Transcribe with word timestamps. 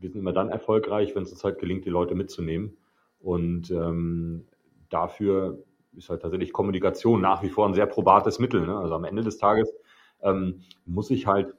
wir 0.00 0.10
sind 0.10 0.20
immer 0.20 0.32
dann 0.32 0.50
erfolgreich, 0.50 1.14
wenn 1.14 1.22
es 1.22 1.32
uns 1.32 1.44
halt 1.44 1.58
gelingt, 1.58 1.84
die 1.84 1.90
Leute 1.90 2.14
mitzunehmen. 2.14 2.76
Und 3.20 3.70
ähm, 3.70 4.46
dafür 4.88 5.64
ist 5.96 6.10
halt 6.10 6.22
tatsächlich 6.22 6.52
Kommunikation 6.52 7.20
nach 7.20 7.42
wie 7.42 7.48
vor 7.48 7.66
ein 7.66 7.74
sehr 7.74 7.86
probates 7.86 8.38
Mittel. 8.38 8.66
Ne? 8.66 8.76
Also 8.78 8.94
am 8.94 9.04
Ende 9.04 9.22
des 9.22 9.38
Tages 9.38 9.72
ähm, 10.22 10.62
muss 10.86 11.10
ich 11.10 11.26
halt 11.26 11.54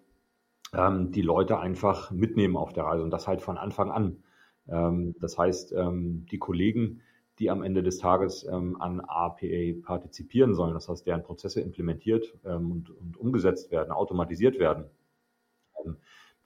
ähm, 0.74 1.12
die 1.12 1.22
Leute 1.22 1.60
einfach 1.60 2.12
mitnehmen 2.12 2.56
auf 2.56 2.74
der 2.74 2.86
Reise 2.86 3.04
und 3.04 3.12
das 3.12 3.28
halt 3.28 3.42
von 3.42 3.58
Anfang 3.58 3.92
an. 3.92 4.24
Ähm, 4.68 5.16
das 5.20 5.38
heißt, 5.38 5.74
ähm, 5.74 6.26
die 6.32 6.38
Kollegen, 6.38 7.02
die 7.40 7.50
am 7.50 7.64
Ende 7.64 7.84
des 7.84 7.98
Tages 7.98 8.46
ähm, 8.46 8.80
an 8.82 9.02
APA 9.02 9.74
partizipieren 9.84 10.54
sollen, 10.54 10.74
das 10.74 10.90
heißt, 10.90 11.08
deren 11.08 11.24
Prozesse 11.24 11.62
implementiert 11.62 12.38
ähm, 12.46 12.72
und, 12.72 12.90
und, 12.90 13.18
umgesetzt 13.18 13.72
werden, 13.72 13.92
automatisiert 13.92 14.60
werden, 14.60 14.86
ähm, 15.86 15.98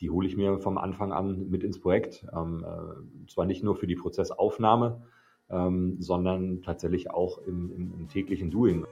die 0.03 0.09
hole 0.09 0.27
ich 0.27 0.35
mir 0.35 0.59
vom 0.59 0.77
Anfang 0.77 1.13
an 1.13 1.49
mit 1.49 1.63
ins 1.63 1.79
Projekt. 1.79 2.25
Ähm, 2.35 2.65
äh, 2.65 3.29
zwar 3.29 3.45
nicht 3.45 3.63
nur 3.63 3.77
für 3.77 3.87
die 3.87 3.95
Prozessaufnahme, 3.95 5.01
ähm, 5.49 5.95
sondern 5.99 6.61
tatsächlich 6.61 7.09
auch 7.09 7.37
im, 7.39 7.71
im, 7.71 7.93
im 7.97 8.07
täglichen 8.09 8.51
Doing. 8.51 8.85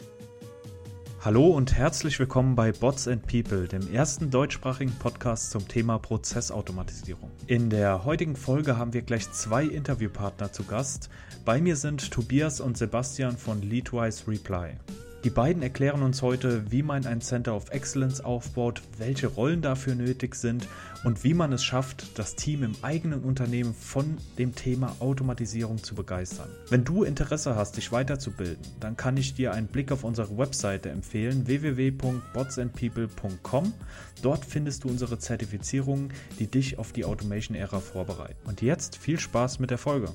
Hallo 1.19 1.47
und 1.47 1.75
herzlich 1.77 2.17
willkommen 2.17 2.55
bei 2.55 2.71
Bots 2.71 3.07
and 3.09 3.27
People, 3.27 3.67
dem 3.67 3.93
ersten 3.93 4.31
deutschsprachigen 4.31 4.93
Podcast 4.97 5.51
zum 5.51 5.67
Thema 5.67 5.99
Prozessautomatisierung. 5.99 7.29
In 7.45 7.69
der 7.69 8.05
heutigen 8.05 8.37
Folge 8.37 8.77
haben 8.77 8.93
wir 8.93 9.01
gleich 9.01 9.29
zwei 9.31 9.65
Interviewpartner 9.65 10.51
zu 10.53 10.63
Gast. 10.63 11.09
Bei 11.45 11.61
mir 11.61 11.75
sind 11.75 12.09
Tobias 12.09 12.61
und 12.61 12.77
Sebastian 12.77 13.37
von 13.37 13.61
Leadwise 13.61 14.27
Reply. 14.27 14.77
Die 15.23 15.29
beiden 15.29 15.61
erklären 15.61 16.01
uns 16.01 16.23
heute, 16.23 16.71
wie 16.71 16.81
man 16.81 17.05
ein 17.05 17.21
Center 17.21 17.55
of 17.55 17.69
Excellence 17.69 18.21
aufbaut, 18.21 18.81
welche 18.97 19.27
Rollen 19.27 19.61
dafür 19.61 19.93
nötig 19.93 20.33
sind 20.33 20.67
und 21.03 21.23
wie 21.23 21.35
man 21.35 21.53
es 21.53 21.63
schafft, 21.63 22.17
das 22.17 22.35
Team 22.35 22.63
im 22.63 22.73
eigenen 22.81 23.21
Unternehmen 23.21 23.75
von 23.75 24.17
dem 24.39 24.55
Thema 24.55 24.95
Automatisierung 24.99 25.83
zu 25.83 25.93
begeistern. 25.93 26.49
Wenn 26.69 26.83
du 26.83 27.03
Interesse 27.03 27.55
hast, 27.55 27.77
dich 27.77 27.91
weiterzubilden, 27.91 28.65
dann 28.79 28.97
kann 28.97 29.15
ich 29.15 29.35
dir 29.35 29.53
einen 29.53 29.67
Blick 29.67 29.91
auf 29.91 30.03
unsere 30.03 30.39
Webseite 30.39 30.89
empfehlen, 30.89 31.45
www.botsandpeople.com. 31.45 33.73
Dort 34.23 34.43
findest 34.43 34.85
du 34.85 34.87
unsere 34.87 35.19
Zertifizierungen, 35.19 36.11
die 36.39 36.47
dich 36.47 36.79
auf 36.79 36.93
die 36.93 37.05
Automation-Ära 37.05 37.79
vorbereiten. 37.79 38.39
Und 38.45 38.63
jetzt 38.63 38.97
viel 38.97 39.19
Spaß 39.19 39.59
mit 39.59 39.69
der 39.69 39.77
Folge. 39.77 40.09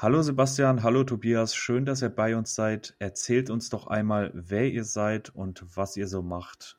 Hallo 0.00 0.22
Sebastian, 0.22 0.84
hallo 0.84 1.02
Tobias, 1.02 1.56
schön, 1.56 1.84
dass 1.84 2.02
ihr 2.02 2.08
bei 2.08 2.36
uns 2.36 2.54
seid. 2.54 2.94
Erzählt 3.00 3.50
uns 3.50 3.68
doch 3.68 3.88
einmal, 3.88 4.30
wer 4.32 4.70
ihr 4.70 4.84
seid 4.84 5.30
und 5.34 5.64
was 5.76 5.96
ihr 5.96 6.06
so 6.06 6.22
macht. 6.22 6.78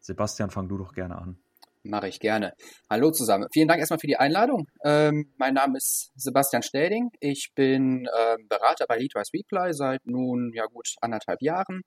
Sebastian, 0.00 0.50
fang 0.50 0.68
du 0.68 0.76
doch 0.76 0.92
gerne 0.92 1.16
an. 1.16 1.38
Mache 1.82 2.08
ich 2.08 2.20
gerne. 2.20 2.52
Hallo 2.90 3.10
zusammen. 3.10 3.48
Vielen 3.54 3.68
Dank 3.68 3.80
erstmal 3.80 3.98
für 3.98 4.06
die 4.06 4.18
Einladung. 4.18 4.68
Ähm, 4.84 5.32
mein 5.38 5.54
Name 5.54 5.78
ist 5.78 6.12
Sebastian 6.14 6.62
Stelding. 6.62 7.08
Ich 7.20 7.52
bin 7.54 8.06
ähm, 8.16 8.46
Berater 8.48 8.84
bei 8.86 8.98
Leadwise 8.98 9.32
Reply 9.32 9.72
seit 9.72 10.04
nun 10.04 10.52
ja 10.54 10.66
gut 10.66 10.94
anderthalb 11.00 11.40
Jahren. 11.40 11.80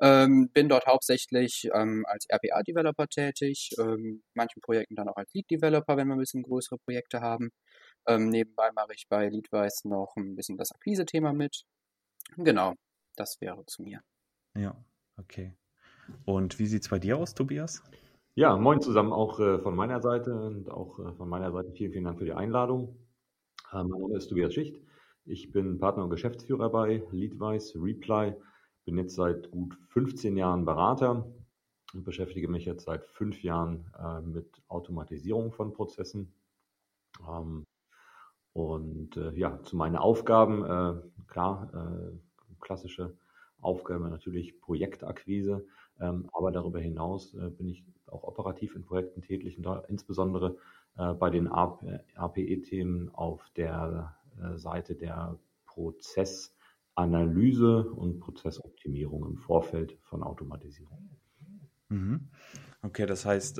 Ähm, 0.00 0.48
bin 0.54 0.70
dort 0.70 0.86
hauptsächlich 0.86 1.68
ähm, 1.74 2.04
als 2.08 2.24
RPA-Developer 2.30 3.08
tätig, 3.08 3.70
ähm, 3.78 4.22
manchen 4.32 4.62
Projekten 4.62 4.94
dann 4.94 5.08
auch 5.08 5.16
als 5.16 5.32
Lead-Developer, 5.34 5.98
wenn 5.98 6.08
wir 6.08 6.14
ein 6.14 6.20
bisschen 6.20 6.42
größere 6.42 6.78
Projekte 6.78 7.20
haben. 7.20 7.50
Ähm, 8.08 8.30
nebenbei 8.30 8.72
mache 8.72 8.94
ich 8.94 9.06
bei 9.06 9.28
Leadwise 9.28 9.86
noch 9.86 10.16
ein 10.16 10.34
bisschen 10.34 10.56
das 10.56 10.72
Akquise-Thema 10.72 11.34
mit. 11.34 11.64
Genau, 12.38 12.74
das 13.16 13.38
wäre 13.40 13.64
zu 13.66 13.82
mir. 13.82 14.00
Ja, 14.56 14.74
okay. 15.18 15.54
Und 16.24 16.58
wie 16.58 16.66
sieht 16.66 16.82
es 16.82 16.88
bei 16.88 16.98
dir 16.98 17.18
aus, 17.18 17.34
Tobias? 17.34 17.82
Ja, 18.34 18.56
moin 18.56 18.80
zusammen 18.80 19.12
auch 19.12 19.38
äh, 19.40 19.58
von 19.58 19.74
meiner 19.76 20.00
Seite 20.00 20.34
und 20.34 20.70
auch 20.70 20.98
äh, 21.00 21.12
von 21.12 21.28
meiner 21.28 21.52
Seite 21.52 21.70
vielen, 21.72 21.92
vielen 21.92 22.04
Dank 22.04 22.18
für 22.18 22.24
die 22.24 22.32
Einladung. 22.32 22.96
Äh, 23.72 23.84
mein 23.84 24.00
Name 24.00 24.16
ist 24.16 24.28
Tobias 24.28 24.54
Schicht. 24.54 24.80
Ich 25.26 25.52
bin 25.52 25.78
Partner 25.78 26.04
und 26.04 26.10
Geschäftsführer 26.10 26.70
bei 26.70 27.02
Leadwise 27.10 27.78
Reply. 27.78 28.34
Bin 28.86 28.96
jetzt 28.96 29.16
seit 29.16 29.50
gut 29.50 29.76
15 29.88 30.34
Jahren 30.38 30.64
Berater 30.64 31.30
und 31.92 32.04
beschäftige 32.04 32.48
mich 32.48 32.64
jetzt 32.64 32.84
seit 32.84 33.04
fünf 33.04 33.42
Jahren 33.42 33.92
äh, 34.02 34.22
mit 34.22 34.62
Automatisierung 34.68 35.52
von 35.52 35.74
Prozessen. 35.74 36.32
Ähm, 37.28 37.66
und 38.58 39.16
äh, 39.16 39.32
ja, 39.34 39.62
zu 39.62 39.76
meinen 39.76 39.96
Aufgaben, 39.96 40.64
äh, 40.64 40.94
klar, 41.28 41.70
äh, 41.74 42.10
klassische 42.60 43.16
Aufgabe 43.60 44.08
natürlich 44.08 44.60
Projektakquise, 44.60 45.66
ähm, 46.00 46.30
aber 46.32 46.52
darüber 46.52 46.78
hinaus 46.78 47.34
äh, 47.34 47.50
bin 47.50 47.68
ich 47.68 47.84
auch 48.06 48.22
operativ 48.24 48.74
in 48.76 48.84
Projekten 48.84 49.22
tätig 49.22 49.56
und 49.58 49.64
da 49.64 49.80
insbesondere 49.88 50.56
äh, 50.96 51.12
bei 51.14 51.30
den 51.30 51.48
APE-Themen 51.48 53.12
auf 53.14 53.50
der 53.56 54.14
äh, 54.40 54.56
Seite 54.56 54.94
der 54.94 55.36
Prozessanalyse 55.66 57.90
und 57.90 58.20
Prozessoptimierung 58.20 59.26
im 59.26 59.36
Vorfeld 59.36 59.98
von 60.02 60.22
Automatisierung. 60.22 61.10
Mhm. 61.88 62.28
Okay, 62.82 63.06
das 63.06 63.24
heißt, 63.24 63.58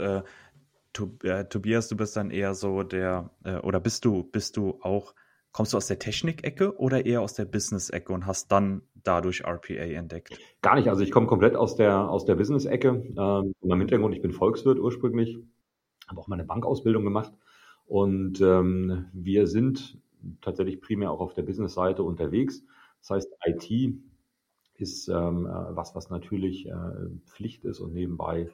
äh, 1.22 1.44
Tobias, 1.44 1.88
du 1.88 1.96
bist 1.96 2.16
dann 2.16 2.30
eher 2.30 2.54
so 2.54 2.82
der, 2.82 3.30
äh, 3.44 3.56
oder 3.58 3.80
bist 3.80 4.04
du, 4.04 4.24
bist 4.24 4.56
du 4.56 4.78
auch, 4.82 5.14
kommst 5.52 5.72
du 5.72 5.76
aus 5.76 5.86
der 5.86 5.98
Technik-Ecke 5.98 6.78
oder 6.78 7.06
eher 7.06 7.22
aus 7.22 7.34
der 7.34 7.44
Business-Ecke 7.44 8.12
und 8.12 8.26
hast 8.26 8.52
dann 8.52 8.82
dadurch 8.94 9.44
RPA 9.44 9.74
entdeckt? 9.74 10.38
Gar 10.62 10.76
nicht, 10.76 10.88
also 10.88 11.02
ich 11.02 11.10
komme 11.10 11.26
komplett 11.26 11.56
aus 11.56 11.76
der, 11.76 12.10
aus 12.10 12.24
der 12.24 12.34
Business-Ecke. 12.34 12.88
Ähm, 12.88 13.54
in 13.60 13.68
meinem 13.68 13.80
Hintergrund, 13.80 14.14
ich 14.14 14.22
bin 14.22 14.32
Volkswirt 14.32 14.78
ursprünglich, 14.78 15.38
habe 16.08 16.20
auch 16.20 16.28
meine 16.28 16.44
Bankausbildung 16.44 17.04
gemacht 17.04 17.32
und 17.86 18.40
ähm, 18.40 19.06
wir 19.12 19.46
sind 19.46 19.98
tatsächlich 20.40 20.80
primär 20.80 21.10
auch 21.10 21.20
auf 21.20 21.34
der 21.34 21.42
Business-Seite 21.42 22.02
unterwegs. 22.02 22.64
Das 23.00 23.10
heißt, 23.10 23.28
IT 23.46 23.94
ist 24.74 25.08
ähm, 25.08 25.46
äh, 25.46 25.76
was, 25.76 25.94
was 25.94 26.10
natürlich 26.10 26.66
äh, 26.66 26.74
Pflicht 27.26 27.64
ist 27.64 27.80
und 27.80 27.92
nebenbei 27.92 28.50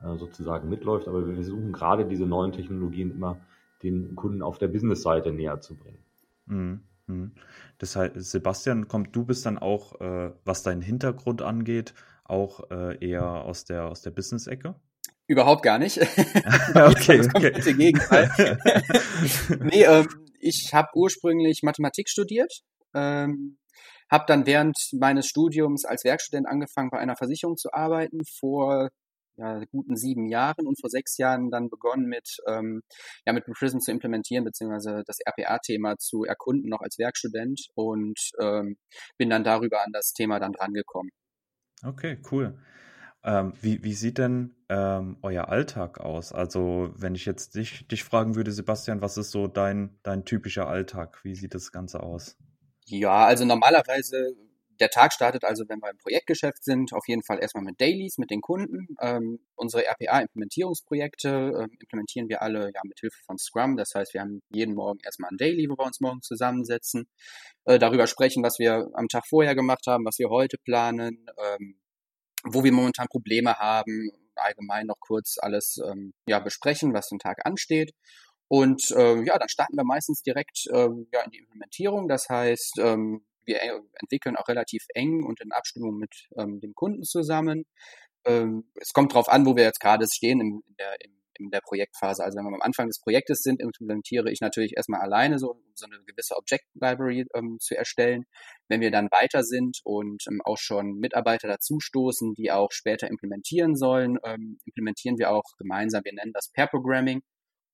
sozusagen 0.00 0.68
mitläuft. 0.68 1.08
Aber 1.08 1.26
wir 1.26 1.34
versuchen 1.34 1.72
gerade 1.72 2.06
diese 2.06 2.26
neuen 2.26 2.52
Technologien 2.52 3.10
immer 3.10 3.40
den 3.82 4.14
Kunden 4.16 4.42
auf 4.42 4.58
der 4.58 4.68
Business-Seite 4.68 5.32
näher 5.32 5.60
zu 5.60 5.76
bringen. 5.76 5.98
Mhm. 6.46 6.80
mhm. 7.06 7.32
Das 7.78 7.94
heißt, 7.94 8.14
Sebastian, 8.16 8.88
kommt 8.88 9.14
du 9.14 9.24
bist 9.24 9.46
dann 9.46 9.58
auch, 9.58 10.00
äh, 10.00 10.32
was 10.44 10.62
deinen 10.62 10.82
Hintergrund 10.82 11.42
angeht, 11.42 11.94
auch 12.24 12.70
äh, 12.70 13.04
eher 13.04 13.24
aus 13.24 13.64
der 13.64 13.86
aus 13.86 14.02
der 14.02 14.10
Business-Ecke? 14.10 14.74
Überhaupt 15.26 15.62
gar 15.62 15.78
nicht. 15.78 15.98
okay, 16.74 17.18
das 17.18 17.28
okay. 17.34 17.74
Gegenteil. 17.74 18.30
nee, 19.60 19.84
ähm, 19.84 20.08
ich 20.40 20.70
habe 20.72 20.88
ursprünglich 20.94 21.62
Mathematik 21.62 22.08
studiert, 22.08 22.62
ähm, 22.94 23.58
habe 24.10 24.24
dann 24.26 24.46
während 24.46 24.76
meines 24.92 25.26
Studiums 25.26 25.84
als 25.84 26.04
Werkstudent 26.04 26.46
angefangen, 26.46 26.90
bei 26.90 26.98
einer 26.98 27.16
Versicherung 27.16 27.56
zu 27.56 27.72
arbeiten. 27.72 28.20
Vor 28.38 28.88
ja, 29.38 29.62
guten 29.70 29.96
sieben 29.96 30.26
Jahren 30.26 30.66
und 30.66 30.80
vor 30.80 30.90
sechs 30.90 31.16
Jahren 31.16 31.50
dann 31.50 31.70
begonnen 31.70 32.06
mit, 32.06 32.38
ähm, 32.46 32.82
ja, 33.24 33.32
mit 33.32 33.44
Prism 33.46 33.78
zu 33.78 33.90
implementieren, 33.90 34.44
beziehungsweise 34.44 35.02
das 35.06 35.18
RPA-Thema 35.24 35.96
zu 35.98 36.24
erkunden, 36.24 36.68
noch 36.68 36.80
als 36.80 36.98
Werkstudent 36.98 37.68
und 37.74 38.18
ähm, 38.40 38.76
bin 39.16 39.30
dann 39.30 39.44
darüber 39.44 39.84
an 39.84 39.92
das 39.92 40.12
Thema 40.12 40.40
dann 40.40 40.52
drangekommen. 40.52 41.10
Okay, 41.84 42.18
cool. 42.32 42.58
Ähm, 43.24 43.52
wie, 43.60 43.82
wie 43.82 43.94
sieht 43.94 44.18
denn 44.18 44.54
ähm, 44.68 45.16
euer 45.22 45.48
Alltag 45.48 46.00
aus? 46.00 46.32
Also, 46.32 46.92
wenn 46.96 47.14
ich 47.14 47.24
jetzt 47.24 47.54
dich, 47.54 47.86
dich 47.88 48.04
fragen 48.04 48.36
würde, 48.36 48.52
Sebastian, 48.52 49.02
was 49.02 49.16
ist 49.16 49.30
so 49.30 49.48
dein, 49.48 49.98
dein 50.02 50.24
typischer 50.24 50.68
Alltag? 50.68 51.20
Wie 51.24 51.34
sieht 51.34 51.54
das 51.54 51.72
Ganze 51.72 52.02
aus? 52.02 52.36
Ja, 52.86 53.26
also 53.26 53.44
normalerweise 53.44 54.34
der 54.80 54.90
Tag 54.90 55.12
startet 55.12 55.44
also, 55.44 55.64
wenn 55.68 55.80
wir 55.80 55.90
im 55.90 55.98
Projektgeschäft 55.98 56.64
sind, 56.64 56.92
auf 56.92 57.08
jeden 57.08 57.22
Fall 57.22 57.40
erstmal 57.40 57.64
mit 57.64 57.80
Dailies, 57.80 58.18
mit 58.18 58.30
den 58.30 58.40
Kunden. 58.40 58.96
Ähm, 59.00 59.40
unsere 59.56 59.84
RPA-Implementierungsprojekte 59.84 61.28
äh, 61.28 61.76
implementieren 61.80 62.28
wir 62.28 62.42
alle 62.42 62.70
ja 62.74 62.80
mit 62.84 63.00
Hilfe 63.00 63.18
von 63.24 63.38
Scrum. 63.38 63.76
Das 63.76 63.94
heißt, 63.94 64.14
wir 64.14 64.20
haben 64.20 64.40
jeden 64.50 64.74
Morgen 64.74 65.00
erstmal 65.04 65.30
ein 65.30 65.36
Daily, 65.36 65.68
wo 65.68 65.76
wir 65.76 65.86
uns 65.86 66.00
morgen 66.00 66.22
zusammensetzen, 66.22 67.08
äh, 67.64 67.78
darüber 67.78 68.06
sprechen, 68.06 68.42
was 68.42 68.58
wir 68.58 68.88
am 68.94 69.08
Tag 69.08 69.26
vorher 69.26 69.54
gemacht 69.54 69.86
haben, 69.86 70.04
was 70.04 70.18
wir 70.18 70.28
heute 70.28 70.58
planen, 70.58 71.26
ähm, 71.38 71.78
wo 72.44 72.62
wir 72.64 72.72
momentan 72.72 73.08
Probleme 73.08 73.54
haben, 73.54 74.10
allgemein 74.36 74.86
noch 74.86 75.00
kurz 75.00 75.36
alles 75.38 75.80
ähm, 75.84 76.14
ja, 76.26 76.38
besprechen, 76.38 76.94
was 76.94 77.08
den 77.08 77.18
Tag 77.18 77.44
ansteht. 77.44 77.92
Und 78.48 78.90
äh, 78.92 79.22
ja, 79.24 79.38
dann 79.38 79.48
starten 79.48 79.76
wir 79.76 79.84
meistens 79.84 80.22
direkt 80.22 80.66
äh, 80.72 80.88
ja, 81.12 81.22
in 81.24 81.30
die 81.30 81.38
Implementierung. 81.38 82.08
Das 82.08 82.28
heißt, 82.30 82.78
ähm, 82.78 83.26
wir 83.48 83.60
entwickeln 84.00 84.36
auch 84.36 84.46
relativ 84.46 84.84
eng 84.94 85.24
und 85.24 85.40
in 85.40 85.50
Abstimmung 85.50 85.98
mit 85.98 86.28
ähm, 86.38 86.60
dem 86.60 86.74
Kunden 86.74 87.02
zusammen. 87.02 87.64
Ähm, 88.24 88.70
es 88.76 88.92
kommt 88.92 89.12
darauf 89.12 89.28
an, 89.28 89.46
wo 89.46 89.56
wir 89.56 89.64
jetzt 89.64 89.80
gerade 89.80 90.06
stehen 90.12 90.40
in, 90.40 90.60
in, 90.66 90.76
der, 90.78 91.00
in, 91.04 91.12
in, 91.38 91.50
der 91.50 91.60
Projektphase. 91.60 92.22
Also 92.22 92.36
wenn 92.36 92.44
wir 92.44 92.54
am 92.54 92.62
Anfang 92.62 92.88
des 92.88 93.00
Projektes 93.00 93.40
sind, 93.42 93.60
implementiere 93.60 94.30
ich 94.30 94.40
natürlich 94.40 94.76
erstmal 94.76 95.00
alleine 95.00 95.38
so, 95.38 95.62
so 95.74 95.86
eine 95.86 96.02
gewisse 96.04 96.36
Object 96.36 96.64
Library 96.74 97.24
ähm, 97.34 97.58
zu 97.60 97.76
erstellen. 97.76 98.24
Wenn 98.68 98.80
wir 98.80 98.90
dann 98.90 99.08
weiter 99.10 99.42
sind 99.42 99.80
und 99.84 100.24
ähm, 100.28 100.40
auch 100.44 100.58
schon 100.58 100.98
Mitarbeiter 100.98 101.48
dazustoßen, 101.48 102.34
die 102.34 102.50
auch 102.50 102.70
später 102.70 103.08
implementieren 103.08 103.76
sollen, 103.76 104.18
ähm, 104.24 104.58
implementieren 104.66 105.18
wir 105.18 105.30
auch 105.30 105.44
gemeinsam, 105.56 106.04
wir 106.04 106.12
nennen 106.12 106.32
das 106.32 106.50
Pair 106.52 106.66
Programming. 106.66 107.22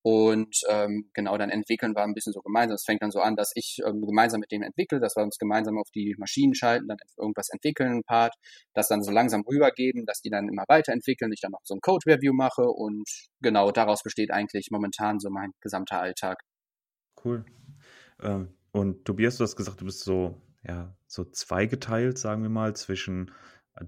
Und 0.06 0.60
ähm, 0.68 1.08
genau, 1.14 1.38
dann 1.38 1.48
entwickeln 1.48 1.96
wir 1.96 2.02
ein 2.02 2.12
bisschen 2.12 2.34
so 2.34 2.42
gemeinsam. 2.42 2.74
Es 2.74 2.84
fängt 2.84 3.00
dann 3.00 3.10
so 3.10 3.20
an, 3.20 3.36
dass 3.36 3.52
ich 3.54 3.78
ähm, 3.86 4.02
gemeinsam 4.02 4.40
mit 4.40 4.52
denen 4.52 4.62
entwickle, 4.62 5.00
dass 5.00 5.16
wir 5.16 5.22
uns 5.22 5.38
gemeinsam 5.38 5.78
auf 5.78 5.88
die 5.94 6.14
Maschinen 6.18 6.54
schalten, 6.54 6.88
dann 6.88 6.98
irgendwas 7.16 7.48
entwickeln, 7.48 7.92
ein 7.92 8.02
Part, 8.02 8.34
das 8.74 8.88
dann 8.88 9.02
so 9.02 9.10
langsam 9.10 9.44
rübergeben, 9.48 10.04
dass 10.04 10.20
die 10.20 10.28
dann 10.28 10.50
immer 10.50 10.64
weiterentwickeln, 10.68 11.32
ich 11.32 11.40
dann 11.40 11.52
noch 11.52 11.62
so 11.64 11.74
ein 11.74 11.80
Code-Review 11.80 12.34
mache 12.34 12.64
und 12.64 13.08
genau 13.40 13.70
daraus 13.70 14.02
besteht 14.02 14.30
eigentlich 14.30 14.68
momentan 14.70 15.20
so 15.20 15.30
mein 15.30 15.52
gesamter 15.62 16.00
Alltag. 16.02 16.42
Cool. 17.24 17.46
Ähm, 18.22 18.52
und 18.72 19.06
Tobias, 19.06 19.38
du 19.38 19.44
hast 19.44 19.56
gesagt, 19.56 19.80
du 19.80 19.86
bist 19.86 20.00
so, 20.00 20.38
ja, 20.68 20.94
so 21.06 21.24
zweigeteilt, 21.24 22.18
sagen 22.18 22.42
wir 22.42 22.50
mal, 22.50 22.76
zwischen 22.76 23.30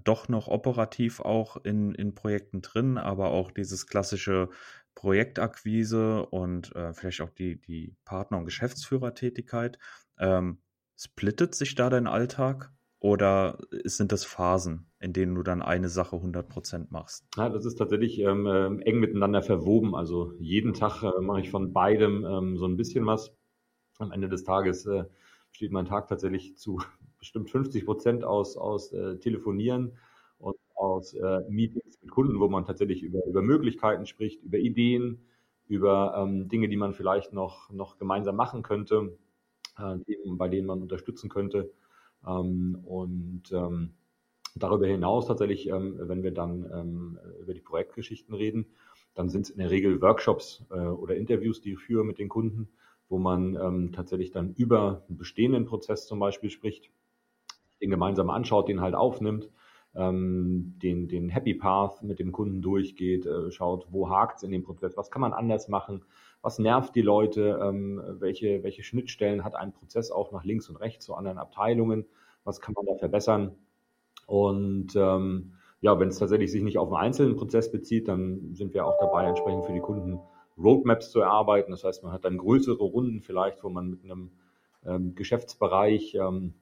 doch 0.03 0.29
noch 0.29 0.47
operativ 0.47 1.19
auch 1.19 1.57
in, 1.57 1.93
in 1.93 2.15
Projekten 2.15 2.63
drin, 2.63 2.97
aber 2.97 3.29
auch 3.29 3.51
dieses 3.51 3.85
klassische 3.85 4.49
Projektakquise 4.97 6.25
und 6.25 6.75
äh, 6.75 6.91
vielleicht 6.91 7.21
auch 7.21 7.29
die, 7.29 7.61
die 7.61 7.95
Partner- 8.03 8.39
und 8.39 8.45
Geschäftsführertätigkeit. 8.45 9.77
Ähm, 10.17 10.57
splittet 10.95 11.53
sich 11.53 11.75
da 11.75 11.91
dein 11.91 12.07
Alltag 12.07 12.73
oder 12.99 13.59
sind 13.83 14.11
das 14.11 14.25
Phasen, 14.25 14.89
in 14.99 15.13
denen 15.13 15.35
du 15.35 15.43
dann 15.43 15.61
eine 15.61 15.89
Sache 15.89 16.15
100% 16.15 16.87
machst? 16.89 17.27
Ja, 17.37 17.47
das 17.47 17.63
ist 17.65 17.75
tatsächlich 17.75 18.17
ähm, 18.21 18.47
äh, 18.47 18.65
eng 18.85 18.99
miteinander 18.99 19.43
verwoben. 19.43 19.93
Also 19.93 20.33
jeden 20.39 20.73
Tag 20.73 21.03
äh, 21.03 21.21
mache 21.21 21.41
ich 21.41 21.51
von 21.51 21.73
beidem 21.73 22.25
ähm, 22.25 22.57
so 22.57 22.65
ein 22.65 22.75
bisschen 22.75 23.05
was. 23.05 23.31
Am 23.99 24.11
Ende 24.11 24.29
des 24.29 24.45
Tages 24.45 24.87
äh, 24.87 25.03
besteht 25.51 25.71
mein 25.71 25.85
Tag 25.85 26.07
tatsächlich 26.07 26.57
zu 26.57 26.81
bestimmt 27.19 27.51
50 27.51 27.85
Prozent 27.85 28.23
aus, 28.23 28.57
aus 28.57 28.91
äh, 28.93 29.19
Telefonieren 29.19 29.95
aus 30.77 31.13
äh, 31.13 31.41
Meetings 31.49 31.99
mit 32.01 32.11
Kunden, 32.11 32.39
wo 32.39 32.47
man 32.47 32.65
tatsächlich 32.65 33.03
über, 33.03 33.25
über 33.25 33.41
Möglichkeiten 33.41 34.05
spricht, 34.05 34.43
über 34.43 34.57
Ideen, 34.57 35.25
über 35.67 36.15
ähm, 36.17 36.47
Dinge, 36.47 36.69
die 36.69 36.77
man 36.77 36.93
vielleicht 36.93 37.33
noch, 37.33 37.69
noch 37.71 37.97
gemeinsam 37.97 38.35
machen 38.35 38.63
könnte, 38.63 39.17
äh, 39.77 39.95
bei 40.31 40.47
denen 40.47 40.67
man 40.67 40.81
unterstützen 40.81 41.29
könnte. 41.29 41.71
Ähm, 42.25 42.79
und 42.85 43.51
ähm, 43.51 43.93
darüber 44.55 44.87
hinaus 44.87 45.27
tatsächlich, 45.27 45.67
ähm, 45.67 45.95
wenn 45.99 46.23
wir 46.23 46.31
dann 46.31 46.69
ähm, 46.73 47.19
über 47.41 47.53
die 47.53 47.61
Projektgeschichten 47.61 48.33
reden, 48.33 48.67
dann 49.13 49.29
sind 49.29 49.43
es 49.43 49.49
in 49.49 49.59
der 49.59 49.71
Regel 49.71 50.01
Workshops 50.01 50.63
äh, 50.69 50.75
oder 50.75 51.15
Interviews, 51.15 51.61
die 51.61 51.73
ich 51.73 51.79
führe 51.79 52.05
mit 52.05 52.19
den 52.19 52.29
Kunden, 52.29 52.69
wo 53.09 53.17
man 53.17 53.55
ähm, 53.55 53.91
tatsächlich 53.93 54.31
dann 54.31 54.53
über 54.53 55.03
einen 55.07 55.17
bestehenden 55.17 55.65
Prozess 55.65 56.07
zum 56.07 56.19
Beispiel 56.19 56.49
spricht, 56.49 56.91
den 57.81 57.89
gemeinsam 57.89 58.29
anschaut, 58.29 58.67
den 58.67 58.81
halt 58.81 58.95
aufnimmt, 58.95 59.49
ähm, 59.97 60.75
den, 60.81 61.07
den 61.07 61.29
Happy 61.29 61.55
Path 61.55 62.03
mit 62.03 62.19
dem 62.19 62.31
Kunden 62.31 62.61
durchgeht, 62.61 63.25
äh, 63.25 63.51
schaut, 63.51 63.87
wo 63.89 64.09
hakt 64.09 64.37
es 64.37 64.43
in 64.43 64.51
dem 64.51 64.63
Prozess, 64.63 64.95
was 64.95 65.11
kann 65.11 65.21
man 65.21 65.33
anders 65.33 65.67
machen, 65.67 66.03
was 66.41 66.59
nervt 66.59 66.95
die 66.95 67.01
Leute, 67.01 67.59
ähm, 67.61 68.01
welche, 68.19 68.63
welche 68.63 68.83
Schnittstellen 68.83 69.43
hat 69.43 69.55
ein 69.55 69.73
Prozess 69.73 70.11
auch 70.11 70.31
nach 70.31 70.43
links 70.43 70.69
und 70.69 70.77
rechts 70.77 71.05
zu 71.05 71.15
anderen 71.15 71.39
Abteilungen, 71.39 72.05
was 72.43 72.61
kann 72.61 72.75
man 72.75 72.85
da 72.85 72.95
verbessern. 72.95 73.55
Und 74.27 74.95
ähm, 74.95 75.53
ja, 75.81 75.99
wenn 75.99 76.09
es 76.09 76.19
tatsächlich 76.19 76.51
sich 76.51 76.63
nicht 76.63 76.77
auf 76.77 76.89
einen 76.89 77.05
einzelnen 77.05 77.35
Prozess 77.35 77.71
bezieht, 77.71 78.07
dann 78.07 78.53
sind 78.53 78.73
wir 78.73 78.85
auch 78.85 78.97
dabei, 78.99 79.25
entsprechend 79.25 79.65
für 79.65 79.73
die 79.73 79.79
Kunden 79.79 80.19
Roadmaps 80.57 81.11
zu 81.11 81.19
erarbeiten. 81.19 81.71
Das 81.71 81.83
heißt, 81.83 82.03
man 82.03 82.11
hat 82.11 82.25
dann 82.25 82.37
größere 82.37 82.83
Runden 82.83 83.21
vielleicht, 83.21 83.63
wo 83.63 83.69
man 83.69 83.89
mit 83.89 84.03
einem 84.03 84.31
ähm, 84.85 85.15
Geschäftsbereich 85.15 86.15
ähm, 86.15 86.53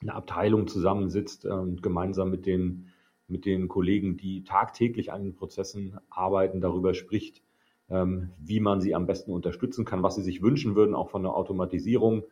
eine 0.00 0.14
Abteilung 0.14 0.68
zusammensitzt 0.68 1.44
und 1.44 1.82
gemeinsam 1.82 2.30
mit 2.30 2.46
den, 2.46 2.88
mit 3.26 3.44
den 3.44 3.68
Kollegen, 3.68 4.16
die 4.16 4.44
tagtäglich 4.44 5.12
an 5.12 5.22
den 5.22 5.34
Prozessen 5.34 5.98
arbeiten, 6.08 6.60
darüber 6.60 6.94
spricht, 6.94 7.42
ähm, 7.90 8.30
wie 8.38 8.60
man 8.60 8.80
sie 8.80 8.94
am 8.94 9.06
besten 9.06 9.32
unterstützen 9.32 9.84
kann, 9.84 10.02
was 10.02 10.14
sie 10.14 10.22
sich 10.22 10.42
wünschen 10.42 10.76
würden, 10.76 10.94
auch 10.94 11.10
von 11.10 11.22
der 11.22 11.34
Automatisierung. 11.34 12.24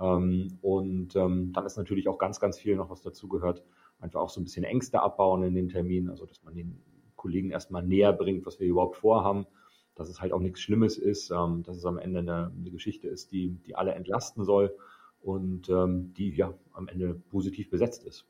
Ähm, 0.00 0.58
und 0.62 1.14
ähm, 1.16 1.52
dann 1.52 1.66
ist 1.66 1.76
natürlich 1.76 2.08
auch 2.08 2.18
ganz, 2.18 2.40
ganz 2.40 2.58
viel 2.58 2.76
noch, 2.76 2.90
was 2.90 3.02
dazu 3.02 3.28
gehört, 3.28 3.62
einfach 4.00 4.20
auch 4.20 4.30
so 4.30 4.40
ein 4.40 4.44
bisschen 4.44 4.64
Ängste 4.64 5.00
abbauen 5.00 5.42
in 5.42 5.54
den 5.54 5.68
Terminen, 5.68 6.10
also 6.10 6.26
dass 6.26 6.42
man 6.42 6.54
den 6.54 6.82
Kollegen 7.14 7.50
erstmal 7.50 7.84
näher 7.84 8.12
bringt, 8.12 8.46
was 8.46 8.58
wir 8.58 8.66
überhaupt 8.66 8.96
vorhaben, 8.96 9.46
dass 9.94 10.08
es 10.08 10.20
halt 10.20 10.32
auch 10.32 10.40
nichts 10.40 10.60
Schlimmes 10.60 10.98
ist, 10.98 11.30
dass 11.30 11.76
es 11.76 11.84
am 11.84 11.98
Ende 11.98 12.18
eine 12.20 12.70
Geschichte 12.70 13.06
ist, 13.06 13.30
die, 13.30 13.50
die 13.64 13.76
alle 13.76 13.92
entlasten 13.92 14.44
soll 14.44 14.74
und 15.22 15.68
ähm, 15.68 16.12
die 16.14 16.30
ja 16.30 16.52
am 16.72 16.88
Ende 16.88 17.14
positiv 17.14 17.70
besetzt 17.70 18.04
ist. 18.04 18.26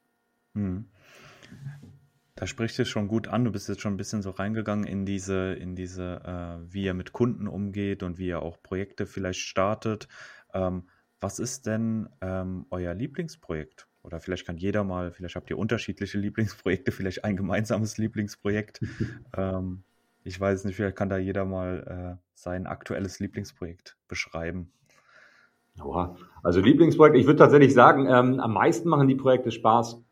Hm. 0.55 0.87
Da 2.35 2.47
spricht 2.47 2.79
es 2.79 2.89
schon 2.89 3.09
gut 3.09 3.29
an. 3.29 3.44
Du 3.44 3.53
bist 3.53 3.69
jetzt 3.69 3.83
schon 3.83 3.94
ein 3.94 3.99
bisschen 3.99 4.23
so 4.23 4.31
reingegangen 4.31 4.85
in 4.87 5.05
diese, 5.05 5.53
in 5.53 5.77
diese, 5.77 6.23
äh, 6.25 6.73
wie 6.73 6.85
ihr 6.85 6.94
mit 6.94 7.12
Kunden 7.12 7.47
umgeht 7.47 8.03
und 8.03 8.19
wie 8.19 8.29
ihr 8.29 8.43
auch 8.43 8.62
Projekte 8.62 9.06
vielleicht 9.06 9.41
startet. 9.41 10.09
Ähm, 10.55 10.89
was 11.21 11.39
ist 11.39 11.67
denn 11.67 12.09
ähm, 12.21 12.67
euer 12.71 12.94
Lieblingsprojekt? 12.94 13.87
Oder 14.03 14.19
vielleicht 14.19 14.47
kann 14.47 14.56
jeder 14.56 14.83
mal, 14.83 15.12
vielleicht 15.12 15.37
habt 15.37 15.50
ihr 15.50 15.59
unterschiedliche 15.59 16.19
Lieblingsprojekte, 16.19 16.91
vielleicht 16.91 17.25
ein 17.25 17.37
gemeinsames 17.37 17.99
Lieblingsprojekt. 17.99 18.81
ähm, 19.37 19.85
ich 20.25 20.39
weiß 20.39 20.65
nicht, 20.65 20.77
vielleicht 20.77 20.97
kann 20.97 21.09
da 21.09 21.19
jeder 21.19 21.44
mal 21.44 22.19
äh, 22.19 22.23
sein 22.35 22.67
aktuelles 22.67 23.21
Lieblingsprojekt 23.21 23.97
beschreiben. 24.09 24.73
Oha. 25.80 26.16
Also 26.42 26.60
Lieblingsprojekt, 26.60 27.16
ich 27.16 27.26
würde 27.26 27.38
tatsächlich 27.38 27.72
sagen, 27.72 28.06
ähm, 28.06 28.40
am 28.40 28.52
meisten 28.52 28.88
machen 28.88 29.08
die 29.08 29.14
Projekte 29.14 29.50
Spaß, 29.50 30.02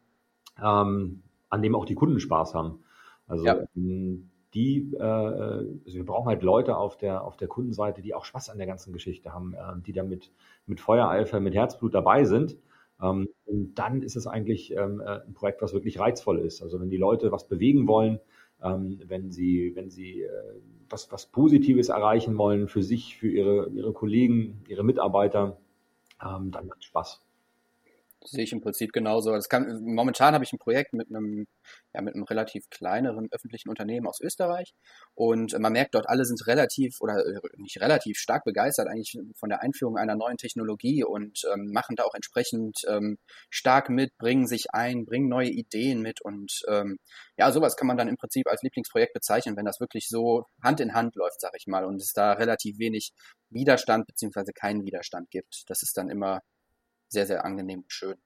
ähm, 0.63 1.23
an 1.49 1.63
dem 1.63 1.75
auch 1.75 1.85
die 1.85 1.95
Kunden 1.95 2.21
Spaß 2.21 2.55
haben. 2.55 2.85
Also 3.27 3.45
ja. 3.45 3.59
Ähm, 3.77 4.31
die, 4.55 4.93
äh, 4.95 5.03
also 5.03 5.81
wir 5.85 6.05
brauchen 6.05 6.29
halt 6.29 6.43
Leute 6.43 6.77
auf 6.77 6.97
der 6.97 7.23
auf 7.23 7.37
der 7.37 7.47
Kundenseite, 7.47 8.03
die 8.03 8.15
auch 8.15 8.25
Spaß 8.25 8.51
an 8.51 8.59
der 8.59 8.67
ganzen 8.67 8.93
Geschichte 8.93 9.33
haben, 9.33 9.55
äh, 9.55 9.81
die 9.87 9.93
da 9.93 10.03
mit, 10.03 10.33
mit 10.67 10.81
Feuereifer, 10.81 11.41
mit 11.41 11.55
Herzblut 11.55 11.95
dabei 11.95 12.25
sind. 12.25 12.57
Ähm, 13.01 13.29
und 13.47 13.75
dann 13.77 14.03
ist 14.03 14.17
es 14.17 14.27
eigentlich 14.27 14.73
ähm, 14.73 15.01
äh, 15.01 15.21
ein 15.27 15.35
Projekt, 15.35 15.63
was 15.63 15.73
wirklich 15.73 15.99
reizvoll 16.01 16.41
ist. 16.41 16.63
Also 16.63 16.81
wenn 16.81 16.91
die 16.91 16.97
Leute 16.97 17.31
was 17.33 17.47
bewegen 17.49 17.87
wollen, 17.87 18.19
ähm, 18.63 19.01
wenn 19.07 19.31
sie, 19.31 19.73
wenn 19.75 19.91
sie 19.91 20.23
äh, 20.23 20.31
was, 20.89 21.11
was 21.13 21.27
Positives 21.27 21.89
erreichen 21.89 22.37
wollen 22.37 22.69
für 22.69 22.83
sich, 22.83 23.17
für 23.17 23.29
ihre, 23.29 23.69
ihre 23.71 23.93
Kollegen, 23.93 24.65
ihre 24.69 24.85
Mitarbeiter, 24.85 25.59
ähm, 26.23 26.51
dann 26.51 26.67
macht 26.67 26.85
Spaß. 26.85 27.23
Sehe 28.25 28.45
ich 28.45 28.53
im 28.53 28.61
Prinzip 28.61 28.93
genauso. 28.93 29.39
Kann, 29.49 29.83
momentan 29.83 30.35
habe 30.35 30.45
ich 30.45 30.53
ein 30.53 30.59
Projekt 30.59 30.93
mit 30.93 31.09
einem, 31.09 31.47
ja, 31.95 32.03
mit 32.03 32.15
einem 32.15 32.25
relativ 32.25 32.69
kleineren 32.71 33.29
öffentlichen 33.31 33.69
Unternehmen 33.69 34.07
aus 34.07 34.21
Österreich 34.21 34.75
und 35.15 35.59
man 35.59 35.73
merkt 35.73 35.95
dort, 35.95 36.09
alle 36.09 36.25
sind 36.25 36.47
relativ 36.47 37.01
oder 37.01 37.25
äh, 37.25 37.41
nicht 37.57 37.81
relativ 37.81 38.19
stark 38.19 38.45
begeistert 38.45 38.89
eigentlich 38.89 39.19
von 39.37 39.49
der 39.49 39.63
Einführung 39.63 39.97
einer 39.97 40.17
neuen 40.17 40.37
Technologie 40.37 41.05
und 41.05 41.43
ähm, 41.53 41.71
machen 41.73 41.97
da 41.97 42.05
auch 42.05 42.15
entsprechend 42.15 42.81
ähm, 42.89 43.19
stark 43.49 43.89
mit, 43.89 44.17
bringen 44.19 44.47
sich 44.47 44.67
ein, 44.73 45.05
bringen 45.05 45.29
neue 45.29 45.51
Ideen 45.51 46.03
mit 46.03 46.21
und 46.21 46.63
ähm, 46.69 46.99
ja, 47.37 47.51
sowas 47.53 47.77
kann 47.77 47.87
man 47.87 47.97
dann 47.97 48.09
im 48.09 48.17
Prinzip 48.17 48.47
als 48.49 48.63
Lieblingsprojekt 48.63 49.15
bezeichnen, 49.15 49.57
wenn 49.57 49.65
das 49.65 49.81
wirklich 49.81 50.09
so 50.09 50.45
Hand 50.63 50.81
in 50.81 50.95
Hand 50.95 51.17
läuft, 51.17 51.41
sag 51.41 51.53
ich 51.57 51.67
mal, 51.67 51.85
und 51.85 52.01
es 52.01 52.13
da 52.13 52.33
relativ 52.33 52.79
wenig 52.79 53.13
Widerstand 53.51 54.07
beziehungsweise 54.07 54.53
keinen 54.53 54.85
Widerstand 54.85 55.31
gibt. 55.31 55.65
Das 55.69 55.83
ist 55.83 55.97
dann 55.97 56.09
immer 56.09 56.41
sehr, 57.11 57.27
sehr 57.27 57.45
angenehm 57.45 57.81
und 57.81 57.93
schön. 57.93 58.17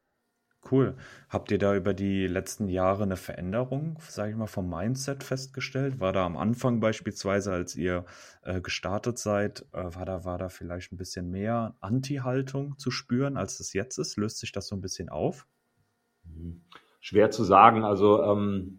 Cool. 0.71 0.97
Habt 1.29 1.51
ihr 1.51 1.59
da 1.59 1.77
über 1.77 1.93
die 1.93 2.27
letzten 2.27 2.69
Jahre 2.69 3.03
eine 3.03 3.17
Veränderung, 3.17 3.99
sage 4.09 4.31
ich 4.31 4.37
mal, 4.37 4.47
vom 4.47 4.69
Mindset 4.69 5.23
festgestellt? 5.23 6.01
War 6.01 6.13
da 6.13 6.25
am 6.25 6.39
Anfang 6.39 6.81
beispielsweise, 6.81 7.53
als 7.53 7.77
ihr 7.77 8.07
äh, 8.43 8.61
gestartet 8.63 9.19
seid, 9.19 9.67
äh, 9.73 9.95
war, 9.95 10.07
da, 10.07 10.25
war 10.25 10.39
da 10.39 10.49
vielleicht 10.49 10.93
ein 10.93 10.97
bisschen 10.97 11.31
mehr 11.31 11.77
Anti-Haltung 11.81 12.79
zu 12.79 12.91
spüren, 12.91 13.37
als 13.37 13.61
es 13.61 13.75
jetzt 13.75 13.99
ist? 13.99 14.17
Löst 14.17 14.39
sich 14.39 14.53
das 14.53 14.67
so 14.67 14.75
ein 14.75 14.81
bisschen 14.81 15.11
auf? 15.11 15.47
Hm. 16.25 16.63
Schwer 17.01 17.31
zu 17.31 17.45
sagen. 17.45 17.85
Also 17.85 18.23
ähm, 18.23 18.79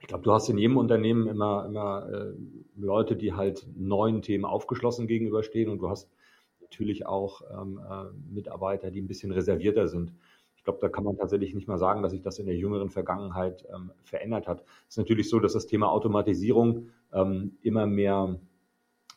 ich 0.00 0.08
glaube, 0.08 0.24
du 0.24 0.32
hast 0.32 0.48
in 0.48 0.58
jedem 0.58 0.76
Unternehmen 0.76 1.28
immer, 1.28 1.66
immer 1.66 2.08
äh, 2.10 2.32
Leute, 2.76 3.14
die 3.14 3.32
halt 3.32 3.64
neuen 3.76 4.22
Themen 4.22 4.44
aufgeschlossen 4.44 5.06
gegenüberstehen 5.06 5.70
und 5.70 5.78
du 5.78 5.88
hast 5.88 6.10
natürlich 6.72 7.06
auch 7.06 7.42
ähm, 7.52 7.78
äh, 7.78 8.32
Mitarbeiter, 8.32 8.90
die 8.90 9.02
ein 9.02 9.06
bisschen 9.06 9.30
reservierter 9.30 9.88
sind. 9.88 10.14
Ich 10.56 10.64
glaube, 10.64 10.78
da 10.80 10.88
kann 10.88 11.04
man 11.04 11.18
tatsächlich 11.18 11.54
nicht 11.54 11.68
mal 11.68 11.76
sagen, 11.76 12.02
dass 12.02 12.12
sich 12.12 12.22
das 12.22 12.38
in 12.38 12.46
der 12.46 12.56
jüngeren 12.56 12.88
Vergangenheit 12.88 13.66
ähm, 13.74 13.92
verändert 14.04 14.48
hat. 14.48 14.62
Es 14.88 14.94
ist 14.94 14.98
natürlich 14.98 15.28
so, 15.28 15.38
dass 15.38 15.52
das 15.52 15.66
Thema 15.66 15.90
Automatisierung 15.90 16.88
ähm, 17.12 17.58
immer 17.62 17.86
mehr, 17.86 18.38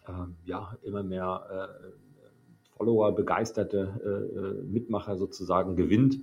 ähm, 0.08 0.36
ja, 0.44 0.78
immer 0.84 1.04
mehr 1.04 1.70
äh, 1.82 2.76
Follower, 2.76 3.16
begeisterte 3.16 4.02
äh, 4.04 4.38
äh, 4.38 4.64
Mitmacher 4.64 5.16
sozusagen 5.16 5.78
gewinnt 5.78 6.20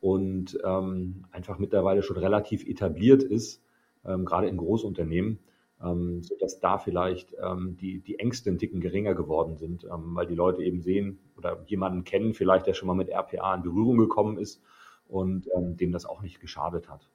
und 0.00 0.58
ähm, 0.64 1.26
einfach 1.30 1.58
mittlerweile 1.58 2.02
schon 2.02 2.16
relativ 2.16 2.66
etabliert 2.66 3.22
ist, 3.22 3.62
ähm, 4.04 4.24
gerade 4.24 4.48
in 4.48 4.56
Großunternehmen 4.56 5.38
ähm, 5.82 6.22
sodass 6.22 6.60
da 6.60 6.78
vielleicht 6.78 7.34
ähm, 7.42 7.76
die, 7.80 8.00
die 8.00 8.18
Ängste 8.18 8.50
ein 8.50 8.58
Ticken 8.58 8.80
geringer 8.80 9.14
geworden 9.14 9.56
sind, 9.56 9.84
ähm, 9.84 10.14
weil 10.14 10.26
die 10.26 10.34
Leute 10.34 10.62
eben 10.62 10.80
sehen 10.80 11.18
oder 11.36 11.62
jemanden 11.66 12.04
kennen, 12.04 12.34
vielleicht 12.34 12.66
der 12.66 12.74
schon 12.74 12.86
mal 12.86 12.94
mit 12.94 13.08
RPA 13.08 13.54
in 13.54 13.62
Berührung 13.62 13.98
gekommen 13.98 14.38
ist 14.38 14.62
und 15.08 15.48
ähm, 15.56 15.76
dem 15.76 15.92
das 15.92 16.06
auch 16.06 16.22
nicht 16.22 16.40
geschadet 16.40 16.88
hat. 16.88 17.08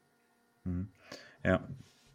Mhm. 0.64 0.90
Ja, 1.44 1.68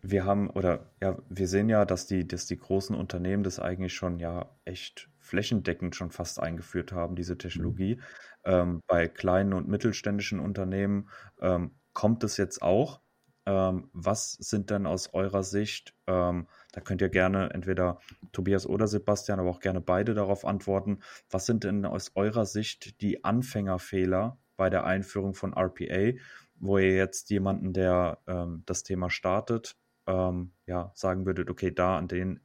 wir 0.03 0.25
haben, 0.25 0.51
oder 0.51 0.91
ja, 1.01 1.17
wir 1.29 1.47
sehen 1.47 1.69
ja, 1.69 1.85
dass 1.85 2.07
die, 2.07 2.27
dass 2.27 2.47
die 2.47 2.59
großen 2.59 2.95
Unternehmen 2.95 3.45
das 3.45 3.61
eigentlich 3.61 3.95
schon 3.95 4.19
ja 4.19 4.51
echt 4.65 5.09
flächendeckend 5.19 5.95
schon 5.95 6.11
fast 6.11 6.41
eingeführt 6.41 6.93
haben, 6.93 7.15
diese 7.15 7.39
Technologie. 7.39 7.97
Mhm. 7.97 8.01
Ähm, 8.45 8.81
bei 8.89 9.07
kleinen 9.09 9.53
und 9.53 9.69
mittelständischen 9.69 10.41
Unternehmen 10.41 11.09
ähm, 11.41 11.71
kommt 11.93 12.25
es 12.25 12.37
jetzt 12.37 12.63
auch. 12.63 13.01
Ähm, 13.45 13.89
was 13.93 14.33
sind 14.35 14.71
denn 14.71 14.87
aus 14.87 15.15
eurer 15.15 15.43
Sicht, 15.43 15.95
ähm, 16.07 16.47
da 16.73 16.81
könnt 16.81 17.01
ihr 17.01 17.09
gerne 17.09 17.51
entweder 17.53 17.99
Tobias 18.31 18.67
oder 18.67 18.87
Sebastian, 18.87 19.41
aber 19.41 19.51
auch 19.51 19.61
gerne 19.61 19.81
beide 19.81 20.15
darauf 20.15 20.45
antworten, 20.45 21.01
was 21.29 21.47
sind 21.47 21.65
denn 21.65 21.85
aus 21.85 22.13
eurer 22.15 22.47
Sicht 22.47 23.01
die 23.01 23.25
Anfängerfehler 23.25 24.39
bei 24.57 24.71
der 24.71 24.85
Einführung 24.85 25.35
von 25.35 25.55
RPA, 25.55 26.13
wo 26.61 26.79
ihr 26.79 26.95
jetzt 26.95 27.31
jemanden, 27.31 27.73
der 27.73 28.19
ähm, 28.29 28.63
das 28.65 28.85
Thema 28.85 29.11
startet, 29.11 29.77
ähm, 30.07 30.53
ja, 30.67 30.93
sagen 30.95 31.27
würdet, 31.27 31.51
okay, 31.51 31.73
da 31.73 31.99
an 31.99 32.07
den 32.07 32.41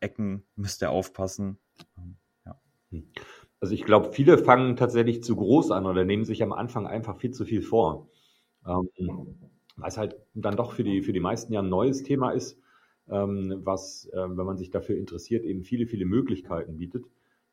Ecken 0.00 0.44
müsst 0.54 0.82
ihr 0.82 0.90
aufpassen. 0.90 1.58
Ähm, 1.96 2.16
ja. 2.44 2.60
Hm. 2.90 3.10
Also 3.60 3.74
ich 3.74 3.84
glaube, 3.84 4.12
viele 4.12 4.36
fangen 4.36 4.76
tatsächlich 4.76 5.22
zu 5.22 5.36
groß 5.36 5.70
an 5.70 5.86
oder 5.86 6.04
nehmen 6.04 6.24
sich 6.24 6.42
am 6.42 6.52
Anfang 6.52 6.86
einfach 6.86 7.16
viel 7.16 7.30
zu 7.30 7.46
viel 7.46 7.62
vor. 7.62 8.10
Ähm, 8.66 9.51
weil 9.76 9.88
es 9.88 9.98
halt 9.98 10.16
dann 10.34 10.56
doch 10.56 10.72
für 10.72 10.84
die, 10.84 11.02
für 11.02 11.12
die 11.12 11.20
meisten 11.20 11.52
ja 11.52 11.60
ein 11.60 11.68
neues 11.68 12.02
Thema 12.02 12.30
ist, 12.30 12.58
ähm, 13.08 13.60
was, 13.64 14.08
äh, 14.12 14.16
wenn 14.16 14.46
man 14.46 14.56
sich 14.56 14.70
dafür 14.70 14.96
interessiert, 14.96 15.44
eben 15.44 15.62
viele, 15.64 15.86
viele 15.86 16.04
Möglichkeiten 16.04 16.76
bietet. 16.76 17.06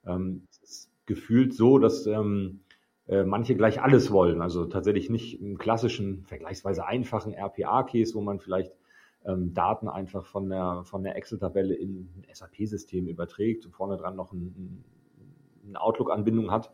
Ähm, 0.05 0.47
es 0.49 0.57
ist 0.59 0.91
gefühlt 1.05 1.53
so, 1.53 1.79
dass 1.79 2.05
ähm, 2.05 2.61
äh, 3.07 3.23
manche 3.23 3.55
gleich 3.55 3.81
alles 3.81 4.11
wollen. 4.11 4.41
Also 4.41 4.65
tatsächlich 4.65 5.09
nicht 5.09 5.41
im 5.41 5.57
klassischen, 5.57 6.23
vergleichsweise 6.25 6.85
einfachen 6.85 7.33
RPA-Case, 7.33 8.13
wo 8.13 8.21
man 8.21 8.39
vielleicht 8.39 8.73
ähm, 9.25 9.53
Daten 9.53 9.87
einfach 9.87 10.25
von 10.25 10.49
der, 10.49 10.83
von 10.85 11.03
der 11.03 11.15
Excel-Tabelle 11.15 11.73
in 11.73 12.09
ein 12.15 12.25
SAP-System 12.33 13.07
überträgt 13.07 13.65
und 13.65 13.71
vorne 13.71 13.97
dran 13.97 14.15
noch 14.15 14.31
ein, 14.31 14.83
eine 15.67 15.81
Outlook-Anbindung 15.81 16.51
hat, 16.51 16.71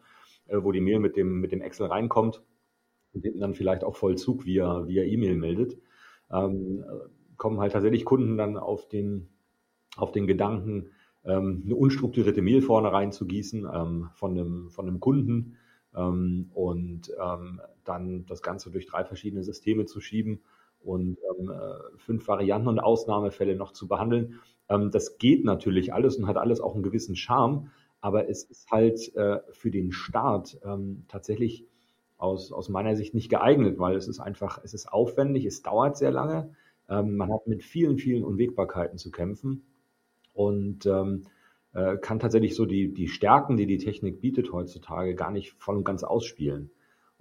äh, 0.47 0.57
wo 0.61 0.71
die 0.71 0.81
Mail 0.81 0.99
mit 0.99 1.15
dem, 1.15 1.39
mit 1.39 1.51
dem 1.51 1.61
Excel 1.61 1.87
reinkommt 1.87 2.43
und 3.15 3.22
hinten 3.22 3.39
dann 3.39 3.55
vielleicht 3.55 3.84
auch 3.84 3.95
Vollzug 3.95 4.45
via, 4.45 4.88
via 4.88 5.03
E-Mail 5.03 5.36
meldet, 5.36 5.77
ähm, 6.31 6.84
kommen 7.38 7.60
halt 7.60 7.74
tatsächlich 7.74 8.05
Kunden 8.05 8.38
dann 8.38 8.57
auf 8.57 8.88
den, 8.88 9.29
auf 9.98 10.12
den 10.12 10.27
Gedanken, 10.27 10.89
ähm, 11.24 11.63
eine 11.65 11.75
unstrukturierte 11.75 12.41
Mail 12.41 12.62
vorne 12.62 12.91
reinzugießen 12.91 13.67
ähm, 13.74 14.10
von, 14.13 14.31
einem, 14.31 14.69
von 14.69 14.88
einem 14.88 15.00
Kunden 15.00 15.57
ähm, 15.95 16.50
und 16.53 17.12
ähm, 17.19 17.62
dann 17.84 18.25
das 18.25 18.41
Ganze 18.41 18.72
durch 18.72 18.86
drei 18.86 19.03
verschiedene 19.05 19.43
Systeme 19.43 19.86
zu 19.86 20.01
schieben 20.01 20.41
und 20.79 21.17
ähm, 21.39 21.50
äh, 21.50 21.98
fünf 21.98 22.27
Varianten 22.27 22.67
und 22.67 22.79
Ausnahmefälle 22.79 23.55
noch 23.55 23.72
zu 23.72 23.88
behandeln. 23.88 24.39
Ähm, 24.69 24.91
das 24.91 25.17
geht 25.17 25.43
natürlich 25.43 25.93
alles 25.93 26.17
und 26.17 26.27
hat 26.27 26.38
alles 26.38 26.62
auch 26.62 26.75
einen 26.75 26.84
gewissen 26.84 27.15
Charme, 27.15 27.72
aber 28.01 28.29
es 28.29 28.43
ist 28.43 28.69
halt 28.69 29.15
äh, 29.15 29.39
für 29.51 29.72
den 29.72 29.91
Start 29.91 30.60
ähm, 30.63 31.05
tatsächlich 31.07 31.65
aus, 32.17 32.51
aus 32.51 32.69
meiner 32.69 32.95
Sicht 32.95 33.13
nicht 33.13 33.29
geeignet, 33.29 33.79
weil 33.79 33.95
es 33.95 34.07
ist 34.07 34.19
einfach, 34.19 34.60
es 34.63 34.74
ist 34.74 34.91
aufwendig, 34.91 35.45
es 35.45 35.62
dauert 35.62 35.98
sehr 35.98 36.12
lange, 36.12 36.55
ähm, 36.89 37.17
man 37.17 37.31
hat 37.31 37.48
mit 37.48 37.63
vielen, 37.63 37.98
vielen 37.98 38.24
Unwägbarkeiten 38.24 38.98
zu 38.98 39.12
kämpfen 39.12 39.63
und 40.34 40.86
ähm, 40.86 41.24
äh, 41.74 41.98
kann 41.98 42.19
tatsächlich 42.19 42.55
so 42.55 42.65
die, 42.65 42.93
die 42.93 43.07
Stärken, 43.07 43.57
die 43.57 43.65
die 43.65 43.77
Technik 43.77 44.22
bietet 44.22 44.51
heutzutage, 44.51 45.15
gar 45.15 45.31
nicht 45.31 45.53
voll 45.57 45.75
und 45.75 45.84
ganz 45.84 46.03
ausspielen. 46.03 46.72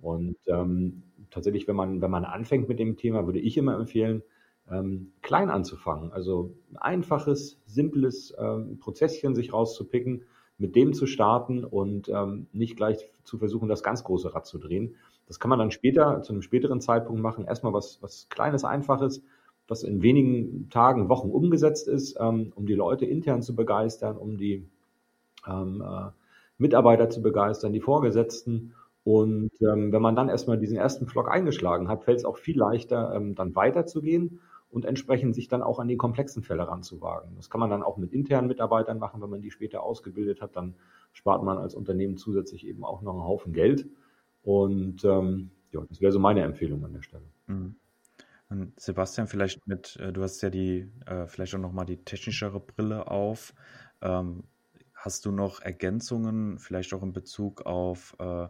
Und 0.01 0.37
ähm, 0.47 1.03
tatsächlich, 1.31 1.67
wenn 1.67 1.77
man, 1.77 2.01
wenn 2.01 2.11
man 2.11 2.25
anfängt 2.25 2.69
mit 2.69 2.79
dem 2.79 2.97
Thema, 2.97 3.27
würde 3.27 3.41
ich 3.41 3.57
immer 3.57 3.75
empfehlen, 3.75 4.23
ähm, 4.71 5.13
klein 5.23 5.51
anzufangen. 5.51 6.13
Also 6.13 6.55
ein 6.71 6.79
einfaches, 6.79 7.61
simples 7.67 8.35
ähm, 8.39 8.79
Prozesschen 8.79 9.35
sich 9.35 9.53
rauszupicken, 9.53 10.23
mit 10.59 10.77
dem 10.77 10.95
zu 10.95 11.07
starten 11.07 11.65
und 11.65 12.09
ähm, 12.09 12.47
nicht 12.53 12.77
gleich 12.77 13.09
zu 13.25 13.39
versuchen, 13.39 13.69
das 13.69 13.83
ganz 13.83 14.05
große 14.05 14.35
Rad 14.35 14.47
zu 14.47 14.59
drehen. 14.59 14.95
Das 15.27 15.41
kann 15.41 15.49
man 15.49 15.59
dann 15.59 15.71
später, 15.71 16.23
zu 16.23 16.33
einem 16.33 16.43
späteren 16.43 16.81
Zeitpunkt 16.81 17.21
machen. 17.21 17.45
Erstmal 17.45 17.73
was, 17.73 17.99
was 18.03 18.29
Kleines, 18.29 18.65
Einfaches, 18.65 19.23
was 19.67 19.83
in 19.83 20.03
wenigen 20.03 20.69
Tagen, 20.71 21.09
Wochen 21.09 21.31
umgesetzt 21.31 21.89
ist, 21.89 22.17
ähm, 22.21 22.53
um 22.55 22.67
die 22.67 22.75
Leute 22.75 23.07
intern 23.07 23.43
zu 23.43 23.57
begeistern, 23.57 24.17
um 24.17 24.37
die 24.37 24.67
ähm, 25.47 25.83
äh, 25.83 26.11
Mitarbeiter 26.59 27.11
zu 27.11 27.23
begeistern, 27.23 27.73
die 27.73 27.81
Vorgesetzten 27.81 28.75
und 29.05 29.51
ähm, 29.61 29.93
wenn 29.93 30.01
man 30.01 30.17
dann 30.17 30.31
erstmal 30.31 30.59
diesen 30.59 30.79
ersten 30.79 31.07
Flock 31.07 31.31
eingeschlagen 31.31 31.89
hat, 31.89 32.05
fällt 32.05 32.19
es 32.19 32.25
auch 32.25 32.39
viel 32.39 32.59
leichter, 32.59 33.15
ähm, 33.15 33.35
dann 33.35 33.55
weiterzugehen 33.55 34.41
und 34.75 34.85
entsprechend 34.85 35.37
sich 35.37 35.47
dann 35.47 35.63
auch 35.63 35.79
an 35.79 35.87
die 35.87 35.97
komplexen 35.97 36.43
Fälle 36.43 36.67
ranzuwagen. 36.67 37.37
Das 37.37 37.49
kann 37.49 37.61
man 37.61 37.71
dann 37.71 37.85
auch 37.85 37.97
mit 37.97 38.13
internen 38.13 38.49
Mitarbeitern 38.49 38.99
machen, 38.99 39.23
wenn 39.23 39.31
man 39.31 39.41
die 39.41 39.53
später 39.53 39.85
ausgebildet 39.85 40.43
hat, 40.43 40.57
dann 40.57 40.75
spart 41.13 41.45
man 41.45 41.59
als 41.59 41.77
Unternehmen 41.77 42.17
zusätzlich 42.17 42.67
eben 42.67 42.85
auch 42.85 43.01
noch 43.01 43.13
einen 43.13 43.23
Haufen 43.23 43.53
Geld. 43.53 43.89
Und 44.43 45.05
ähm, 45.05 45.53
ja, 45.71 45.81
das 45.89 46.01
wäre 46.01 46.11
so 46.11 46.19
meine 46.19 46.43
Empfehlung 46.43 46.85
an 46.85 46.93
der 46.93 47.03
Stelle. 47.03 47.23
Mhm. 47.47 47.77
Und 48.49 48.81
Sebastian, 48.81 49.29
vielleicht 49.29 49.65
mit, 49.69 49.97
äh, 50.01 50.13
du 50.13 50.25
hast 50.25 50.43
ja 50.43 50.51
die, 50.51 50.91
äh, 51.07 51.29
vielleicht 51.29 51.55
auch 51.55 51.61
nochmal 51.61 51.87
die 51.87 51.99
technischere 51.99 52.59
Brille 52.59 53.07
auf. 53.07 53.55
Ähm, 54.03 54.43
hast 54.93 55.25
du 55.25 55.31
noch 55.31 55.61
Ergänzungen, 55.61 56.59
vielleicht 56.59 56.93
auch 56.95 57.03
in 57.05 57.13
Bezug 57.13 57.65
auf 57.65 58.17
äh, 58.19 58.49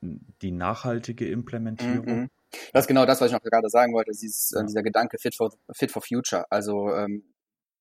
die 0.00 0.52
nachhaltige 0.52 1.28
Implementierung. 1.28 2.20
Mhm. 2.20 2.30
Das 2.72 2.84
ist 2.84 2.88
genau 2.88 3.06
das, 3.06 3.20
was 3.20 3.28
ich 3.28 3.32
noch 3.32 3.42
gerade 3.42 3.68
sagen 3.68 3.94
wollte, 3.94 4.12
dieses, 4.12 4.52
äh, 4.52 4.58
ja. 4.58 4.64
dieser 4.64 4.82
Gedanke 4.82 5.18
Fit 5.18 5.34
for, 5.34 5.52
Fit 5.72 5.90
for 5.90 6.02
Future. 6.02 6.44
Also 6.50 6.92
ähm, 6.94 7.24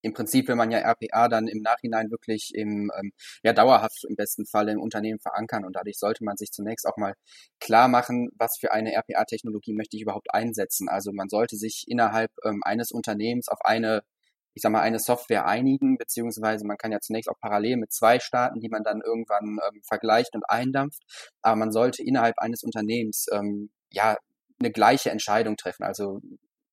im 0.02 0.14
Prinzip 0.14 0.48
will 0.48 0.56
man 0.56 0.72
ja 0.72 0.80
RPA 0.80 1.28
dann 1.28 1.48
im 1.48 1.62
Nachhinein 1.62 2.10
wirklich 2.10 2.54
im, 2.56 2.92
ähm, 2.98 3.12
ja, 3.44 3.54
dauerhaft 3.54 4.06
im 4.08 4.16
besten 4.16 4.46
Fall 4.46 4.70
im 4.70 4.80
Unternehmen 4.80 5.20
verankern 5.20 5.66
und 5.66 5.76
dadurch 5.76 5.98
sollte 6.00 6.24
man 6.24 6.38
sich 6.38 6.52
zunächst 6.52 6.86
auch 6.88 6.98
mal 6.98 7.16
klar 7.60 7.88
machen, 7.88 8.30
was 8.38 8.58
für 8.58 8.72
eine 8.72 8.94
RPA-Technologie 8.94 9.74
möchte 9.74 9.98
ich 9.98 10.04
überhaupt 10.04 10.34
einsetzen. 10.34 10.88
Also 10.88 11.12
man 11.12 11.30
sollte 11.30 11.58
sich 11.58 11.86
innerhalb 11.88 12.32
ähm, 12.46 12.62
eines 12.64 12.92
Unternehmens 12.92 13.50
auf 13.50 13.60
eine 13.66 14.04
ich 14.56 14.64
sag 14.64 14.72
mal, 14.72 14.82
eine 14.82 15.00
Software 15.00 15.46
einigen, 15.46 15.98
beziehungsweise 15.98 16.66
man 16.66 16.78
kann 16.78 16.92
ja 16.92 17.00
zunächst 17.00 17.30
auch 17.30 17.40
parallel 17.40 17.78
mit 17.78 17.94
zwei 17.94 18.20
starten, 18.20 18.60
die 18.60 18.68
man 18.68 18.84
dann 18.84 19.00
irgendwann 19.02 19.60
ähm, 19.66 19.82
vergleicht 19.84 20.36
und 20.36 20.44
eindampft. 20.50 21.02
Aber 21.42 21.56
man 21.56 21.72
sollte 21.72 22.04
innerhalb 22.04 22.40
eines 22.40 22.64
Unternehmens 22.64 23.28
ähm, 23.32 23.70
ja 23.92 24.18
eine 24.60 24.72
gleiche 24.72 25.12
Entscheidung 25.12 25.58
treffen. 25.58 25.84
Also 25.84 26.22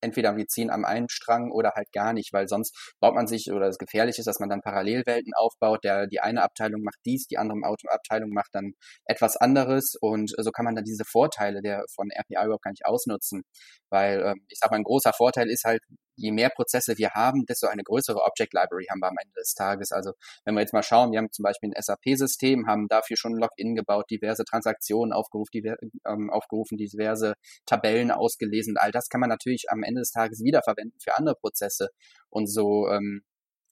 entweder 0.01 0.37
wir 0.37 0.47
ziehen 0.47 0.71
am 0.71 0.85
einen 0.85 1.09
Strang 1.09 1.51
oder 1.51 1.73
halt 1.75 1.93
gar 1.93 2.13
nicht, 2.13 2.33
weil 2.33 2.49
sonst 2.49 2.95
baut 3.01 3.15
man 3.15 3.27
sich 3.27 3.51
oder 3.51 3.67
es 3.67 3.79
gefährlich 3.79 4.19
ist, 4.19 4.27
dass 4.27 4.41
man 4.41 4.49
dann 4.49 4.61
Parallelwelten 4.61 5.33
aufbaut. 5.35 5.85
Der, 5.85 6.07
die 6.07 6.21
eine 6.21 6.43
Abteilung 6.43 6.83
macht 6.83 6.99
dies, 7.05 7.27
die 7.27 7.39
andere 7.39 7.59
Abteilung 7.89 8.31
macht 8.31 8.51
dann 8.53 8.73
etwas 9.07 9.37
anderes 9.37 9.95
und 10.01 10.33
so 10.37 10.51
kann 10.51 10.65
man 10.65 10.75
dann 10.75 10.85
diese 10.85 11.05
Vorteile 11.05 11.63
der 11.63 11.85
von 11.95 12.09
RPA 12.11 12.45
überhaupt 12.45 12.65
gar 12.65 12.71
nicht 12.71 12.87
ausnutzen, 12.87 13.43
weil 13.91 14.23
ähm, 14.23 14.47
ich 14.49 14.59
sag 14.61 14.71
mal, 14.71 14.79
ein 14.79 14.85
großer 14.85 15.13
Vorteil 15.13 15.49
ist 15.51 15.65
halt, 15.65 15.83
je 16.17 16.33
mehr 16.33 16.51
Prozesse 16.51 16.99
wir 16.99 17.11
haben, 17.11 17.47
desto 17.47 17.67
eine 17.67 17.83
größere 17.83 18.23
Object 18.23 18.53
Library 18.55 18.87
haben 18.91 19.01
wir 19.01 19.09
am 19.09 19.17
Ende 19.21 19.35
des 19.35 19.55
Tages. 19.55 19.93
Also 19.93 20.13
wenn 20.45 20.55
wir 20.55 20.61
jetzt 20.61 20.73
mal 20.73 20.83
schauen, 20.83 21.13
wir 21.13 21.19
haben 21.19 21.31
zum 21.31 21.43
Beispiel 21.43 21.71
ein 21.71 21.81
SAP-System, 21.81 22.67
haben 22.67 22.89
dafür 22.89 23.17
schon 23.17 23.35
Login 23.35 23.75
gebaut, 23.75 24.11
diverse 24.11 24.45
Transaktionen 24.45 25.13
aufgerufen, 25.13 25.51
diver, 25.53 25.77
ähm, 26.07 26.31
aufgerufen, 26.31 26.77
diverse 26.79 27.35
Tabellen 27.67 28.11
ausgelesen. 28.11 28.77
All 28.79 28.91
das 28.91 29.09
kann 29.09 29.21
man 29.21 29.31
natürlich 29.31 29.67
am 29.71 29.83
Ende 29.83 30.01
des 30.01 30.11
Tages 30.11 30.43
wiederverwenden 30.43 30.99
für 31.01 31.17
andere 31.17 31.37
Prozesse. 31.37 31.91
Und 32.31 32.47
so 32.47 32.89
ähm, 32.89 33.23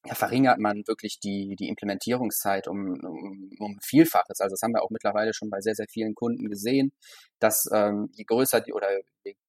ja, 0.05 0.13
verringert 0.13 0.59
man 0.59 0.83
wirklich 0.87 1.19
die, 1.19 1.55
die 1.55 1.67
Implementierungszeit 1.67 2.67
um, 2.67 2.93
um, 3.03 3.49
um 3.59 3.79
Vielfaches. 3.81 4.39
Also 4.39 4.53
das 4.53 4.61
haben 4.61 4.73
wir 4.73 4.83
auch 4.83 4.91
mittlerweile 4.91 5.33
schon 5.33 5.49
bei 5.49 5.61
sehr, 5.61 5.75
sehr 5.75 5.87
vielen 5.89 6.13
Kunden 6.13 6.49
gesehen, 6.49 6.93
dass 7.39 7.67
ähm, 7.73 8.09
je 8.13 8.23
größer 8.23 8.61
die 8.61 8.73
oder 8.73 8.87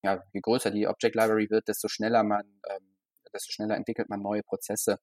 ja, 0.02 0.22
je 0.32 0.40
größer 0.40 0.70
die 0.70 0.86
Object 0.86 1.14
Library 1.14 1.50
wird, 1.50 1.68
desto 1.68 1.88
schneller 1.88 2.22
man, 2.22 2.46
ähm, 2.68 2.96
desto 3.32 3.52
schneller 3.52 3.76
entwickelt 3.76 4.08
man 4.08 4.22
neue 4.22 4.42
Prozesse. 4.42 4.98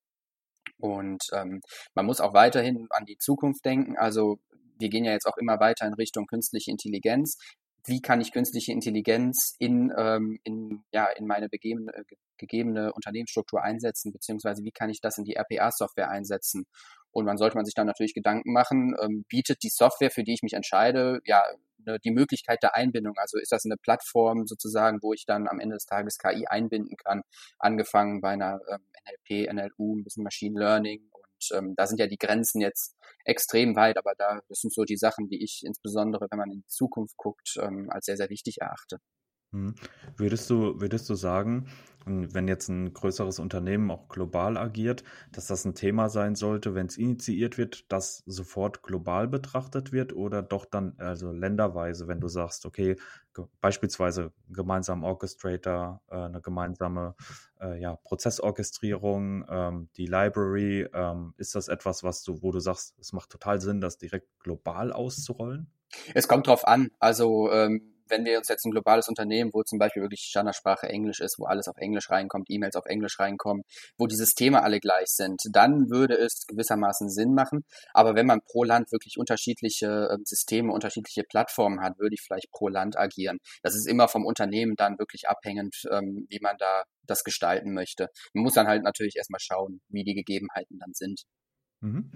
Und 0.79 1.23
ähm, 1.33 1.61
man 1.93 2.05
muss 2.05 2.19
auch 2.19 2.33
weiterhin 2.33 2.87
an 2.89 3.05
die 3.05 3.17
Zukunft 3.17 3.63
denken. 3.63 3.95
Also 3.97 4.39
wir 4.79 4.89
gehen 4.89 5.05
ja 5.05 5.11
jetzt 5.11 5.27
auch 5.27 5.37
immer 5.37 5.59
weiter 5.59 5.85
in 5.85 5.93
Richtung 5.93 6.25
künstliche 6.25 6.71
Intelligenz 6.71 7.37
wie 7.85 8.01
kann 8.01 8.21
ich 8.21 8.31
künstliche 8.31 8.71
Intelligenz 8.71 9.55
in, 9.59 9.91
ähm, 9.97 10.39
in, 10.43 10.83
ja, 10.91 11.07
in 11.07 11.27
meine 11.27 11.49
begebene, 11.49 11.91
gegebene 12.37 12.93
Unternehmensstruktur 12.93 13.61
einsetzen, 13.61 14.11
beziehungsweise 14.11 14.63
wie 14.63 14.71
kann 14.71 14.89
ich 14.89 15.01
das 15.01 15.17
in 15.17 15.25
die 15.25 15.35
RPA-Software 15.35 16.09
einsetzen. 16.09 16.65
Und 17.11 17.25
man 17.25 17.37
sollte 17.37 17.55
man 17.55 17.65
sich 17.65 17.75
dann 17.75 17.87
natürlich 17.87 18.13
Gedanken 18.13 18.53
machen, 18.53 18.95
ähm, 19.01 19.25
bietet 19.27 19.63
die 19.63 19.69
Software, 19.69 20.11
für 20.11 20.23
die 20.23 20.33
ich 20.33 20.43
mich 20.43 20.53
entscheide, 20.53 21.19
ja, 21.25 21.43
ne, 21.85 21.99
die 22.03 22.11
Möglichkeit 22.11 22.63
der 22.63 22.75
Einbindung. 22.75 23.15
Also 23.17 23.37
ist 23.37 23.51
das 23.51 23.65
eine 23.65 23.77
Plattform 23.77 24.47
sozusagen, 24.47 24.99
wo 25.01 25.13
ich 25.13 25.25
dann 25.25 25.47
am 25.47 25.59
Ende 25.59 25.75
des 25.75 25.85
Tages 25.85 26.17
KI 26.17 26.47
einbinden 26.47 26.95
kann, 26.97 27.21
angefangen 27.59 28.21
bei 28.21 28.29
einer 28.29 28.59
ähm, 28.69 28.79
NLP, 29.29 29.53
NLU, 29.53 29.97
ein 29.97 30.03
bisschen 30.03 30.23
Machine 30.23 30.59
Learning 30.59 31.01
ähm, 31.53 31.73
da 31.75 31.87
sind 31.87 31.99
ja 31.99 32.07
die 32.07 32.17
Grenzen 32.17 32.61
jetzt 32.61 32.95
extrem 33.25 33.75
weit, 33.75 33.97
aber 33.97 34.13
da, 34.17 34.41
das 34.49 34.59
sind 34.59 34.73
so 34.73 34.83
die 34.83 34.97
Sachen, 34.97 35.29
die 35.29 35.43
ich 35.43 35.63
insbesondere, 35.65 36.27
wenn 36.29 36.39
man 36.39 36.51
in 36.51 36.59
die 36.59 36.67
Zukunft 36.67 37.17
guckt, 37.17 37.57
ähm, 37.61 37.89
als 37.89 38.05
sehr, 38.05 38.17
sehr 38.17 38.29
wichtig 38.29 38.61
erachte. 38.61 38.99
Hm. 39.53 39.75
Würdest 40.17 40.49
du, 40.49 40.81
würdest 40.81 41.09
du 41.09 41.15
sagen, 41.15 41.67
wenn 42.05 42.47
jetzt 42.47 42.67
ein 42.67 42.93
größeres 42.93 43.39
Unternehmen 43.39 43.89
auch 43.89 44.09
global 44.09 44.57
agiert, 44.57 45.03
dass 45.31 45.47
das 45.47 45.63
ein 45.63 45.73
Thema 45.75 46.09
sein 46.09 46.35
sollte, 46.35 46.75
wenn 46.75 46.87
es 46.87 46.97
initiiert 46.97 47.57
wird, 47.57 47.89
dass 47.91 48.23
sofort 48.25 48.83
global 48.83 49.27
betrachtet 49.27 49.91
wird 49.93 50.13
oder 50.13 50.41
doch 50.41 50.65
dann 50.65 50.95
also 50.97 51.31
länderweise, 51.31 52.07
wenn 52.07 52.19
du 52.19 52.27
sagst, 52.27 52.65
okay, 52.65 52.97
beispielsweise 53.61 54.33
gemeinsam 54.49 55.03
Orchestrator, 55.03 56.01
äh, 56.09 56.15
eine 56.15 56.41
gemeinsame 56.41 57.15
äh, 57.61 57.79
ja, 57.79 57.95
Prozessorchestrierung, 57.95 59.45
ähm, 59.47 59.89
die 59.95 60.05
Library, 60.05 60.87
ähm, 60.93 61.33
ist 61.37 61.55
das 61.55 61.67
etwas, 61.69 62.03
was 62.03 62.23
du, 62.23 62.41
wo 62.41 62.51
du 62.51 62.59
sagst, 62.59 62.95
es 62.99 63.13
macht 63.13 63.29
total 63.29 63.61
Sinn, 63.61 63.79
das 63.79 63.97
direkt 63.97 64.27
global 64.39 64.91
auszurollen? 64.91 65.71
Es 66.13 66.27
kommt 66.27 66.47
drauf 66.47 66.67
an. 66.67 66.89
Also 66.99 67.51
ähm, 67.51 67.92
wenn 68.07 68.25
wir 68.25 68.37
uns 68.37 68.47
jetzt 68.47 68.65
ein 68.65 68.71
globales 68.71 69.07
Unternehmen, 69.07 69.51
wo 69.53 69.63
zum 69.63 69.79
Beispiel 69.79 70.01
wirklich 70.01 70.21
Standardsprache 70.21 70.87
Englisch 70.87 71.19
ist, 71.19 71.39
wo 71.39 71.45
alles 71.45 71.67
auf 71.67 71.77
Englisch 71.77 72.09
reinkommt, 72.09 72.49
E-Mails 72.49 72.75
auf 72.75 72.85
Englisch 72.85 73.19
reinkommen, 73.19 73.63
wo 73.97 74.07
die 74.07 74.15
Systeme 74.15 74.63
alle 74.63 74.79
gleich 74.79 75.07
sind, 75.07 75.41
dann 75.51 75.89
würde 75.89 76.15
es 76.15 76.45
gewissermaßen 76.47 77.09
Sinn 77.09 77.33
machen. 77.33 77.65
Aber 77.93 78.15
wenn 78.15 78.25
man 78.25 78.41
pro 78.41 78.63
Land 78.63 78.91
wirklich 78.91 79.17
unterschiedliche 79.17 80.09
ähm, 80.11 80.23
Systeme, 80.25 80.71
unterschiedliche 80.71 81.23
Plattformen 81.23 81.81
hat, 81.81 81.97
würde 81.99 82.15
ich 82.15 82.21
vielleicht 82.21 82.51
pro 82.51 82.67
Land 82.67 82.97
agieren. 82.97 83.39
Das 83.61 83.75
ist 83.75 83.87
immer 83.87 84.07
vom 84.07 84.25
Unternehmen 84.25 84.75
dann 84.75 84.99
wirklich 84.99 85.27
abhängend, 85.27 85.83
ähm, 85.91 86.27
wie 86.29 86.39
man 86.41 86.57
da 86.57 86.83
das 87.05 87.23
gestalten 87.23 87.73
möchte. 87.73 88.09
Man 88.33 88.43
muss 88.43 88.53
dann 88.53 88.67
halt 88.67 88.83
natürlich 88.83 89.15
erstmal 89.17 89.39
schauen, 89.39 89.81
wie 89.89 90.03
die 90.03 90.13
Gegebenheiten 90.13 90.79
dann 90.79 90.93
sind. 90.93 91.23
Mhm. 91.81 92.11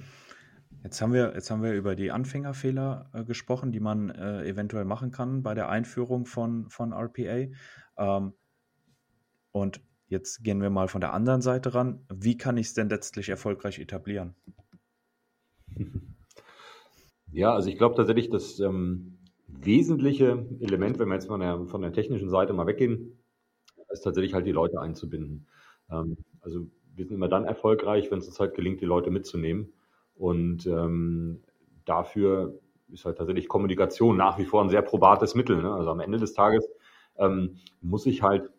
Jetzt 0.84 1.02
haben 1.02 1.14
wir, 1.14 1.34
jetzt 1.34 1.52
haben 1.52 1.64
wir 1.64 1.74
über 1.74 1.96
die 1.96 2.12
Anfängerfehler 2.12 3.10
äh, 3.14 3.24
gesprochen, 3.24 3.72
die 3.72 3.80
man 3.80 4.10
äh, 4.10 4.44
eventuell 4.46 4.86
machen 4.86 5.12
kann 5.12 5.44
bei 5.44 5.54
der 5.54 5.70
Einführung 5.70 6.26
von, 6.26 6.70
von 6.70 6.94
RPA. 6.94 7.48
Ähm, 7.98 8.34
und 9.52 9.82
jetzt 10.08 10.44
gehen 10.44 10.62
wir 10.62 10.70
mal 10.70 10.88
von 10.88 11.02
der 11.02 11.14
anderen 11.14 11.42
Seite 11.42 11.74
ran. 11.74 12.06
Wie 12.14 12.38
kann 12.38 12.58
ich 12.58 12.68
es 12.68 12.74
denn 12.74 12.90
letztlich 12.90 13.30
erfolgreich 13.30 13.80
etablieren? 13.80 14.36
Ja, 17.34 17.54
also 17.54 17.70
ich 17.70 17.78
glaube 17.78 17.96
tatsächlich, 17.96 18.30
das 18.30 18.60
ähm, 18.62 19.18
wesentliche 19.48 20.46
Element, 20.62 20.98
wenn 20.98 21.10
wir 21.10 21.16
jetzt 21.16 21.28
von 21.28 21.42
der, 21.42 21.66
von 21.66 21.82
der 21.82 21.92
technischen 21.92 22.30
Seite 22.30 22.54
mal 22.54 22.68
weggehen, 22.68 23.20
ist 23.90 24.02
tatsächlich 24.02 24.34
halt 24.34 24.46
die 24.46 24.54
Leute 24.54 24.80
einzubinden. 24.80 25.48
Ähm, 25.92 26.18
also 26.42 26.68
wir 26.96 27.06
sind 27.06 27.16
immer 27.16 27.28
dann 27.28 27.46
erfolgreich, 27.46 28.10
wenn 28.12 28.20
es 28.20 28.28
uns 28.28 28.40
halt 28.40 28.56
gelingt, 28.56 28.82
die 28.82 28.86
Leute 28.86 29.12
mitzunehmen. 29.12 29.74
Und 30.18 30.66
ähm, 30.66 31.44
dafür 31.86 32.60
ist 32.90 33.06
halt 33.06 33.18
tatsächlich 33.18 33.48
Kommunikation 33.48 34.18
nach 34.18 34.38
wie 34.38 34.46
vor 34.46 34.64
ein 34.64 34.70
sehr 34.70 34.82
probates 34.82 35.36
Mittel. 35.36 35.62
Ne? 35.62 35.74
Also 35.74 35.92
am 35.92 36.00
Ende 36.00 36.18
des 36.18 36.34
Tages 36.34 36.68
ähm, 37.18 37.58
muss 37.82 38.06
ich 38.06 38.22
halt 38.24 38.52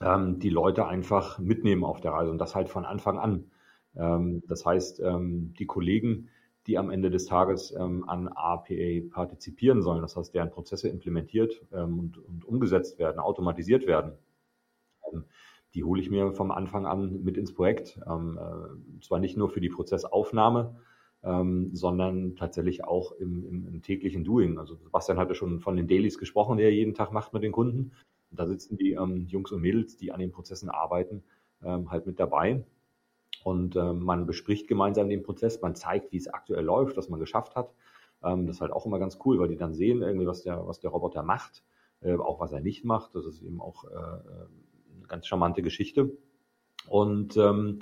ähm, 0.00 0.38
die 0.38 0.48
Leute 0.50 0.86
einfach 0.86 1.38
mitnehmen 1.38 1.84
auf 1.84 2.00
der 2.00 2.12
Reise 2.12 2.30
und 2.30 2.38
das 2.38 2.54
halt 2.54 2.68
von 2.68 2.84
Anfang 2.84 3.18
an. 3.18 3.50
Ähm, 3.96 4.42
das 4.46 4.64
heißt, 4.64 5.00
ähm, 5.00 5.54
die 5.58 5.66
Kollegen, 5.66 6.28
die 6.66 6.78
am 6.78 6.90
Ende 6.90 7.10
des 7.10 7.26
Tages 7.26 7.74
ähm, 7.78 8.08
an 8.08 8.28
APA 8.28 9.00
partizipieren 9.10 9.82
sollen, 9.82 10.02
das 10.02 10.16
heißt, 10.16 10.34
deren 10.34 10.50
Prozesse 10.50 10.88
implementiert 10.88 11.66
ähm, 11.72 11.98
und, 11.98 12.18
und 12.18 12.44
umgesetzt 12.44 12.98
werden, 12.98 13.18
automatisiert 13.18 13.86
werden, 13.86 14.12
ähm, 15.12 15.24
die 15.74 15.84
hole 15.84 16.00
ich 16.00 16.10
mir 16.10 16.32
vom 16.32 16.50
Anfang 16.50 16.86
an 16.86 17.22
mit 17.22 17.36
ins 17.36 17.54
Projekt. 17.54 18.00
Ähm, 18.08 18.38
äh, 18.38 19.02
zwar 19.02 19.20
nicht 19.20 19.36
nur 19.36 19.50
für 19.50 19.60
die 19.60 19.68
Prozessaufnahme, 19.68 20.76
ähm, 21.22 21.70
sondern 21.74 22.36
tatsächlich 22.36 22.84
auch 22.84 23.12
im, 23.12 23.44
im, 23.44 23.66
im, 23.66 23.82
täglichen 23.82 24.24
Doing. 24.24 24.58
Also 24.58 24.74
Sebastian 24.76 25.18
hatte 25.18 25.34
schon 25.34 25.60
von 25.60 25.76
den 25.76 25.86
Dailies 25.86 26.18
gesprochen, 26.18 26.58
die 26.58 26.64
er 26.64 26.72
jeden 26.72 26.94
Tag 26.94 27.12
macht 27.12 27.32
mit 27.32 27.42
den 27.42 27.52
Kunden. 27.52 27.92
Und 28.30 28.40
da 28.40 28.46
sitzen 28.46 28.76
die 28.76 28.92
ähm, 28.92 29.26
Jungs 29.26 29.52
und 29.52 29.60
Mädels, 29.60 29.96
die 29.96 30.12
an 30.12 30.20
den 30.20 30.32
Prozessen 30.32 30.70
arbeiten, 30.70 31.22
ähm, 31.62 31.90
halt 31.90 32.06
mit 32.06 32.18
dabei. 32.18 32.64
Und 33.44 33.76
ähm, 33.76 34.00
man 34.02 34.26
bespricht 34.26 34.68
gemeinsam 34.68 35.08
den 35.08 35.22
Prozess, 35.22 35.60
man 35.60 35.74
zeigt, 35.74 36.12
wie 36.12 36.16
es 36.16 36.28
aktuell 36.28 36.64
läuft, 36.64 36.96
was 36.96 37.08
man 37.08 37.20
geschafft 37.20 37.56
hat. 37.56 37.72
Ähm, 38.22 38.46
das 38.46 38.56
ist 38.56 38.60
halt 38.60 38.72
auch 38.72 38.86
immer 38.86 38.98
ganz 38.98 39.18
cool, 39.24 39.38
weil 39.38 39.48
die 39.48 39.56
dann 39.56 39.74
sehen, 39.74 40.02
irgendwie, 40.02 40.26
was 40.26 40.42
der, 40.42 40.66
was 40.66 40.80
der 40.80 40.90
Roboter 40.90 41.22
macht, 41.22 41.64
äh, 42.00 42.16
auch 42.16 42.40
was 42.40 42.52
er 42.52 42.60
nicht 42.60 42.84
macht. 42.84 43.14
Das 43.14 43.24
ist 43.24 43.42
eben 43.42 43.60
auch 43.60 43.84
äh, 43.84 44.46
ganz 45.10 45.26
charmante 45.26 45.60
Geschichte. 45.60 46.16
Und 46.88 47.36
ähm, 47.36 47.80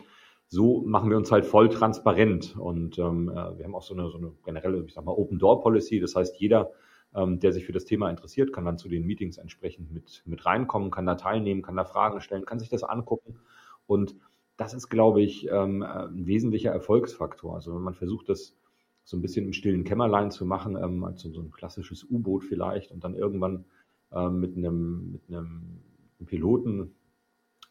so 0.49 0.83
machen 0.83 1.11
wir 1.11 1.17
uns 1.17 1.31
halt 1.31 1.47
voll 1.47 1.69
transparent. 1.69 2.57
Und 2.57 2.99
ähm, 2.99 3.29
äh, 3.29 3.59
wir 3.59 3.65
haben 3.65 3.75
auch 3.75 3.83
so 3.83 3.95
eine, 3.95 4.11
so 4.11 4.19
eine 4.19 4.33
generelle, 4.45 4.83
ich 4.85 4.95
sag 4.95 5.05
mal, 5.05 5.13
Open 5.13 5.39
Door 5.39 5.61
Policy. 5.63 6.01
Das 6.01 6.17
heißt, 6.17 6.41
jeder, 6.41 6.73
ähm, 7.15 7.39
der 7.39 7.53
sich 7.53 7.65
für 7.65 7.73
das 7.73 7.85
Thema 7.85 8.11
interessiert, 8.11 8.53
kann 8.53 8.65
dann 8.65 8.79
zu 8.79 8.89
den 8.89 9.07
Meetings 9.07 9.39
entsprechend 9.39 9.93
mit, 9.93 10.23
mit 10.27 10.45
reinkommen, 10.45 10.91
kann 10.91 11.07
da 11.07 11.15
teilnehmen, 11.15 11.63
kann 11.63 11.77
da 11.77 11.85
Fragen 11.85 12.21
stellen, 12.21 12.47
kann 12.47 12.59
sich 12.59 12.71
das 12.71 12.83
angucken. 12.83 13.39
Und 13.87 14.17
das 14.57 14.75
ist, 14.75 14.89
glaube 14.89 15.23
ich, 15.23 15.49
ähm, 15.51 15.83
ein 15.83 16.27
wesentlicher 16.27 16.73
Erfolgsfaktor. 16.73 17.55
Also 17.55 17.75
wenn 17.75 17.83
man 17.83 17.95
versucht, 17.95 18.29
das 18.29 18.57
so 19.05 19.17
ein 19.17 19.23
bisschen 19.23 19.47
im 19.47 19.53
stillen 19.53 19.85
Kämmerlein 19.85 20.31
zu 20.31 20.45
machen, 20.45 20.77
ähm, 20.77 21.05
also 21.05 21.31
so 21.31 21.41
ein 21.41 21.51
klassisches 21.51 22.05
U-Boot 22.11 22.45
vielleicht 22.45 22.91
und 22.91 23.05
dann 23.05 23.15
irgendwann 23.15 23.65
ähm, 24.13 24.41
mit 24.41 24.57
einem, 24.57 25.13
mit 25.13 25.23
einem 25.29 25.81
Piloten 26.27 26.95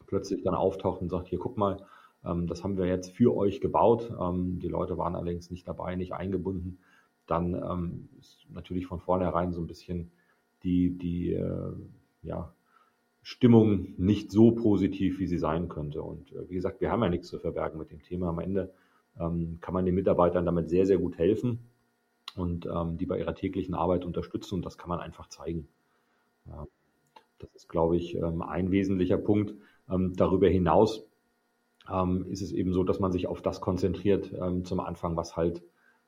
plötzlich 0.08 0.42
dann 0.42 0.54
auftaucht 0.54 1.00
und 1.00 1.10
sagt, 1.10 1.28
hier 1.28 1.38
guck 1.38 1.56
mal, 1.56 1.78
ähm, 2.24 2.46
das 2.46 2.64
haben 2.64 2.76
wir 2.76 2.86
jetzt 2.86 3.12
für 3.12 3.36
euch 3.36 3.60
gebaut. 3.60 4.12
Ähm, 4.20 4.58
die 4.58 4.68
Leute 4.68 4.98
waren 4.98 5.14
allerdings 5.14 5.50
nicht 5.50 5.68
dabei, 5.68 5.94
nicht 5.94 6.12
eingebunden. 6.12 6.78
Dann 7.26 7.54
ähm, 7.54 8.08
ist 8.18 8.46
natürlich 8.50 8.86
von 8.86 9.00
vornherein 9.00 9.52
so 9.52 9.60
ein 9.60 9.66
bisschen 9.66 10.10
die, 10.62 10.90
die 10.90 11.32
äh, 11.32 11.72
ja, 12.22 12.52
Stimmung 13.22 13.94
nicht 13.98 14.30
so 14.32 14.52
positiv, 14.52 15.18
wie 15.18 15.26
sie 15.26 15.38
sein 15.38 15.68
könnte. 15.68 16.02
Und 16.02 16.32
äh, 16.32 16.48
wie 16.48 16.54
gesagt, 16.54 16.80
wir 16.80 16.90
haben 16.90 17.02
ja 17.02 17.08
nichts 17.08 17.28
zu 17.28 17.38
verbergen 17.38 17.78
mit 17.78 17.90
dem 17.90 18.02
Thema. 18.02 18.28
Am 18.30 18.40
Ende 18.40 18.72
kann 19.16 19.74
man 19.74 19.84
den 19.84 19.96
Mitarbeitern 19.96 20.46
damit 20.46 20.70
sehr, 20.70 20.86
sehr 20.86 20.98
gut 20.98 21.18
helfen 21.18 21.58
und 22.36 22.68
die 23.00 23.06
bei 23.06 23.18
ihrer 23.18 23.34
täglichen 23.34 23.74
Arbeit 23.74 24.04
unterstützen 24.04 24.54
und 24.54 24.64
das 24.64 24.78
kann 24.78 24.88
man 24.88 25.00
einfach 25.00 25.28
zeigen. 25.28 25.66
Ja, 26.46 26.68
das 27.40 27.52
ist, 27.56 27.68
glaube 27.68 27.96
ich, 27.96 28.16
ein 28.22 28.70
wesentlicher 28.70 29.18
Punkt. 29.18 29.54
Ähm, 29.90 30.14
darüber 30.16 30.48
hinaus 30.48 31.04
ähm, 31.90 32.26
ist 32.28 32.42
es 32.42 32.52
eben 32.52 32.72
so, 32.72 32.84
dass 32.84 33.00
man 33.00 33.12
sich 33.12 33.26
auf 33.26 33.42
das 33.42 33.60
konzentriert 33.60 34.32
ähm, 34.32 34.64
zum 34.64 34.80
Anfang, 34.80 35.16
was 35.16 35.36
halt, 35.36 35.62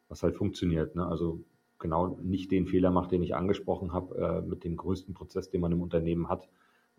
was 0.09 0.23
halt 0.23 0.37
funktioniert. 0.37 0.95
Ne? 0.95 1.07
Also 1.07 1.41
genau 1.79 2.19
nicht 2.23 2.51
den 2.51 2.67
Fehler 2.67 2.91
macht, 2.91 3.13
den 3.13 3.23
ich 3.23 3.35
angesprochen 3.35 3.93
habe, 3.93 4.17
äh, 4.17 4.49
mit 4.49 4.65
dem 4.65 4.77
größten 4.77 5.15
Prozess, 5.15 5.51
den 5.51 5.61
man 5.61 5.73
im 5.73 5.81
Unternehmen 5.81 6.29
hat, 6.29 6.49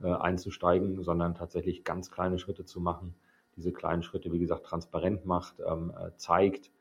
äh, 0.01 0.07
einzusteigen, 0.07 1.03
sondern 1.03 1.35
tatsächlich 1.35 1.83
ganz 1.83 2.11
kleine 2.11 2.39
Schritte 2.39 2.65
zu 2.65 2.81
machen. 2.81 3.15
Diese 3.55 3.71
kleinen 3.71 4.01
Schritte, 4.01 4.31
wie 4.31 4.39
gesagt, 4.39 4.65
transparent 4.65 5.25
macht, 5.25 5.55
ähm, 5.65 5.91
äh, 5.91 6.15
zeigt, 6.17 6.71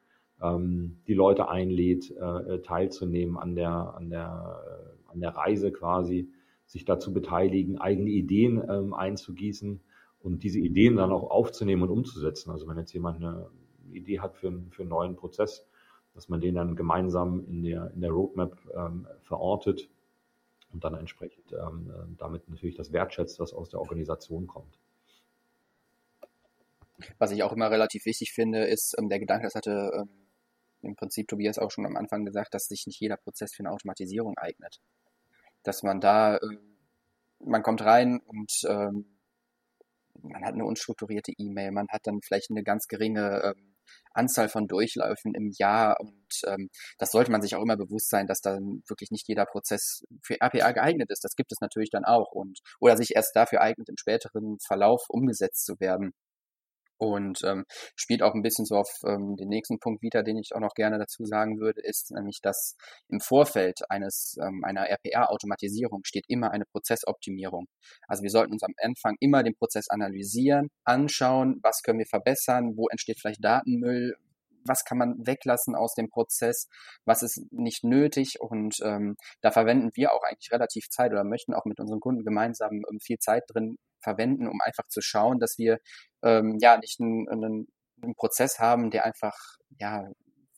ähm, 0.41 1.01
die 1.07 1.15
Leute 1.15 1.49
einlädt, 1.49 2.11
äh, 2.11 2.55
äh, 2.55 2.63
teilzunehmen 2.63 3.37
an 3.37 3.55
der, 3.55 3.95
an 3.95 4.09
der, 4.09 4.63
äh, 4.67 5.13
an 5.13 5.21
der 5.21 5.31
Reise 5.31 5.71
quasi, 5.71 6.31
sich 6.65 6.85
dazu 6.85 7.13
beteiligen, 7.13 7.79
eigene 7.79 8.11
Ideen 8.11 8.63
ähm, 8.69 8.95
einzugießen 8.95 9.81
und 10.23 10.43
diese 10.43 10.59
Ideen 10.59 10.97
dann 10.97 11.13
auch 11.13 11.31
aufzunehmen 11.31 11.83
und 11.83 11.91
umzusetzen. 11.91 12.51
Also 12.51 12.69
wenn 12.69 12.79
jetzt 12.79 12.93
jemand 12.93 13.17
eine 13.17 13.51
Idee 13.93 14.21
hat 14.21 14.37
für, 14.37 14.53
für 14.71 14.83
einen 14.83 14.91
neuen 14.91 15.17
Prozess, 15.17 15.67
dass 16.15 16.29
man 16.29 16.41
den 16.41 16.55
dann 16.55 16.77
gemeinsam 16.77 17.45
in 17.47 17.63
der, 17.63 17.91
in 17.95 18.01
der 18.01 18.11
Roadmap 18.11 18.57
ähm, 18.75 19.07
verortet 19.23 19.89
und 20.73 20.85
dann 20.85 20.95
entsprechend 20.95 21.53
ähm, 21.53 22.17
damit 22.19 22.49
natürlich 22.49 22.77
das 22.77 22.93
wertschätzt, 22.93 23.41
was 23.41 23.53
aus 23.53 23.71
der 23.71 23.81
Organisation 23.81 24.47
kommt. 24.47 24.79
Was 27.19 27.31
ich 27.31 27.43
auch 27.43 27.53
immer 27.53 27.71
relativ 27.71 28.05
wichtig 28.05 28.33
finde, 28.33 28.65
ist 28.65 28.95
ähm, 28.99 29.09
der 29.09 29.19
Gedanke, 29.19 29.47
das 29.47 29.55
hatte 29.55 29.93
ähm, 29.95 30.09
im 30.83 30.97
Prinzip 30.97 31.29
Tobias 31.29 31.59
auch 31.59 31.71
schon 31.71 31.87
am 31.87 31.97
Anfang 31.97 32.25
gesagt, 32.25 32.55
dass 32.55 32.67
sich 32.67 32.87
nicht 32.87 33.01
jeder 33.01 33.17
Prozess 33.17 33.55
für 33.55 33.61
eine 33.61 33.73
Automatisierung 33.73 34.37
eignet. 34.39 34.81
Dass 35.63 35.83
man 35.83 36.01
da, 36.01 36.37
äh, 36.37 36.59
man 37.39 37.63
kommt 37.63 37.83
rein 37.83 38.21
und 38.21 38.53
ähm, 38.69 39.07
man 40.23 40.45
hat 40.45 40.55
eine 40.55 40.65
unstrukturierte 40.65 41.33
E-Mail, 41.37 41.73
man 41.73 41.87
hat 41.91 42.07
dann 42.07 42.21
vielleicht 42.23 42.51
eine 42.51 42.63
ganz 42.63 42.87
geringe 42.87 43.43
ähm, 43.45 43.75
Anzahl 44.13 44.49
von 44.49 44.69
Durchläufen 44.69 45.35
im 45.35 45.51
Jahr 45.59 45.99
und 46.01 46.43
ähm, 46.47 46.71
das 46.99 47.11
sollte 47.13 47.31
man 47.31 47.43
sich 47.43 47.55
auch 47.55 47.63
immer 47.63 47.77
bewusst 47.77 48.11
sein, 48.11 48.27
dass 48.27 48.41
dann 48.41 48.83
wirklich 48.89 49.11
nicht 49.11 49.29
jeder 49.29 49.47
Prozess 49.47 50.05
für 50.23 50.41
RPA 50.41 50.73
geeignet 50.73 51.11
ist. 51.11 51.25
Das 51.25 51.35
gibt 51.37 51.53
es 51.53 51.61
natürlich 51.61 51.91
dann 51.91 52.05
auch 52.05 52.33
und 52.33 52.61
oder 52.81 52.97
sich 52.97 53.15
erst 53.17 53.35
dafür 53.37 53.61
eignet, 53.61 53.89
im 53.89 53.97
späteren 53.97 54.59
Verlauf 54.67 55.03
umgesetzt 55.09 55.65
zu 55.65 55.79
werden 55.81 56.13
und 57.01 57.41
ähm, 57.45 57.65
spielt 57.97 58.23
auch 58.23 58.35
ein 58.35 58.43
bisschen 58.43 58.67
so 58.67 58.77
auf 58.77 58.91
ähm, 59.07 59.37
den 59.37 59.49
nächsten 59.49 59.79
Punkt 59.79 60.03
wieder, 60.03 60.23
den 60.23 60.37
ich 60.37 60.55
auch 60.55 60.61
noch 60.61 60.75
gerne 60.75 60.99
dazu 60.99 61.25
sagen 61.25 61.59
würde, 61.59 61.81
ist 61.81 62.11
nämlich, 62.11 62.41
dass 62.43 62.77
im 63.09 63.21
Vorfeld 63.21 63.81
eines 63.89 64.37
ähm, 64.41 64.63
einer 64.65 64.87
RPA-Automatisierung 64.89 66.03
steht 66.05 66.27
immer 66.29 66.51
eine 66.51 66.67
Prozessoptimierung. 66.67 67.67
Also 68.07 68.23
wir 68.23 68.31
sollten 68.31 68.53
uns 68.53 68.63
am 68.63 68.75
Anfang 68.83 69.17
immer 69.21 69.43
den 69.43 69.57
Prozess 69.57 69.89
analysieren, 69.89 70.69
anschauen, 70.85 71.59
was 71.63 71.83
können 71.83 71.99
wir 71.99 72.07
verbessern, 72.07 72.77
wo 72.77 72.89
entsteht 72.89 73.19
vielleicht 73.19 73.43
Datenmüll, 73.43 74.15
was 74.65 74.85
kann 74.85 74.99
man 74.99 75.15
weglassen 75.27 75.75
aus 75.75 75.95
dem 75.95 76.09
Prozess, 76.09 76.69
was 77.05 77.23
ist 77.23 77.41
nicht 77.51 77.85
nötig 77.85 78.41
und 78.41 78.77
ähm, 78.85 79.17
da 79.41 79.51
verwenden 79.51 79.91
wir 79.95 80.13
auch 80.13 80.23
eigentlich 80.23 80.53
relativ 80.53 80.89
Zeit 80.89 81.13
oder 81.13 81.25
möchten 81.25 81.55
auch 81.55 81.65
mit 81.65 81.81
unseren 81.81 82.01
Kunden 82.01 82.25
gemeinsam 82.25 82.83
ähm, 82.91 82.99
viel 83.01 83.19
Zeit 83.19 83.45
drin 83.49 83.77
verwenden, 84.03 84.49
um 84.49 84.61
einfach 84.63 84.87
zu 84.89 85.01
schauen, 85.01 85.39
dass 85.39 85.59
wir 85.59 85.79
ähm, 86.23 86.59
ja 86.61 86.79
nicht 86.79 87.01
einen, 87.01 87.29
einen, 87.29 87.69
einen 88.03 88.15
Prozess 88.15 88.59
haben, 88.59 88.91
der 88.91 89.05
einfach 89.05 89.37
ja 89.79 90.09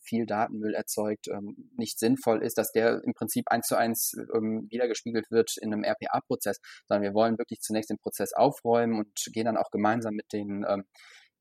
viel 0.03 0.25
Datenmüll 0.25 0.73
erzeugt, 0.73 1.27
ähm, 1.29 1.69
nicht 1.77 1.97
sinnvoll 1.97 2.43
ist, 2.43 2.57
dass 2.57 2.71
der 2.71 3.01
im 3.03 3.13
Prinzip 3.13 3.45
eins 3.49 3.67
zu 3.67 3.75
eins 3.75 4.13
ähm, 4.35 4.67
wiedergespiegelt 4.69 5.31
wird 5.31 5.55
in 5.57 5.73
einem 5.73 5.83
RPA-Prozess, 5.83 6.59
sondern 6.87 7.03
wir 7.03 7.13
wollen 7.13 7.37
wirklich 7.37 7.61
zunächst 7.61 7.89
den 7.89 7.99
Prozess 7.99 8.33
aufräumen 8.33 8.99
und 8.99 9.13
gehen 9.31 9.45
dann 9.45 9.57
auch 9.57 9.71
gemeinsam 9.71 10.13
mit 10.15 10.31
den, 10.33 10.65
ähm, 10.67 10.81
äh, 10.81 10.83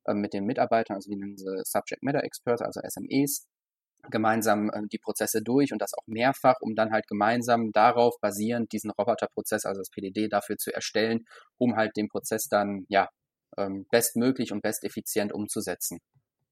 mit 0.09 0.33
den 0.33 0.45
Mitarbeitern, 0.45 0.97
also 0.97 1.11
wie 1.11 1.17
nennen 1.17 1.37
sie 1.37 1.63
Subject 1.65 2.03
Matter 2.03 2.25
Experts, 2.25 2.63
also 2.63 2.81
SMEs, 2.87 3.47
gemeinsam 4.11 4.71
äh, 4.71 4.83
die 4.91 4.99
Prozesse 4.99 5.43
durch 5.43 5.73
und 5.73 5.81
das 5.81 5.95
auch 5.95 6.07
mehrfach, 6.07 6.57
um 6.61 6.75
dann 6.75 6.93
halt 6.93 7.07
gemeinsam 7.07 7.73
darauf 7.73 8.19
basierend 8.21 8.73
diesen 8.73 8.91
Roboterprozess, 8.91 9.65
also 9.65 9.81
das 9.81 9.91
PDD, 9.91 10.29
dafür 10.29 10.57
zu 10.57 10.75
erstellen, 10.75 11.25
um 11.59 11.77
halt 11.77 11.97
den 11.97 12.09
Prozess 12.09 12.49
dann 12.49 12.85
ja 12.89 13.09
ähm, 13.57 13.87
bestmöglich 13.91 14.53
und 14.53 14.63
besteffizient 14.63 15.33
umzusetzen. 15.33 16.01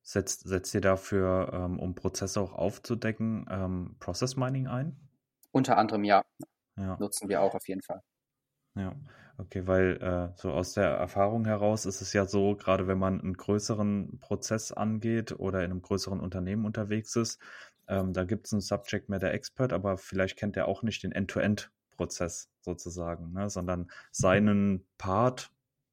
Setzt, 0.02 0.48
setzt 0.48 0.74
ihr 0.74 0.80
dafür, 0.80 1.50
ähm, 1.52 1.78
um 1.78 1.94
Prozesse 1.94 2.40
auch 2.40 2.52
aufzudecken, 2.52 3.46
ähm, 3.50 3.96
Process 4.00 4.36
Mining 4.36 4.66
ein? 4.66 4.96
Unter 5.52 5.76
anderem 5.76 6.04
ja. 6.04 6.24
ja. 6.76 6.96
Nutzen 6.98 7.28
wir 7.28 7.42
auch 7.42 7.54
auf 7.54 7.68
jeden 7.68 7.82
Fall. 7.82 8.00
Ja, 8.76 8.94
okay, 9.40 9.66
weil 9.66 9.96
äh, 10.02 10.36
so 10.36 10.50
aus 10.52 10.74
der 10.74 10.88
Erfahrung 10.88 11.44
heraus 11.44 11.86
ist 11.86 12.00
es 12.00 12.12
ja 12.12 12.26
so, 12.26 12.56
gerade 12.56 12.86
wenn 12.86 12.98
man 12.98 13.20
einen 13.20 13.36
größeren 13.36 14.18
Prozess 14.20 14.72
angeht 14.72 15.32
oder 15.32 15.64
in 15.64 15.70
einem 15.70 15.82
größeren 15.82 16.20
Unternehmen 16.20 16.64
unterwegs 16.64 17.16
ist, 17.16 17.40
ähm, 17.88 18.12
da 18.12 18.24
gibt 18.24 18.46
es 18.46 18.52
einen 18.52 18.60
Subject 18.60 19.08
Matter 19.08 19.32
Expert, 19.32 19.72
aber 19.72 19.98
vielleicht 19.98 20.36
kennt 20.36 20.56
er 20.56 20.68
auch 20.68 20.82
nicht 20.82 21.02
den 21.02 21.12
End-to-End-Prozess 21.12 22.50
sozusagen, 22.60 23.32
ne, 23.32 23.50
sondern 23.50 23.90
seinen 24.12 24.86
Part, 24.98 25.50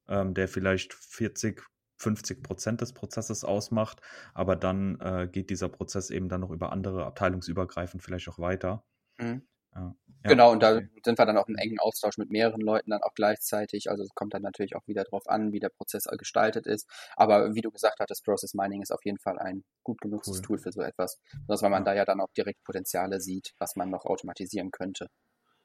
ähm, 0.08 0.34
der 0.34 0.48
vielleicht 0.48 0.94
40 0.94 1.62
50 2.00 2.44
Prozent 2.44 2.82
des 2.82 2.94
Prozesses 2.94 3.44
ausmacht, 3.44 4.02
aber 4.36 4.56
dann 4.56 5.00
äh, 5.00 5.28
geht 5.32 5.50
dieser 5.50 5.68
Prozess 5.68 6.12
eben 6.12 6.30
dann 6.30 6.42
noch 6.42 6.52
über 6.52 6.72
andere 6.72 7.06
abteilungsübergreifend 7.06 8.04
vielleicht 8.04 8.30
auch 8.30 8.38
weiter. 8.38 8.84
Mhm. 9.18 9.42
Ja. 9.76 9.96
Genau, 10.24 10.52
und 10.52 10.62
da 10.62 10.82
sind 11.04 11.20
wir 11.20 11.26
dann 11.26 11.38
auch 11.38 11.48
im 11.48 11.56
engen 11.56 11.80
Austausch 11.80 12.18
mit 12.18 12.30
mehreren 12.32 12.62
Leuten 12.62 12.92
dann 12.92 13.02
auch 13.02 13.14
gleichzeitig. 13.14 13.90
Also 13.90 14.04
es 14.04 14.10
kommt 14.14 14.34
dann 14.34 14.42
natürlich 14.42 14.76
auch 14.76 14.86
wieder 14.88 15.04
darauf 15.04 15.28
an, 15.28 15.54
wie 15.54 15.60
der 15.60 15.70
Prozess 15.70 16.06
gestaltet 16.18 16.68
ist. 16.68 16.90
Aber 17.16 17.54
wie 17.56 17.62
du 17.62 17.72
gesagt 17.72 18.00
hattest, 18.00 18.26
Process 18.26 18.54
Mining 18.54 18.82
ist 18.82 18.92
auf 18.92 19.06
jeden 19.06 19.20
Fall 19.20 19.40
ein 19.40 19.64
gut 19.84 20.02
genutztes 20.02 20.38
cool. 20.38 20.42
Tool 20.42 20.58
für 20.58 20.72
so 20.72 20.82
etwas. 20.82 21.20
Besonders 21.32 21.62
weil 21.62 21.70
man 21.70 21.86
da 21.86 21.94
ja 21.94 22.04
dann 22.04 22.20
auch 22.20 22.32
direkt 22.36 22.64
Potenziale 22.64 23.22
sieht, 23.22 23.54
was 23.60 23.76
man 23.76 23.90
noch 23.90 24.06
automatisieren 24.06 24.72
könnte. 24.72 25.08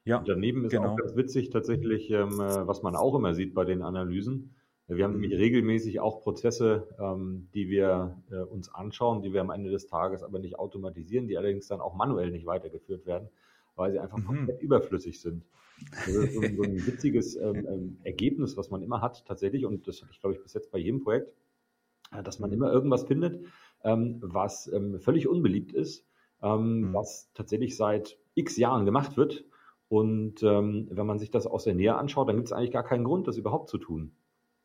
Ja, 0.05 0.17
und 0.17 0.27
daneben 0.27 0.65
ist 0.65 0.71
genau. 0.71 0.91
auch 0.91 0.97
ganz 0.97 1.15
witzig 1.15 1.49
tatsächlich, 1.49 2.09
ähm, 2.11 2.33
äh, 2.39 2.67
was 2.67 2.83
man 2.83 2.95
auch 2.95 3.15
immer 3.15 3.33
sieht 3.33 3.53
bei 3.53 3.65
den 3.65 3.81
Analysen. 3.81 4.55
Wir 4.87 5.05
haben 5.05 5.13
nämlich 5.13 5.31
mhm. 5.31 5.37
regelmäßig 5.37 6.01
auch 6.01 6.21
Prozesse, 6.21 6.89
ähm, 6.99 7.49
die 7.53 7.69
wir 7.69 8.21
äh, 8.29 8.35
uns 8.35 8.73
anschauen, 8.73 9.21
die 9.21 9.31
wir 9.31 9.39
am 9.39 9.49
Ende 9.49 9.71
des 9.71 9.87
Tages 9.87 10.23
aber 10.23 10.39
nicht 10.39 10.59
automatisieren, 10.59 11.27
die 11.27 11.37
allerdings 11.37 11.67
dann 11.67 11.79
auch 11.79 11.95
manuell 11.95 12.31
nicht 12.31 12.45
weitergeführt 12.45 13.05
werden, 13.05 13.29
weil 13.75 13.91
sie 13.91 13.99
einfach 13.99 14.17
mhm. 14.17 14.25
komplett 14.25 14.61
überflüssig 14.61 15.21
sind. 15.21 15.45
Das 15.91 16.07
ist 16.07 16.33
so, 16.33 16.41
so 16.41 16.63
ein 16.63 16.85
witziges 16.85 17.35
ähm, 17.35 17.67
ähm, 17.67 17.97
Ergebnis, 18.03 18.55
was 18.57 18.69
man 18.69 18.81
immer 18.81 19.01
hat 19.01 19.25
tatsächlich, 19.25 19.65
und 19.65 19.87
das 19.87 20.01
hatte 20.01 20.11
ich, 20.11 20.19
glaube 20.19 20.35
ich, 20.35 20.41
bis 20.41 20.53
jetzt 20.53 20.71
bei 20.71 20.77
jedem 20.77 21.03
Projekt, 21.03 21.33
äh, 22.11 22.23
dass 22.23 22.39
man 22.39 22.51
immer 22.51 22.71
irgendwas 22.71 23.03
findet, 23.03 23.45
ähm, 23.83 24.19
was 24.21 24.71
ähm, 24.71 24.99
völlig 24.99 25.27
unbeliebt 25.27 25.73
ist, 25.73 26.07
ähm, 26.41 26.81
mhm. 26.81 26.93
was 26.93 27.31
tatsächlich 27.33 27.75
seit 27.75 28.17
x 28.35 28.57
Jahren 28.57 28.85
gemacht 28.85 29.17
wird. 29.17 29.45
Und 29.89 30.41
wenn 30.41 31.05
man 31.05 31.19
sich 31.19 31.29
das 31.29 31.45
aus 31.45 31.65
der 31.65 31.75
Nähe 31.75 31.93
anschaut, 31.93 32.27
dann 32.27 32.37
gibt 32.37 32.47
es 32.47 32.51
eigentlich 32.51 32.71
gar 32.71 32.81
keinen 32.81 33.03
Grund, 33.03 33.27
das 33.27 33.37
überhaupt 33.37 33.69
zu 33.69 33.77
tun. 33.77 34.15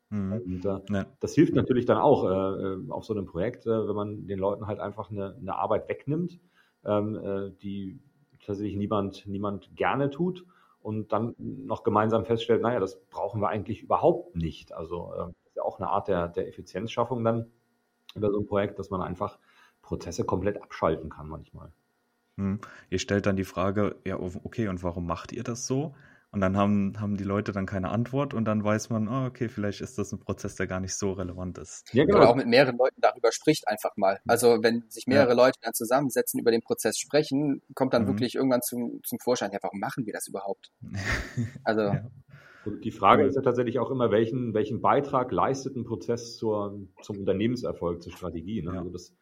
Mhm. 0.09 0.33
Und 0.33 0.65
äh, 0.65 0.79
ja. 0.89 1.05
das 1.19 1.35
hilft 1.35 1.53
natürlich 1.53 1.85
dann 1.85 1.97
auch 1.97 2.25
äh, 2.25 2.63
äh, 2.63 2.89
auf 2.89 3.05
so 3.05 3.13
einem 3.13 3.25
Projekt, 3.25 3.65
äh, 3.65 3.87
wenn 3.87 3.95
man 3.95 4.27
den 4.27 4.39
Leuten 4.39 4.67
halt 4.67 4.79
einfach 4.79 5.11
eine, 5.11 5.35
eine 5.35 5.55
Arbeit 5.55 5.87
wegnimmt, 5.87 6.39
ähm, 6.83 7.15
äh, 7.15 7.51
die 7.61 7.99
tatsächlich 8.49 8.77
niemand, 8.77 9.27
niemand 9.27 9.75
gerne 9.75 10.09
tut 10.09 10.45
und 10.81 11.11
dann 11.11 11.35
noch 11.37 11.83
gemeinsam 11.83 12.25
feststellt, 12.25 12.61
naja, 12.63 12.79
das 12.79 12.99
brauchen 13.09 13.41
wir 13.41 13.49
eigentlich 13.49 13.83
überhaupt 13.83 14.35
nicht. 14.35 14.73
Also 14.73 15.13
äh, 15.13 15.17
das 15.17 15.45
ist 15.45 15.55
ja 15.55 15.63
auch 15.63 15.79
eine 15.79 15.89
Art 15.89 16.07
der, 16.07 16.27
der 16.27 16.47
Effizienzschaffung 16.47 17.23
dann 17.23 17.51
über 18.15 18.31
so 18.31 18.39
ein 18.39 18.47
Projekt, 18.47 18.79
dass 18.79 18.89
man 18.89 19.01
einfach 19.01 19.37
Prozesse 19.83 20.25
komplett 20.25 20.61
abschalten 20.61 21.09
kann 21.09 21.27
manchmal. 21.27 21.71
Hm. 22.37 22.59
Ihr 22.89 22.99
stellt 22.99 23.27
dann 23.27 23.35
die 23.35 23.43
Frage, 23.43 23.97
ja, 24.03 24.19
okay, 24.19 24.67
und 24.67 24.81
warum 24.81 25.05
macht 25.05 25.31
ihr 25.31 25.43
das 25.43 25.67
so? 25.67 25.93
Und 26.31 26.41
dann 26.41 26.55
haben, 26.55 26.93
haben 26.99 27.17
die 27.17 27.23
Leute 27.23 27.51
dann 27.53 27.65
keine 27.65 27.89
Antwort 27.89 28.35
und 28.35 28.45
dann 28.45 28.63
weiß 28.63 28.91
man, 28.91 29.07
oh, 29.07 29.25
okay, 29.25 29.49
vielleicht 29.49 29.81
ist 29.81 29.97
das 29.97 30.11
ein 30.11 30.19
Prozess, 30.19 30.55
der 30.55 30.67
gar 30.67 30.79
nicht 30.79 30.93
so 30.93 31.13
relevant 31.13 31.57
ist. 31.57 31.91
Ja, 31.91 32.05
genau. 32.05 32.17
Oder 32.17 32.29
auch 32.29 32.35
mit 32.35 32.45
mehreren 32.45 32.77
Leuten 32.77 33.01
darüber 33.01 33.31
spricht 33.31 33.67
einfach 33.67 33.97
mal. 33.97 34.19
Also 34.27 34.61
wenn 34.61 34.83
sich 34.89 35.07
mehrere 35.07 35.29
ja. 35.29 35.35
Leute 35.35 35.57
dann 35.61 35.73
zusammensetzen, 35.73 36.39
über 36.39 36.51
den 36.51 36.61
Prozess 36.61 36.99
sprechen, 36.99 37.63
kommt 37.73 37.93
dann 37.93 38.03
mhm. 38.03 38.09
wirklich 38.09 38.35
irgendwann 38.35 38.61
zum, 38.61 39.01
zum 39.03 39.17
Vorschein, 39.17 39.51
ja, 39.51 39.59
warum 39.63 39.79
machen 39.79 40.05
wir 40.05 40.13
das 40.13 40.27
überhaupt? 40.27 40.71
Also. 41.63 41.81
ja. 41.81 42.11
Und 42.65 42.83
die 42.83 42.91
Frage 42.91 43.25
ist 43.25 43.35
ja 43.35 43.41
tatsächlich 43.41 43.79
auch 43.79 43.89
immer, 43.89 44.11
welchen, 44.11 44.53
welchen 44.53 44.81
Beitrag 44.81 45.31
leistet 45.31 45.75
ein 45.75 45.85
Prozess 45.85 46.37
zur, 46.37 46.79
zum 47.01 47.19
Unternehmenserfolg, 47.19 48.03
zur 48.03 48.11
Strategie. 48.11 48.61
Ne? 48.61 48.73
Ja. 48.73 48.79
Also 48.79 48.91
das, 48.91 49.13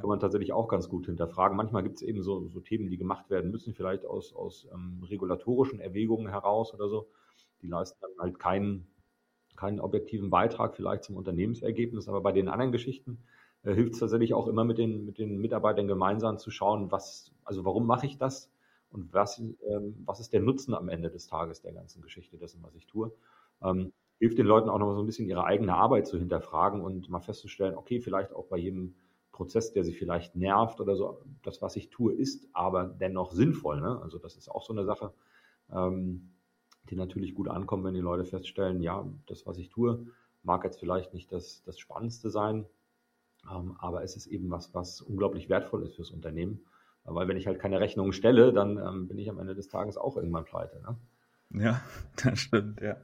kann 0.00 0.08
man 0.08 0.20
tatsächlich 0.20 0.52
auch 0.52 0.68
ganz 0.68 0.88
gut 0.88 1.06
hinterfragen. 1.06 1.56
Manchmal 1.56 1.82
gibt 1.82 1.96
es 1.96 2.02
eben 2.02 2.22
so, 2.22 2.48
so, 2.48 2.60
Themen, 2.60 2.88
die 2.88 2.96
gemacht 2.96 3.30
werden 3.30 3.50
müssen, 3.50 3.74
vielleicht 3.74 4.04
aus, 4.04 4.34
aus 4.34 4.66
ähm, 4.72 5.02
regulatorischen 5.08 5.80
Erwägungen 5.80 6.28
heraus 6.28 6.74
oder 6.74 6.88
so. 6.88 7.08
Die 7.62 7.68
leisten 7.68 7.98
dann 8.00 8.10
halt 8.18 8.38
keinen, 8.38 8.86
keinen 9.56 9.80
objektiven 9.80 10.30
Beitrag 10.30 10.74
vielleicht 10.74 11.04
zum 11.04 11.16
Unternehmensergebnis, 11.16 12.08
aber 12.08 12.20
bei 12.20 12.32
den 12.32 12.48
anderen 12.48 12.72
Geschichten 12.72 13.18
äh, 13.62 13.74
hilft 13.74 13.94
es 13.94 14.00
tatsächlich 14.00 14.34
auch 14.34 14.48
immer 14.48 14.64
mit 14.64 14.78
den, 14.78 15.04
mit 15.04 15.18
den 15.18 15.38
Mitarbeitern 15.38 15.86
gemeinsam 15.86 16.38
zu 16.38 16.50
schauen, 16.50 16.90
was, 16.90 17.32
also 17.44 17.64
warum 17.64 17.86
mache 17.86 18.06
ich 18.06 18.18
das 18.18 18.50
und 18.90 19.12
was, 19.12 19.38
ähm, 19.38 20.02
was 20.04 20.20
ist 20.20 20.32
der 20.32 20.40
Nutzen 20.40 20.74
am 20.74 20.88
Ende 20.88 21.10
des 21.10 21.26
Tages 21.26 21.60
der 21.62 21.72
ganzen 21.72 22.02
Geschichte 22.02 22.36
dessen, 22.36 22.62
was 22.62 22.74
ich 22.74 22.86
tue. 22.86 23.12
Ähm, 23.62 23.92
hilft 24.18 24.38
den 24.38 24.46
Leuten 24.46 24.68
auch 24.68 24.78
noch 24.78 24.94
so 24.94 25.02
ein 25.02 25.06
bisschen 25.06 25.26
ihre 25.26 25.44
eigene 25.44 25.74
Arbeit 25.74 26.06
zu 26.06 26.18
hinterfragen 26.18 26.80
und 26.80 27.08
mal 27.10 27.20
festzustellen, 27.20 27.76
okay, 27.76 28.00
vielleicht 28.00 28.32
auch 28.32 28.46
bei 28.46 28.56
jedem 28.56 28.94
Prozess, 29.34 29.72
der 29.72 29.84
sich 29.84 29.98
vielleicht 29.98 30.36
nervt 30.36 30.80
oder 30.80 30.96
so. 30.96 31.20
Das, 31.42 31.60
was 31.60 31.76
ich 31.76 31.90
tue, 31.90 32.14
ist 32.14 32.48
aber 32.52 32.84
dennoch 32.84 33.32
sinnvoll. 33.32 33.80
Ne? 33.80 34.00
Also 34.00 34.18
das 34.18 34.36
ist 34.36 34.48
auch 34.48 34.62
so 34.62 34.72
eine 34.72 34.84
Sache, 34.84 35.12
ähm, 35.72 36.30
die 36.88 36.96
natürlich 36.96 37.34
gut 37.34 37.48
ankommt, 37.48 37.84
wenn 37.84 37.94
die 37.94 38.00
Leute 38.00 38.24
feststellen, 38.24 38.80
ja, 38.80 39.04
das, 39.26 39.44
was 39.44 39.58
ich 39.58 39.70
tue, 39.70 40.06
mag 40.44 40.62
jetzt 40.64 40.78
vielleicht 40.78 41.14
nicht 41.14 41.32
das, 41.32 41.62
das 41.64 41.78
Spannendste 41.78 42.30
sein, 42.30 42.64
ähm, 43.50 43.76
aber 43.78 44.04
es 44.04 44.16
ist 44.16 44.26
eben 44.28 44.50
was, 44.50 44.72
was 44.72 45.00
unglaublich 45.00 45.48
wertvoll 45.48 45.82
ist 45.82 45.96
fürs 45.96 46.12
Unternehmen. 46.12 46.64
Weil 47.02 47.28
wenn 47.28 47.36
ich 47.36 47.46
halt 47.46 47.58
keine 47.58 47.80
Rechnungen 47.80 48.12
stelle, 48.12 48.52
dann 48.52 48.78
ähm, 48.78 49.08
bin 49.08 49.18
ich 49.18 49.28
am 49.28 49.38
Ende 49.38 49.54
des 49.54 49.68
Tages 49.68 49.98
auch 49.98 50.16
irgendwann 50.16 50.44
pleite. 50.44 50.80
Ne? 50.80 50.96
Ja, 51.54 51.82
das 52.22 52.38
stimmt, 52.40 52.80
ja. 52.80 52.96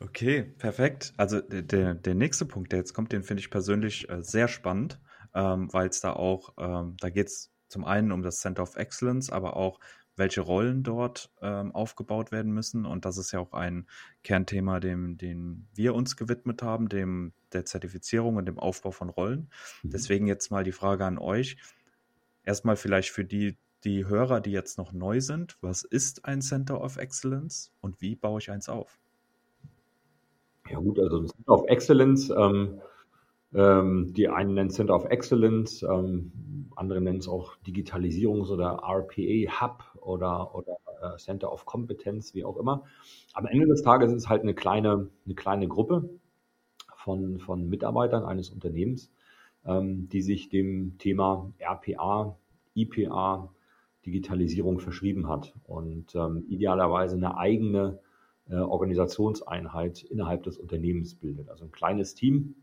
Okay, 0.00 0.42
perfekt. 0.42 1.12
Also 1.16 1.40
der, 1.40 1.94
der 1.94 2.14
nächste 2.14 2.44
Punkt, 2.44 2.72
der 2.72 2.80
jetzt 2.80 2.94
kommt, 2.94 3.12
den 3.12 3.22
finde 3.22 3.40
ich 3.40 3.50
persönlich 3.50 4.08
äh, 4.08 4.22
sehr 4.22 4.48
spannend, 4.48 5.00
ähm, 5.34 5.72
weil 5.72 5.88
es 5.88 6.00
da 6.00 6.12
auch, 6.12 6.54
ähm, 6.58 6.96
da 7.00 7.10
geht 7.10 7.28
es 7.28 7.52
zum 7.68 7.84
einen 7.84 8.12
um 8.12 8.22
das 8.22 8.40
Center 8.40 8.62
of 8.62 8.76
Excellence, 8.76 9.30
aber 9.30 9.56
auch 9.56 9.80
welche 10.16 10.42
Rollen 10.42 10.82
dort 10.82 11.30
ähm, 11.40 11.74
aufgebaut 11.74 12.32
werden 12.32 12.52
müssen. 12.52 12.84
Und 12.84 13.04
das 13.06 13.16
ist 13.16 13.32
ja 13.32 13.40
auch 13.40 13.52
ein 13.52 13.86
Kernthema, 14.22 14.78
dem, 14.78 15.16
dem 15.16 15.68
wir 15.74 15.94
uns 15.94 16.16
gewidmet 16.16 16.62
haben, 16.62 16.88
dem 16.88 17.32
der 17.52 17.64
Zertifizierung 17.64 18.36
und 18.36 18.46
dem 18.46 18.58
Aufbau 18.58 18.90
von 18.90 19.08
Rollen. 19.08 19.50
Mhm. 19.82 19.90
Deswegen 19.90 20.26
jetzt 20.26 20.50
mal 20.50 20.64
die 20.64 20.72
Frage 20.72 21.06
an 21.06 21.18
euch. 21.18 21.56
Erstmal 22.44 22.76
vielleicht 22.76 23.10
für 23.10 23.24
die 23.24 23.56
die 23.84 24.06
Hörer, 24.06 24.40
die 24.40 24.52
jetzt 24.52 24.78
noch 24.78 24.92
neu 24.92 25.20
sind, 25.20 25.56
was 25.60 25.82
ist 25.82 26.24
ein 26.24 26.40
Center 26.40 26.80
of 26.80 26.96
Excellence 26.96 27.72
und 27.80 28.00
wie 28.00 28.14
baue 28.14 28.40
ich 28.40 28.50
eins 28.50 28.68
auf? 28.68 28.98
Ja 30.70 30.78
gut, 30.78 30.98
also 31.00 31.18
ein 31.18 31.28
Center 31.28 31.52
of 31.52 31.64
Excellence, 31.66 32.30
ähm, 32.30 32.80
ähm, 33.54 34.12
die 34.14 34.28
einen 34.28 34.54
nennen 34.54 34.70
Center 34.70 34.94
of 34.94 35.04
Excellence, 35.06 35.82
ähm, 35.82 36.70
andere 36.76 37.00
nennen 37.00 37.18
es 37.18 37.28
auch 37.28 37.56
Digitalisierungs- 37.66 38.50
oder 38.50 38.82
RPA-Hub 38.82 39.84
oder, 40.00 40.54
oder 40.54 40.76
äh, 41.02 41.16
Center 41.18 41.52
of 41.52 41.66
Competence, 41.66 42.34
wie 42.34 42.44
auch 42.44 42.56
immer. 42.56 42.84
Am 43.34 43.46
Ende 43.46 43.66
des 43.66 43.82
Tages 43.82 44.12
ist 44.12 44.22
es 44.22 44.28
halt 44.28 44.42
eine 44.42 44.54
kleine, 44.54 45.08
eine 45.26 45.34
kleine 45.34 45.68
Gruppe 45.68 46.08
von, 46.96 47.40
von 47.40 47.68
Mitarbeitern 47.68 48.24
eines 48.24 48.50
Unternehmens, 48.50 49.10
ähm, 49.66 50.08
die 50.08 50.22
sich 50.22 50.48
dem 50.48 50.96
Thema 50.98 51.52
RPA, 51.58 52.36
IPA, 52.74 53.52
Digitalisierung 54.06 54.80
verschrieben 54.80 55.28
hat 55.28 55.54
und 55.64 56.14
ähm, 56.14 56.44
idealerweise 56.48 57.16
eine 57.16 57.36
eigene 57.36 58.00
äh, 58.48 58.56
Organisationseinheit 58.56 60.02
innerhalb 60.02 60.42
des 60.42 60.58
Unternehmens 60.58 61.14
bildet. 61.14 61.48
Also 61.48 61.64
ein 61.64 61.72
kleines 61.72 62.14
Team, 62.14 62.56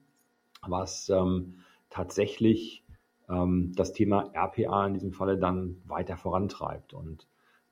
was 0.67 1.09
ähm, 1.09 1.59
tatsächlich 1.89 2.83
ähm, 3.29 3.71
das 3.75 3.93
Thema 3.93 4.31
RPA 4.33 4.87
in 4.87 4.93
diesem 4.93 5.13
Falle 5.13 5.37
dann 5.37 5.77
weiter 5.85 6.17
vorantreibt. 6.17 6.93
Und 6.93 7.27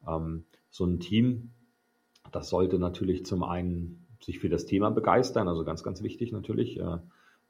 ähm, 0.07 0.45
so 0.69 0.85
ein 0.85 0.99
Team, 0.99 1.51
das 2.31 2.49
sollte 2.49 2.79
natürlich 2.79 3.25
zum 3.25 3.43
einen 3.43 4.05
sich 4.21 4.39
für 4.39 4.49
das 4.49 4.65
Thema 4.65 4.89
begeistern, 4.89 5.47
also 5.47 5.63
ganz, 5.63 5.83
ganz 5.83 6.01
wichtig 6.01 6.31
natürlich. 6.31 6.79
Äh, 6.79 6.97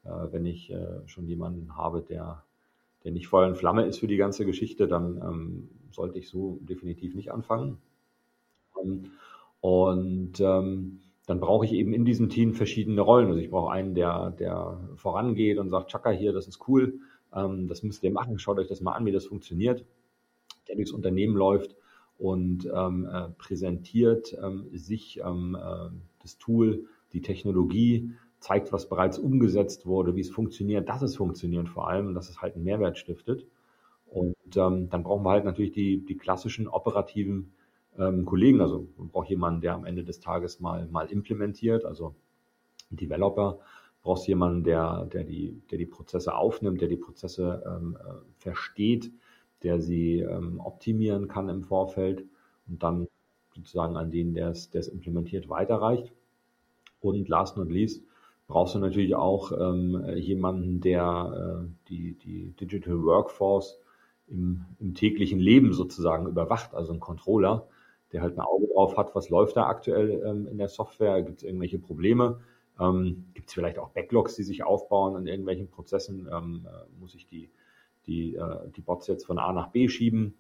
äh, 0.08 0.32
wenn 0.32 0.46
ich 0.46 0.72
äh, 0.72 1.06
schon 1.06 1.28
jemanden 1.28 1.76
habe, 1.76 2.02
der, 2.02 2.44
der 3.04 3.12
nicht 3.12 3.28
Feuer 3.28 3.48
und 3.48 3.58
Flamme 3.58 3.86
ist 3.86 4.00
für 4.00 4.08
die 4.08 4.18
ganze 4.18 4.46
Geschichte, 4.46 4.88
dann 4.88 5.18
ähm, 5.18 5.70
sollte 5.98 6.20
ich 6.20 6.30
so 6.30 6.60
definitiv 6.62 7.16
nicht 7.16 7.32
anfangen. 7.32 7.80
Ähm, 8.82 9.12
und 9.60 10.40
ähm, 10.40 11.00
dann 11.26 11.40
brauche 11.42 11.66
ich 11.66 11.74
eben 11.74 11.92
in 11.92 12.06
diesem 12.06 12.30
Team 12.30 12.54
verschiedene 12.54 13.02
Rollen. 13.02 13.28
Also 13.28 13.40
ich 13.40 13.50
brauche 13.50 13.72
einen, 13.72 13.96
der, 13.96 14.32
der 14.32 14.80
vorangeht 14.96 15.58
und 15.58 15.70
sagt, 15.70 15.92
Chaka 15.92 16.12
hier, 16.12 16.32
das 16.32 16.48
ist 16.48 16.68
cool, 16.68 17.00
ähm, 17.36 17.68
das 17.68 17.84
müsst 17.84 18.04
ihr 18.04 18.12
machen, 18.12 18.40
schaut 18.40 18.60
euch 18.60 18.68
das 18.68 18.80
mal 18.80 18.94
an, 18.94 19.06
wie 19.06 19.12
das 19.12 19.26
funktioniert, 19.26 19.84
der 20.68 20.76
durchs 20.76 20.92
Unternehmen 20.92 21.36
läuft 21.36 21.76
und 22.20 22.70
ähm, 22.74 23.10
äh, 23.12 23.30
präsentiert 23.38 24.38
ähm, 24.42 24.68
sich 24.74 25.20
ähm, 25.26 25.58
äh, 25.60 25.90
das 26.22 26.38
Tool, 26.38 26.86
die 27.12 27.22
Technologie, 27.22 28.12
zeigt, 28.40 28.72
was 28.72 28.88
bereits 28.88 29.18
umgesetzt 29.18 29.88
wurde, 29.88 30.16
wie 30.16 30.22
es 30.22 30.30
funktioniert, 30.30 30.88
dass 30.88 31.02
es 31.02 31.16
funktioniert 31.16 31.68
vor 31.68 31.90
allem 31.90 32.08
und 32.08 32.14
dass 32.14 32.30
es 32.30 32.40
halt 32.40 32.54
einen 32.54 32.66
Mehrwert 32.66 33.00
stiftet. 33.00 33.48
Und 34.10 34.36
ähm, 34.56 34.90
dann 34.90 35.04
brauchen 35.04 35.24
wir 35.24 35.32
halt 35.32 35.46
natürlich 35.46 35.72
die, 35.72 36.06
die 36.06 36.18
klassischen 36.18 36.68
operativen 36.68 37.54
ähm, 37.98 38.26
Kollegen. 38.26 38.62
Also 38.62 38.88
man 38.98 39.10
braucht 39.10 39.30
jemanden, 39.30 39.62
der 39.62 39.74
am 39.74 39.86
Ende 39.86 40.04
des 40.04 40.20
Tages 40.20 40.60
mal, 40.60 40.88
mal 40.88 41.08
implementiert, 41.08 41.86
also 41.86 42.16
ein 42.92 42.98
Developer. 42.98 43.60
Brauchst 44.04 44.28
jemanden, 44.28 44.64
der, 44.64 45.06
der, 45.06 45.24
die, 45.24 45.62
der 45.70 45.78
die 45.78 45.86
Prozesse 45.86 46.36
aufnimmt, 46.36 46.80
der 46.82 46.88
die 46.88 46.98
Prozesse 46.98 47.64
ähm, 47.66 47.98
äh, 48.00 48.14
versteht, 48.38 49.12
der 49.64 49.82
sie 49.82 50.20
ähm, 50.20 50.60
optimieren 50.60 51.28
kann 51.28 51.50
im 51.50 51.64
Vorfeld 51.64 52.24
und 52.68 52.84
dann 52.84 53.08
sozusagen 53.54 53.98
an 53.98 54.12
den, 54.12 54.34
der 54.34 54.50
es, 54.50 54.70
der 54.70 54.82
es 54.82 54.88
implementiert, 54.88 55.50
weiterreicht. 55.50 56.14
Und 57.02 57.28
last 57.28 57.58
not 57.58 57.70
least 57.70 58.04
brauchst 58.48 58.76
du 58.76 58.80
natürlich 58.80 59.16
auch 59.16 59.52
ähm, 59.52 60.06
jemanden, 60.16 60.80
der 60.80 61.66
äh, 61.66 61.90
die, 61.90 62.14
die 62.14 62.54
Digital 62.60 63.04
Workforce 63.04 63.80
im, 64.28 64.66
im 64.80 64.94
täglichen 64.94 65.40
Leben 65.40 65.74
sozusagen 65.74 66.28
überwacht, 66.28 66.74
also 66.74 66.94
ein 66.94 67.00
Controller, 67.00 67.68
der 68.12 68.22
halt 68.22 68.38
ein 68.38 68.42
Auge 68.42 68.68
drauf 68.68 68.98
hat, 68.98 69.16
was 69.16 69.30
läuft 69.30 69.58
da 69.58 69.68
aktuell 69.68 70.24
ähm, 70.26 70.48
in 70.48 70.58
der 70.58 70.70
Software, 70.70 71.22
gibt 71.22 71.40
es 71.40 71.44
irgendwelche 71.44 71.80
Probleme, 71.80 72.40
ähm, 72.80 73.26
gibt 73.34 73.50
es 73.50 73.54
vielleicht 73.54 73.80
auch 73.80 73.90
Backlogs, 73.90 74.36
die 74.36 74.44
sich 74.44 74.64
aufbauen 74.64 75.18
in 75.18 75.28
irgendwelchen 75.28 75.70
Prozessen, 75.70 76.28
ähm, 76.32 76.66
äh, 76.66 77.00
muss 77.00 77.16
ich 77.16 77.28
die, 77.28 77.50
die, 78.06 78.36
äh, 78.36 78.70
die 78.76 78.82
Bots 78.82 79.08
jetzt 79.08 79.26
von 79.26 79.40
A 79.40 79.52
nach 79.52 79.72
B 79.72 79.88
schieben, 79.90 80.36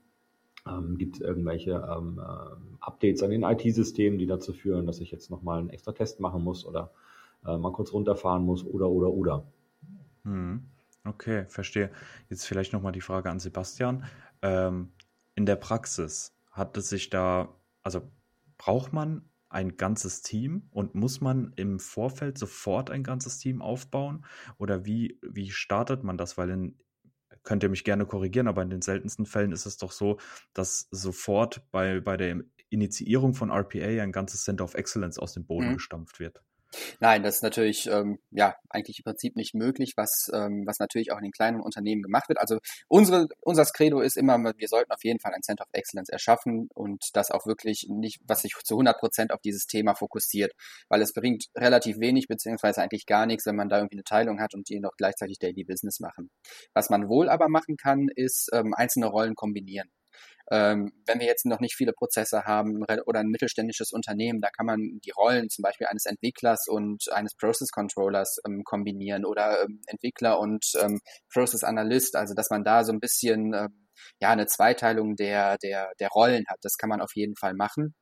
ähm, 0.67 0.97
gibt 0.97 1.15
es 1.15 1.21
irgendwelche 1.21 1.71
ähm, 1.71 2.19
äh, 2.19 2.81
Updates 2.81 3.23
an 3.23 3.31
den 3.31 3.43
IT-Systemen, 3.43 4.19
die 4.19 4.27
dazu 4.27 4.53
führen, 4.53 4.85
dass 4.85 4.99
ich 4.99 5.11
jetzt 5.11 5.29
nochmal 5.29 5.59
einen 5.59 5.69
extra 5.69 5.91
Test 5.91 6.19
machen 6.19 6.43
muss 6.43 6.65
oder 6.65 6.91
äh, 7.45 7.57
mal 7.57 7.71
kurz 7.71 7.93
runterfahren 7.93 8.43
muss 8.43 8.65
oder, 8.65 8.89
oder, 8.89 9.09
oder. 9.09 9.43
Hm. 10.23 10.63
Okay, 11.07 11.45
verstehe. 11.47 11.91
Jetzt 12.29 12.45
vielleicht 12.45 12.73
nochmal 12.73 12.91
die 12.91 13.01
Frage 13.01 13.29
an 13.29 13.39
Sebastian. 13.39 14.05
Ähm, 14.41 14.91
in 15.35 15.45
der 15.45 15.55
Praxis 15.55 16.35
hat 16.51 16.75
es 16.77 16.89
sich 16.89 17.09
da, 17.09 17.55
also 17.83 18.11
braucht 18.57 18.91
man 18.91 19.29
ein 19.49 19.77
ganzes 19.77 20.21
Team 20.21 20.67
und 20.71 20.95
muss 20.95 21.21
man 21.21 21.53
im 21.55 21.79
Vorfeld 21.79 22.37
sofort 22.37 22.89
ein 22.89 23.03
ganzes 23.03 23.37
Team 23.37 23.61
aufbauen? 23.61 24.25
Oder 24.57 24.85
wie, 24.85 25.19
wie 25.21 25.51
startet 25.51 26.03
man 26.03 26.17
das? 26.17 26.37
Weil 26.37 26.49
in, 26.49 26.77
könnt 27.43 27.63
ihr 27.63 27.69
mich 27.69 27.85
gerne 27.85 28.05
korrigieren, 28.05 28.47
aber 28.47 28.61
in 28.61 28.69
den 28.69 28.81
seltensten 28.81 29.25
Fällen 29.25 29.53
ist 29.53 29.65
es 29.65 29.77
doch 29.77 29.91
so, 29.91 30.17
dass 30.53 30.89
sofort 30.91 31.61
bei, 31.71 32.01
bei 32.01 32.17
der 32.17 32.43
Initiierung 32.69 33.33
von 33.33 33.49
RPA 33.49 34.03
ein 34.03 34.11
ganzes 34.11 34.43
Center 34.43 34.65
of 34.65 34.73
Excellence 34.73 35.17
aus 35.17 35.33
dem 35.33 35.45
Boden 35.45 35.69
mhm. 35.69 35.73
gestampft 35.75 36.19
wird. 36.19 36.43
Nein, 36.99 37.23
das 37.23 37.37
ist 37.37 37.43
natürlich 37.43 37.87
ähm, 37.87 38.19
ja 38.31 38.55
eigentlich 38.69 38.99
im 38.99 39.03
Prinzip 39.03 39.35
nicht 39.35 39.53
möglich, 39.53 39.93
was 39.95 40.29
ähm, 40.33 40.63
was 40.65 40.79
natürlich 40.79 41.11
auch 41.11 41.17
in 41.17 41.23
den 41.23 41.31
kleinen 41.31 41.61
Unternehmen 41.61 42.01
gemacht 42.01 42.29
wird. 42.29 42.39
Also 42.39 42.59
unsere 42.87 43.27
unser 43.41 43.65
Credo 43.65 44.01
ist 44.01 44.17
immer, 44.17 44.37
wir 44.57 44.67
sollten 44.67 44.91
auf 44.91 45.03
jeden 45.03 45.19
Fall 45.19 45.33
ein 45.33 45.43
Center 45.43 45.63
of 45.63 45.69
Excellence 45.73 46.09
erschaffen 46.09 46.69
und 46.73 47.03
das 47.13 47.31
auch 47.31 47.45
wirklich 47.45 47.87
nicht, 47.89 48.19
was 48.27 48.41
sich 48.41 48.53
zu 48.63 48.75
100 48.75 48.97
Prozent 48.99 49.31
auf 49.31 49.41
dieses 49.41 49.67
Thema 49.67 49.95
fokussiert, 49.95 50.53
weil 50.89 51.01
es 51.01 51.13
bringt 51.13 51.45
relativ 51.55 51.99
wenig 51.99 52.27
beziehungsweise 52.27 52.81
eigentlich 52.81 53.05
gar 53.05 53.25
nichts, 53.25 53.45
wenn 53.45 53.55
man 53.55 53.69
da 53.69 53.77
irgendwie 53.77 53.95
eine 53.95 54.03
Teilung 54.03 54.39
hat 54.39 54.53
und 54.53 54.69
die 54.69 54.79
noch 54.79 54.95
gleichzeitig 54.97 55.39
Daily 55.39 55.63
Business 55.63 55.99
machen. 55.99 56.29
Was 56.73 56.89
man 56.89 57.07
wohl 57.09 57.29
aber 57.29 57.49
machen 57.49 57.77
kann, 57.77 58.07
ist 58.15 58.49
ähm, 58.53 58.73
einzelne 58.73 59.07
Rollen 59.07 59.35
kombinieren. 59.35 59.89
Ähm, 60.49 60.93
wenn 61.05 61.19
wir 61.19 61.27
jetzt 61.27 61.45
noch 61.45 61.59
nicht 61.59 61.75
viele 61.75 61.91
Prozesse 61.91 62.43
haben 62.45 62.83
oder 63.05 63.19
ein 63.19 63.27
mittelständisches 63.27 63.91
Unternehmen, 63.91 64.39
da 64.39 64.49
kann 64.49 64.65
man 64.65 64.99
die 65.03 65.11
Rollen 65.11 65.49
zum 65.49 65.63
Beispiel 65.63 65.87
eines 65.87 66.05
Entwicklers 66.05 66.67
und 66.67 67.11
eines 67.11 67.35
Process 67.35 67.69
Controllers 67.69 68.37
ähm, 68.45 68.63
kombinieren 68.63 69.25
oder 69.25 69.63
ähm, 69.63 69.81
Entwickler 69.87 70.39
und 70.39 70.65
ähm, 70.81 70.99
Process 71.33 71.63
Analyst, 71.63 72.15
also 72.15 72.33
dass 72.33 72.49
man 72.49 72.63
da 72.63 72.85
so 72.85 72.93
ein 72.93 72.99
bisschen 72.99 73.53
ähm, 73.53 73.87
ja 74.21 74.29
eine 74.29 74.47
Zweiteilung 74.47 75.15
der, 75.15 75.57
der, 75.57 75.91
der 75.99 76.09
Rollen 76.09 76.45
hat. 76.49 76.59
Das 76.61 76.77
kann 76.77 76.89
man 76.89 77.01
auf 77.01 77.11
jeden 77.15 77.35
Fall 77.35 77.53
machen. 77.53 77.93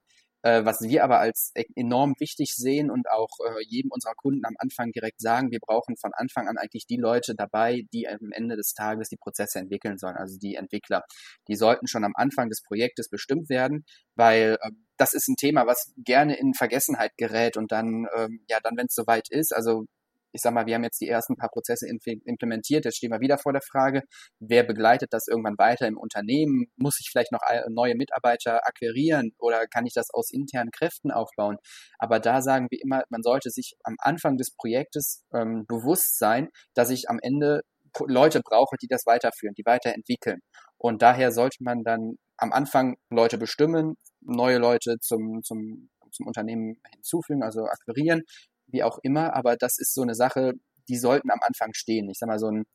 Äh, 0.46 0.64
was 0.64 0.80
wir 0.82 1.04
aber 1.04 1.20
als 1.20 1.52
e-, 1.56 1.64
enorm 1.76 2.14
wichtig 2.20 2.54
sehen 2.56 2.92
und 2.92 3.10
auch 3.10 3.30
äh, 3.44 3.64
jedem 3.68 3.90
unserer 3.90 4.14
Kunden 4.14 4.46
am 4.46 4.54
Anfang 4.60 4.92
direkt 4.92 5.20
sagen, 5.20 5.50
wir 5.50 5.60
brauchen 5.60 5.98
von 5.98 6.12
Anfang 6.14 6.48
an 6.48 6.58
eigentlich 6.60 6.86
die 6.86 6.98
Leute 6.98 7.34
dabei, 7.34 7.82
die 7.92 8.08
am 8.08 8.32
Ende 8.32 8.56
des 8.56 8.74
Tages 8.76 9.10
die 9.10 9.18
Prozesse 9.18 9.58
entwickeln 9.58 9.98
sollen, 9.98 10.16
also 10.16 10.38
die 10.38 10.54
Entwickler. 10.54 11.02
Die 11.48 11.56
sollten 11.56 11.88
schon 11.88 12.04
am 12.04 12.14
Anfang 12.14 12.50
des 12.50 12.62
Projektes 12.62 13.10
bestimmt 13.10 13.50
werden, 13.50 13.86
weil 14.16 14.58
äh, 14.62 14.70
das 14.98 15.16
ist 15.16 15.28
ein 15.28 15.36
Thema, 15.36 15.66
was 15.66 15.92
gerne 15.98 16.38
in 16.38 16.54
Vergessenheit 16.54 17.14
gerät 17.18 17.58
und 17.58 17.72
dann, 17.72 18.06
ähm, 18.16 18.46
ja, 18.48 18.60
dann, 18.62 18.78
wenn 18.78 18.86
es 18.86 18.94
soweit 18.94 19.28
ist, 19.32 19.52
also 19.52 19.86
ich 20.36 20.42
sag 20.42 20.54
mal, 20.54 20.66
wir 20.66 20.76
haben 20.76 20.84
jetzt 20.84 21.00
die 21.00 21.08
ersten 21.08 21.38
paar 21.38 21.50
Prozesse 21.50 21.88
implementiert, 21.88 22.84
jetzt 22.84 22.98
stehen 22.98 23.12
wir 23.12 23.22
wieder 23.22 23.38
vor 23.38 23.54
der 23.54 23.62
Frage, 23.62 24.04
wer 24.40 24.64
begleitet 24.64 25.14
das 25.14 25.28
irgendwann 25.30 25.58
weiter 25.58 25.88
im 25.88 25.98
Unternehmen? 25.98 26.66
Muss 26.76 27.00
ich 27.00 27.10
vielleicht 27.10 27.32
noch 27.32 27.40
neue 27.70 27.96
Mitarbeiter 27.96 28.68
akquirieren 28.68 29.32
oder 29.40 29.66
kann 29.68 29.86
ich 29.86 29.94
das 29.94 30.10
aus 30.14 30.32
internen 30.32 30.72
Kräften 30.72 31.10
aufbauen? 31.12 31.56
Aber 32.00 32.20
da 32.20 32.42
sagen 32.42 32.68
wir 32.70 32.80
immer, 32.82 33.04
man 33.10 33.24
sollte 33.24 33.50
sich 33.50 33.76
am 33.84 33.96
Anfang 34.00 34.36
des 34.36 34.52
Projektes 34.52 35.24
ähm, 35.34 35.66
bewusst 35.68 36.20
sein, 36.20 36.50
dass 36.74 36.90
ich 36.90 37.10
am 37.10 37.20
Ende 37.22 37.62
Leute 38.06 38.42
brauche, 38.42 38.76
die 38.82 38.88
das 38.88 39.06
weiterführen, 39.06 39.56
die 39.58 39.66
weiterentwickeln. 39.66 40.42
Und 40.78 41.02
daher 41.02 41.32
sollte 41.32 41.64
man 41.64 41.84
dann 41.84 42.16
am 42.36 42.52
Anfang 42.52 42.98
Leute 43.10 43.38
bestimmen, 43.38 43.96
neue 44.20 44.58
Leute 44.58 44.98
zum, 45.00 45.42
zum, 45.44 45.90
zum 46.12 46.28
Unternehmen 46.28 46.82
hinzufügen, 46.94 47.42
also 47.42 47.64
akquirieren 47.64 48.24
wie 48.68 48.84
auch 48.84 49.00
immer, 49.04 49.34
aber 49.34 49.56
das 49.58 49.78
ist 49.78 49.94
so 49.94 50.02
eine 50.02 50.16
Sache, 50.16 50.54
die 50.88 50.98
sollten 50.98 51.32
am 51.32 51.40
Anfang 51.42 51.74
stehen. 51.74 52.10
Ich 52.10 52.18
sag 52.20 52.28
mal, 52.28 52.40
so 52.40 52.50
ein, 52.50 52.66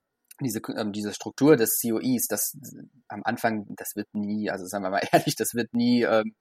diese, 0.40 0.60
ähm, 0.76 0.92
diese 0.92 1.12
Struktur 1.12 1.56
des 1.56 1.80
COEs, 1.80 2.26
das 2.28 2.56
am 3.08 3.22
Anfang, 3.24 3.66
das 3.76 3.94
wird 3.94 4.08
nie, 4.12 4.50
also 4.50 4.66
sagen 4.66 4.84
wir 4.84 4.90
mal 4.90 5.02
ehrlich, 5.12 5.36
das 5.36 5.54
wird 5.54 5.72
nie, 5.74 6.02
ähm, 6.02 6.34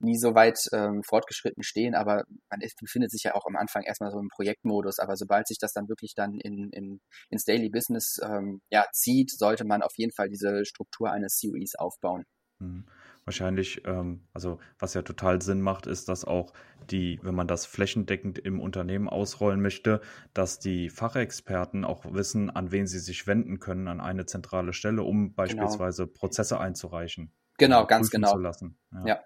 nie 0.00 0.18
so 0.18 0.34
weit 0.34 0.58
ähm, 0.72 1.02
fortgeschritten 1.02 1.62
stehen, 1.62 1.94
aber 1.94 2.24
man 2.50 2.60
ist, 2.60 2.76
befindet 2.78 3.10
sich 3.10 3.22
ja 3.22 3.34
auch 3.34 3.46
am 3.46 3.56
Anfang 3.56 3.84
erstmal 3.84 4.10
so 4.10 4.18
im 4.18 4.28
Projektmodus, 4.28 4.98
aber 4.98 5.16
sobald 5.16 5.46
sich 5.46 5.58
das 5.58 5.72
dann 5.72 5.88
wirklich 5.88 6.14
dann 6.14 6.38
in, 6.40 6.70
in, 6.70 7.00
ins 7.30 7.44
Daily 7.44 7.70
Business 7.70 8.18
ähm, 8.22 8.60
ja, 8.70 8.86
zieht, 8.92 9.30
sollte 9.30 9.64
man 9.64 9.82
auf 9.82 9.92
jeden 9.96 10.12
Fall 10.12 10.28
diese 10.28 10.64
Struktur 10.64 11.10
eines 11.10 11.40
COEs 11.40 11.76
aufbauen. 11.76 12.24
Mhm 12.58 12.84
wahrscheinlich, 13.24 13.82
ähm, 13.86 14.24
also 14.32 14.58
was 14.78 14.94
ja 14.94 15.02
total 15.02 15.42
Sinn 15.42 15.60
macht, 15.60 15.86
ist, 15.86 16.08
dass 16.08 16.24
auch 16.24 16.52
die, 16.90 17.18
wenn 17.22 17.34
man 17.34 17.46
das 17.46 17.66
flächendeckend 17.66 18.38
im 18.38 18.60
Unternehmen 18.60 19.08
ausrollen 19.08 19.60
möchte, 19.60 20.00
dass 20.34 20.58
die 20.58 20.90
Fachexperten 20.90 21.84
auch 21.84 22.12
wissen, 22.12 22.50
an 22.50 22.72
wen 22.72 22.86
sie 22.86 22.98
sich 22.98 23.26
wenden 23.26 23.60
können, 23.60 23.88
an 23.88 24.00
eine 24.00 24.26
zentrale 24.26 24.72
Stelle, 24.72 25.02
um 25.02 25.24
genau. 25.24 25.36
beispielsweise 25.36 26.06
genau. 26.06 26.18
Prozesse 26.18 26.60
einzureichen. 26.60 27.32
Genau, 27.58 27.86
ganz 27.86 28.10
genau. 28.10 28.32
Zu 28.32 28.38
lassen. 28.38 28.76
Ja. 28.92 29.06
ja. 29.06 29.20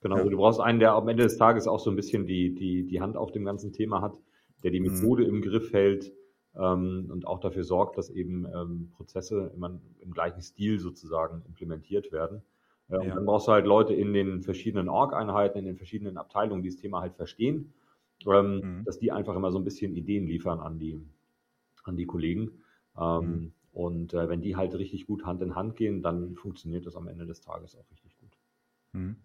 Genau. 0.00 0.16
Also 0.16 0.30
du 0.30 0.36
brauchst 0.36 0.60
einen, 0.60 0.78
der 0.78 0.92
am 0.92 1.08
Ende 1.08 1.24
des 1.24 1.36
Tages 1.36 1.66
auch 1.66 1.80
so 1.80 1.90
ein 1.90 1.96
bisschen 1.96 2.26
die, 2.26 2.54
die, 2.54 2.86
die 2.86 3.00
Hand 3.00 3.16
auf 3.16 3.32
dem 3.32 3.44
ganzen 3.44 3.72
Thema 3.72 4.02
hat, 4.02 4.16
der 4.62 4.70
die 4.70 4.80
mhm. 4.80 4.92
Methode 4.92 5.24
mhm. 5.24 5.36
im 5.36 5.42
Griff 5.42 5.72
hält 5.72 6.12
ähm, 6.54 7.08
und 7.10 7.26
auch 7.26 7.40
dafür 7.40 7.64
sorgt, 7.64 7.98
dass 7.98 8.10
eben 8.10 8.46
ähm, 8.46 8.92
Prozesse 8.96 9.52
immer 9.54 9.80
im 10.00 10.10
gleichen 10.12 10.42
Stil 10.42 10.78
sozusagen 10.78 11.42
implementiert 11.46 12.12
werden. 12.12 12.42
Ja, 12.88 13.00
und 13.00 13.08
dann 13.08 13.26
brauchst 13.26 13.48
du 13.48 13.52
halt 13.52 13.66
Leute 13.66 13.94
in 13.94 14.12
den 14.12 14.42
verschiedenen 14.42 14.88
Org-Einheiten, 14.88 15.58
in 15.58 15.64
den 15.64 15.76
verschiedenen 15.76 16.16
Abteilungen, 16.16 16.62
die 16.62 16.68
das 16.68 16.78
Thema 16.78 17.00
halt 17.00 17.16
verstehen, 17.16 17.72
ähm, 18.26 18.60
mhm. 18.60 18.84
dass 18.84 18.98
die 18.98 19.10
einfach 19.10 19.34
immer 19.34 19.50
so 19.50 19.58
ein 19.58 19.64
bisschen 19.64 19.94
Ideen 19.96 20.26
liefern 20.26 20.60
an 20.60 20.78
die, 20.78 21.00
an 21.84 21.96
die 21.96 22.06
Kollegen. 22.06 22.62
Ähm, 22.96 23.20
mhm. 23.20 23.52
Und 23.72 24.14
äh, 24.14 24.28
wenn 24.28 24.40
die 24.40 24.56
halt 24.56 24.74
richtig 24.74 25.06
gut 25.06 25.26
Hand 25.26 25.42
in 25.42 25.54
Hand 25.54 25.76
gehen, 25.76 26.02
dann 26.02 26.34
funktioniert 26.36 26.86
das 26.86 26.96
am 26.96 27.08
Ende 27.08 27.26
des 27.26 27.40
Tages 27.40 27.76
auch 27.76 27.90
richtig 27.90 28.16
gut. 28.18 28.38
Mhm. 28.92 29.16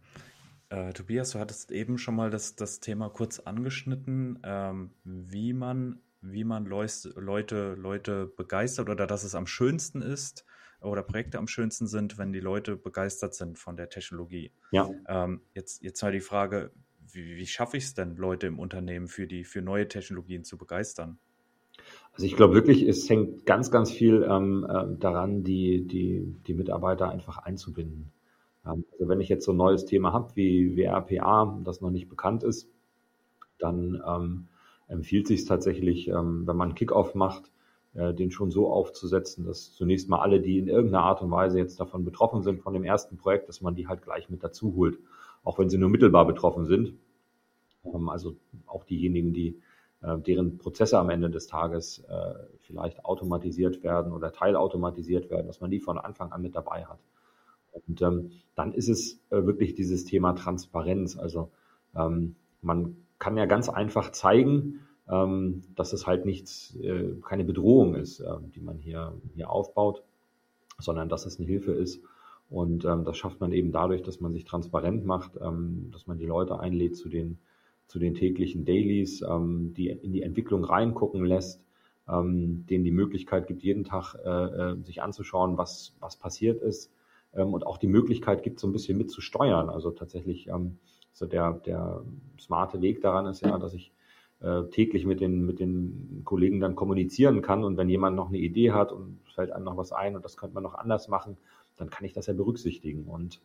Äh, 0.70 0.94
Tobias, 0.94 1.32
du 1.32 1.40
hattest 1.40 1.72
eben 1.72 1.98
schon 1.98 2.16
mal 2.16 2.30
das, 2.30 2.56
das 2.56 2.80
Thema 2.80 3.10
kurz 3.10 3.40
angeschnitten, 3.40 4.40
ähm, 4.44 4.92
wie 5.04 5.54
man, 5.54 6.00
wie 6.22 6.44
man 6.44 6.66
Leute, 6.66 7.76
Leute 7.76 8.26
begeistert 8.26 8.90
oder 8.90 9.06
dass 9.06 9.24
es 9.24 9.36
am 9.36 9.48
schönsten 9.48 10.02
ist, 10.02 10.46
oder 10.82 11.04
Projekte 11.04 11.38
am 11.38 11.48
schönsten 11.48 11.88
sind, 11.88 12.18
wenn 12.18 12.34
die 12.34 12.40
Leute 12.40 12.76
begeistert 12.76 13.36
sind 13.36 13.60
von 13.60 13.78
der 13.78 13.90
Technologie. 13.90 14.52
Ja. 14.72 14.90
Ähm, 15.08 15.42
jetzt, 15.54 15.84
jetzt 15.84 16.02
mal 16.02 16.12
die 16.12 16.20
Frage, 16.20 16.72
wie, 17.12 17.36
wie 17.36 17.46
schaffe 17.46 17.78
ich 17.78 17.86
es 17.86 17.94
denn, 17.94 18.16
Leute 18.16 18.48
im 18.48 18.60
Unternehmen 18.60 19.08
für 19.08 19.28
die 19.28 19.44
für 19.44 19.62
neue 19.62 19.88
Technologien 19.88 20.44
zu 20.44 20.58
begeistern? 20.58 21.20
Also 22.14 22.26
ich 22.26 22.36
glaube 22.36 22.54
wirklich, 22.54 22.84
es 22.84 23.10
hängt 23.10 23.46
ganz, 23.46 23.72
ganz 23.72 23.92
viel 23.92 24.26
ähm, 24.30 24.66
äh, 24.70 24.98
daran, 25.00 25.44
die, 25.44 25.88
die, 25.88 26.36
die 26.46 26.54
Mitarbeiter 26.54 27.10
einfach 27.10 27.38
einzubinden. 27.38 28.12
Ähm, 28.66 28.86
also 28.92 29.08
wenn 29.08 29.22
ich 29.22 29.30
jetzt 29.30 29.46
so 29.46 29.54
ein 29.54 29.58
neues 29.58 29.86
Thema 29.86 30.14
habe 30.14 30.36
wie, 30.36 30.76
wie 30.76 30.84
RPA, 30.84 31.60
das 31.64 31.82
noch 31.82 31.92
nicht 31.92 32.10
bekannt 32.10 32.44
ist, 32.44 32.70
dann 33.60 34.02
ähm, 34.06 34.48
empfiehlt 34.88 35.28
sich 35.28 35.46
tatsächlich, 35.46 36.08
ähm, 36.10 36.46
wenn 36.46 36.58
man 36.58 36.76
Kickoff 36.76 37.16
macht, 37.16 37.52
äh, 37.94 38.14
den 38.14 38.32
schon 38.32 38.52
so 38.52 38.72
aufzusetzen, 38.72 39.46
dass 39.46 39.74
zunächst 39.74 40.10
mal 40.10 40.20
alle, 40.20 40.40
die 40.40 40.58
in 40.58 40.68
irgendeiner 40.68 41.04
Art 41.04 41.22
und 41.22 41.32
Weise 41.32 41.58
jetzt 41.60 41.80
davon 41.80 42.06
betroffen 42.06 42.42
sind, 42.42 42.62
von 42.62 42.74
dem 42.74 42.84
ersten 42.84 43.18
Projekt, 43.18 43.50
dass 43.50 43.62
man 43.62 43.76
die 43.76 43.88
halt 43.88 44.02
gleich 44.02 44.30
mit 44.30 44.44
dazu 44.44 44.76
holt, 44.76 44.98
auch 45.44 45.60
wenn 45.60 45.70
sie 45.70 45.78
nur 45.78 45.90
mittelbar 45.90 46.26
betroffen 46.26 46.66
sind. 46.66 46.94
Ähm, 47.86 48.10
also 48.10 48.36
auch 48.66 48.84
diejenigen, 48.84 49.34
die 49.34 49.60
äh, 50.02 50.18
deren 50.18 50.58
Prozesse 50.58 50.98
am 50.98 51.10
Ende 51.10 51.30
des 51.30 51.48
Tages 51.48 52.00
äh, 52.08 52.34
vielleicht 52.62 53.06
automatisiert 53.06 53.84
werden 53.84 54.12
oder 54.14 54.32
teilautomatisiert 54.32 55.30
werden, 55.30 55.48
dass 55.48 55.62
man 55.62 55.72
die 55.72 55.80
von 55.80 55.98
Anfang 55.98 56.32
an 56.32 56.42
mit 56.42 56.56
dabei 56.56 56.86
hat. 56.86 57.00
Und 57.72 58.02
ähm, 58.02 58.32
dann 58.56 58.74
ist 58.74 58.90
es 58.90 59.20
äh, 59.30 59.46
wirklich 59.46 59.76
dieses 59.76 60.04
Thema 60.06 60.34
Transparenz. 60.34 61.18
Also 61.18 61.52
ähm, 61.96 62.36
man 62.62 62.98
kann 63.20 63.38
ja 63.38 63.46
ganz 63.46 63.70
einfach 63.70 64.12
zeigen, 64.12 64.80
dass 65.76 65.92
es 65.92 66.08
halt 66.08 66.26
nichts, 66.26 66.76
äh, 66.78 67.16
keine 67.22 67.44
Bedrohung 67.44 67.96
ist, 67.96 68.22
äh, 68.22 68.34
die 68.56 68.62
man 68.62 68.78
hier, 68.78 69.14
hier 69.36 69.50
aufbaut, 69.50 70.04
sondern 70.80 71.10
dass 71.10 71.26
es 71.26 71.38
eine 71.38 71.48
Hilfe 71.48 71.74
ist. 71.74 72.02
Und 72.50 72.86
ähm, 72.86 73.04
das 73.04 73.18
schafft 73.18 73.42
man 73.42 73.52
eben 73.52 73.72
dadurch, 73.72 74.04
dass 74.04 74.22
man 74.22 74.34
sich 74.34 74.46
transparent 74.46 75.06
macht, 75.06 75.32
ähm, 75.42 75.90
dass 75.92 76.08
man 76.08 76.18
die 76.18 76.26
Leute 76.26 76.60
einlädt 76.60 76.96
zu 76.96 77.10
den, 77.10 77.40
zu 77.88 78.00
den 78.00 78.14
täglichen 78.14 78.64
Dailies, 78.64 79.22
ähm, 79.22 79.74
die 79.76 79.90
in 79.90 80.14
die 80.14 80.22
Entwicklung 80.22 80.64
reingucken 80.64 81.26
lässt, 81.26 81.66
ähm, 82.08 82.66
denen 82.70 82.84
die 82.84 82.92
Möglichkeit 82.92 83.48
gibt, 83.48 83.64
jeden 83.64 83.84
Tag 83.84 84.16
äh, 84.16 84.30
äh 84.30 84.84
sich 84.84 85.02
anzuschauen, 85.02 85.58
was, 85.58 85.94
was 86.00 86.16
passiert 86.18 86.62
ist 86.62 86.92
ähm, 87.34 87.54
und 87.54 87.66
auch 87.66 87.78
die 87.78 87.88
Möglichkeit 87.88 88.44
gibt, 88.44 88.60
so 88.60 88.68
ein 88.68 88.74
bisschen 88.74 88.98
mitzusteuern. 88.98 89.70
Also 89.70 89.92
tatsächlich 89.92 90.48
ähm, 90.48 90.78
so 91.14 91.26
der, 91.26 91.54
der 91.66 92.02
smarte 92.40 92.82
Weg 92.82 93.02
daran 93.02 93.26
ist 93.26 93.42
ja, 93.42 93.58
dass 93.58 93.74
ich 93.74 93.92
äh, 94.42 94.64
täglich 94.72 95.06
mit 95.06 95.22
den, 95.22 95.46
mit 95.46 95.60
den 95.60 96.22
Kollegen 96.26 96.60
dann 96.60 96.76
kommunizieren 96.76 97.42
kann. 97.42 97.64
Und 97.64 97.78
wenn 97.78 97.90
jemand 97.90 98.16
noch 98.16 98.30
eine 98.30 98.40
Idee 98.40 98.72
hat 98.72 98.92
und 98.92 99.20
fällt 99.34 99.52
einem 99.52 99.66
noch 99.66 99.78
was 99.78 99.92
ein 99.92 100.16
und 100.16 100.26
das 100.26 100.38
könnte 100.38 100.56
man 100.56 100.64
noch 100.64 100.76
anders 100.76 101.08
machen, 101.08 101.38
dann 101.78 101.90
kann 101.90 102.06
ich 102.06 102.14
das 102.14 102.28
ja 102.28 102.34
berücksichtigen. 102.34 103.06
Und 103.06 103.40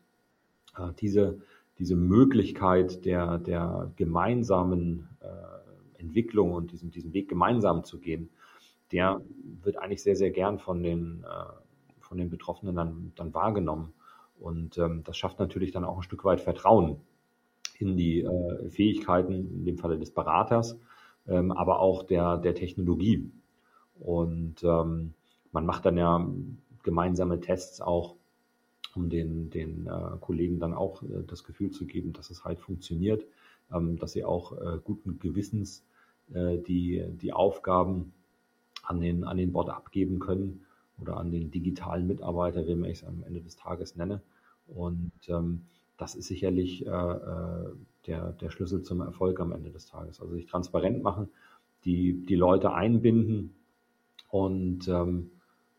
äh, 0.79 0.93
diese, 1.01 1.39
diese 1.79 1.97
Möglichkeit 1.97 3.05
der, 3.05 3.39
der 3.39 3.93
gemeinsamen 3.97 5.09
äh, 5.21 6.01
Entwicklung 6.01 6.53
und 6.53 6.73
diesen, 6.73 6.91
diesen 6.91 7.13
Weg 7.13 7.29
gemeinsam 7.29 7.85
zu 7.85 7.99
gehen, 7.99 8.31
der 8.93 9.21
wird 9.63 9.79
eigentlich 9.79 10.03
sehr, 10.03 10.17
sehr 10.17 10.31
gern 10.31 10.59
von 10.59 10.83
den, 10.83 11.25
äh, 11.25 12.01
von 12.01 12.19
den 12.19 12.31
Betroffenen 12.31 12.75
dann, 12.75 13.13
dann 13.17 13.35
wahrgenommen. 13.35 13.93
Und 14.39 14.79
ähm, 14.79 15.03
das 15.05 15.17
schafft 15.17 15.39
natürlich 15.39 15.73
dann 15.73 15.85
auch 15.85 15.97
ein 15.97 16.03
Stück 16.03 16.25
weit 16.25 16.41
Vertrauen 16.41 17.01
in 17.81 17.97
die 17.97 18.23
äh, 18.23 18.71
Fähigkeiten, 18.71 19.33
in 19.33 19.65
dem 19.65 19.79
Falle 19.79 19.99
des 19.99 20.11
Beraters, 20.11 20.79
ähm, 21.29 21.53
aber 21.53 21.81
auch 21.81 22.03
der, 22.03 22.39
der 22.39 22.55
Technologie. 22.55 23.31
Und 23.99 24.63
ähm, 24.63 25.15
man 25.53 25.67
macht 25.67 25.87
dann 25.87 25.97
ja 25.97 26.27
gemeinsame 26.83 27.41
Tests 27.41 27.81
auch, 27.81 28.17
um 28.95 29.11
den, 29.11 29.51
den 29.51 29.87
äh, 29.87 30.17
Kollegen 30.21 30.59
dann 30.59 30.75
auch 30.75 31.03
äh, 31.03 31.23
das 31.27 31.45
Gefühl 31.45 31.71
zu 31.71 31.87
geben, 31.87 32.13
dass 32.13 32.31
es 32.31 32.45
halt 32.45 32.61
funktioniert, 32.61 33.27
ähm, 33.73 33.99
dass 33.99 34.13
sie 34.13 34.25
auch 34.25 34.53
äh, 34.53 34.79
guten 34.83 35.19
Gewissens 35.19 35.85
äh, 36.33 36.59
die, 36.59 37.05
die 37.09 37.33
Aufgaben 37.33 38.13
an 38.83 39.01
den, 39.01 39.25
an 39.25 39.37
den 39.37 39.53
Bot 39.53 39.69
abgeben 39.69 40.19
können 40.19 40.65
oder 40.99 41.17
an 41.17 41.31
den 41.31 41.51
digitalen 41.51 42.07
Mitarbeiter, 42.07 42.67
wie 42.67 42.75
man 42.75 42.91
es 42.91 43.05
am 43.05 43.23
Ende 43.25 43.41
des 43.41 43.57
Tages 43.57 43.97
nenne. 43.97 44.23
Und 44.69 45.13
ähm, 45.29 45.63
das 45.97 46.15
ist 46.15 46.29
sicherlich 46.29 46.87
äh, 46.87 46.91
äh, 46.91 47.71
der, 48.07 48.33
der 48.33 48.51
Schlüssel 48.51 48.83
zum 48.83 49.01
Erfolg 49.01 49.41
am 49.41 49.53
Ende 49.53 49.71
des 49.71 49.87
Tages. 49.87 50.21
Also 50.21 50.35
sich 50.35 50.47
transparent 50.47 51.03
machen, 51.03 51.29
die, 51.85 52.13
die 52.13 52.35
Leute 52.35 52.73
einbinden 52.73 53.55
und 54.31 54.89
ähm, 54.89 55.31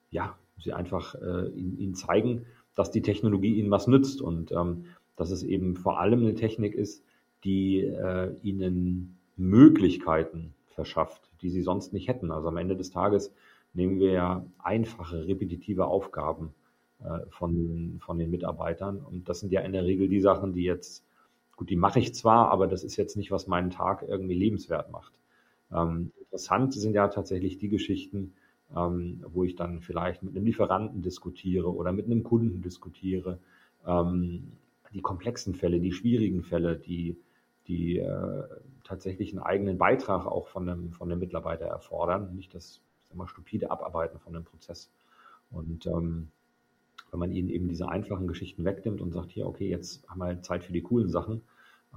ja, 0.09 0.37
sie 0.59 0.73
einfach 0.73 1.15
äh, 1.15 1.49
ihnen, 1.49 1.77
ihnen 1.77 1.95
zeigen, 1.95 2.45
dass 2.75 2.91
die 2.91 3.01
Technologie 3.01 3.55
ihnen 3.55 3.71
was 3.71 3.87
nützt 3.87 4.21
und 4.21 4.51
ähm, 4.51 4.85
dass 5.15 5.31
es 5.31 5.43
eben 5.43 5.75
vor 5.75 5.99
allem 5.99 6.21
eine 6.21 6.35
Technik 6.35 6.75
ist, 6.75 7.03
die 7.43 7.81
äh, 7.81 8.35
ihnen 8.41 9.17
Möglichkeiten 9.35 10.53
verschafft, 10.67 11.29
die 11.41 11.49
sie 11.49 11.61
sonst 11.61 11.93
nicht 11.93 12.07
hätten. 12.07 12.31
Also 12.31 12.47
am 12.47 12.57
Ende 12.57 12.75
des 12.75 12.91
Tages 12.91 13.31
nehmen 13.73 13.99
wir 13.99 14.11
ja 14.11 14.45
einfache, 14.59 15.27
repetitive 15.27 15.85
Aufgaben 15.85 16.53
von, 17.29 17.99
von 18.03 18.17
den 18.17 18.31
Mitarbeitern. 18.31 18.99
Und 18.99 19.29
das 19.29 19.39
sind 19.39 19.51
ja 19.51 19.61
in 19.61 19.71
der 19.71 19.85
Regel 19.85 20.07
die 20.07 20.21
Sachen, 20.21 20.53
die 20.53 20.63
jetzt, 20.63 21.05
gut, 21.55 21.69
die 21.69 21.75
mache 21.75 21.99
ich 21.99 22.15
zwar, 22.15 22.49
aber 22.49 22.67
das 22.67 22.83
ist 22.83 22.95
jetzt 22.97 23.17
nicht, 23.17 23.29
was 23.31 23.47
meinen 23.47 23.69
Tag 23.69 24.03
irgendwie 24.07 24.33
lebenswert 24.33 24.91
macht. 24.91 25.13
Ähm, 25.71 26.11
interessant 26.19 26.73
sind 26.73 26.93
ja 26.93 27.07
tatsächlich 27.07 27.57
die 27.57 27.69
Geschichten, 27.69 28.33
ähm, 28.75 29.23
wo 29.27 29.43
ich 29.43 29.55
dann 29.55 29.81
vielleicht 29.81 30.23
mit 30.23 30.35
einem 30.35 30.45
Lieferanten 30.45 31.01
diskutiere 31.01 31.73
oder 31.73 31.91
mit 31.91 32.05
einem 32.05 32.23
Kunden 32.23 32.61
diskutiere. 32.61 33.39
Ähm, 33.85 34.53
die 34.93 35.01
komplexen 35.01 35.53
Fälle, 35.53 35.79
die 35.79 35.91
schwierigen 35.91 36.43
Fälle, 36.43 36.77
die, 36.77 37.17
die 37.67 37.97
äh, 37.97 38.43
tatsächlich 38.83 39.31
einen 39.31 39.43
eigenen 39.43 39.77
Beitrag 39.77 40.25
auch 40.25 40.47
von 40.47 40.65
dem, 40.65 40.93
von 40.93 41.09
dem 41.09 41.19
Mitarbeiter 41.19 41.65
erfordern, 41.65 42.35
nicht 42.35 42.53
das 42.55 42.81
immer 43.13 43.27
stupide 43.27 43.69
Abarbeiten 43.71 44.19
von 44.19 44.33
dem 44.33 44.43
Prozess. 44.43 44.89
Und 45.51 45.85
ähm, 45.85 46.29
wenn 47.11 47.19
man 47.19 47.31
ihnen 47.31 47.49
eben 47.49 47.67
diese 47.67 47.89
einfachen 47.89 48.27
Geschichten 48.27 48.65
wegnimmt 48.65 49.01
und 49.01 49.11
sagt, 49.11 49.31
hier, 49.31 49.47
okay, 49.47 49.69
jetzt 49.69 50.07
haben 50.07 50.19
wir 50.19 50.41
Zeit 50.41 50.63
für 50.63 50.73
die 50.73 50.81
coolen 50.81 51.09
Sachen, 51.09 51.41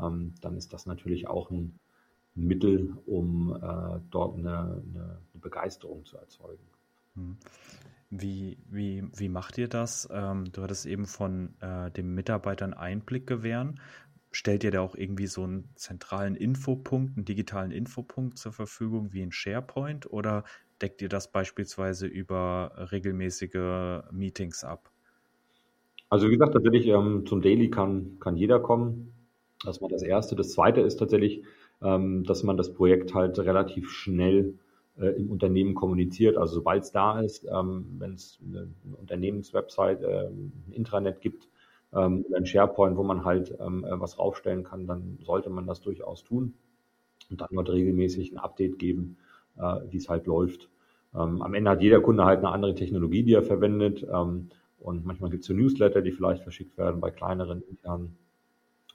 ähm, 0.00 0.34
dann 0.40 0.56
ist 0.56 0.72
das 0.72 0.86
natürlich 0.86 1.28
auch 1.28 1.50
ein 1.50 1.78
Mittel, 2.34 2.96
um 3.06 3.54
äh, 3.54 4.00
dort 4.10 4.38
eine, 4.38 4.82
eine, 4.94 5.18
Begeisterung 5.34 6.04
zu 6.04 6.18
erzeugen. 6.18 6.62
Hm. 7.14 7.36
Wie, 8.10 8.58
wie, 8.68 9.04
wie 9.16 9.28
macht 9.28 9.56
ihr 9.56 9.68
das? 9.68 10.08
Ähm, 10.12 10.52
du 10.52 10.62
hattest 10.62 10.84
eben 10.84 11.06
von 11.06 11.54
äh, 11.60 11.90
den 11.90 12.14
Mitarbeitern 12.14 12.74
Einblick 12.74 13.26
gewähren. 13.26 13.80
Stellt 14.32 14.64
ihr 14.64 14.70
da 14.70 14.80
auch 14.80 14.94
irgendwie 14.94 15.26
so 15.26 15.44
einen 15.44 15.70
zentralen 15.76 16.36
Infopunkt, 16.36 17.16
einen 17.16 17.24
digitalen 17.24 17.70
Infopunkt 17.70 18.38
zur 18.38 18.52
Verfügung 18.52 19.12
wie 19.12 19.22
ein 19.22 19.32
SharePoint 19.32 20.12
oder 20.12 20.44
deckt 20.82 21.02
ihr 21.02 21.08
das 21.08 21.30
beispielsweise 21.30 22.06
über 22.06 22.88
regelmäßige 22.92 24.02
Meetings 24.10 24.64
ab? 24.64 24.90
Also 26.08 26.28
wie 26.28 26.32
gesagt, 26.32 26.54
tatsächlich 26.54 26.86
ähm, 26.88 27.24
zum 27.26 27.40
Daily 27.40 27.70
kann, 27.70 28.18
kann 28.18 28.36
jeder 28.36 28.58
kommen. 28.58 29.12
Das 29.64 29.80
war 29.80 29.88
das 29.88 30.02
Erste. 30.02 30.34
Das 30.34 30.50
Zweite 30.50 30.80
ist 30.80 30.96
tatsächlich, 30.96 31.44
ähm, 31.82 32.24
dass 32.24 32.42
man 32.42 32.56
das 32.56 32.74
Projekt 32.74 33.14
halt 33.14 33.38
relativ 33.38 33.90
schnell 33.90 34.58
äh, 34.98 35.08
im 35.10 35.30
Unternehmen 35.30 35.74
kommuniziert. 35.74 36.36
Also 36.36 36.56
sobald 36.56 36.82
es 36.82 36.92
da 36.92 37.20
ist, 37.20 37.46
ähm, 37.50 37.86
wenn 37.98 38.14
es 38.14 38.38
eine, 38.44 38.68
Unternehmenswebsite, 38.98 40.04
äh, 40.04 40.26
ein 40.28 40.72
Intranet 40.72 41.20
gibt 41.20 41.48
ähm, 41.92 42.24
oder 42.28 42.38
ein 42.38 42.46
SharePoint, 42.46 42.96
wo 42.96 43.02
man 43.04 43.24
halt 43.24 43.56
ähm, 43.60 43.84
äh, 43.84 44.00
was 44.00 44.18
raufstellen 44.18 44.64
kann, 44.64 44.86
dann 44.86 45.18
sollte 45.22 45.50
man 45.50 45.66
das 45.66 45.80
durchaus 45.80 46.24
tun 46.24 46.54
und 47.30 47.40
dann 47.40 47.48
dort 47.52 47.70
regelmäßig 47.70 48.32
ein 48.32 48.38
Update 48.38 48.78
geben, 48.78 49.16
wie 49.90 49.96
es 49.96 50.09
halt 50.09 50.27
läuft. 50.27 50.68
Ähm, 51.14 51.42
am 51.42 51.55
Ende 51.55 51.70
hat 51.70 51.83
jeder 51.83 52.01
Kunde 52.01 52.25
halt 52.25 52.38
eine 52.38 52.51
andere 52.51 52.75
Technologie, 52.75 53.23
die 53.23 53.35
er 53.35 53.42
verwendet. 53.42 54.07
Ähm, 54.11 54.49
und 54.79 55.05
manchmal 55.05 55.31
gibt 55.31 55.42
es 55.42 55.49
so 55.49 55.55
Newsletter, 55.55 56.03
die 56.03 56.12
vielleicht 56.12 56.42
verschickt 56.42 56.79
werden 56.79 57.01
bei 57.01 57.11
kleineren 57.11 57.62
internen. 57.62 58.16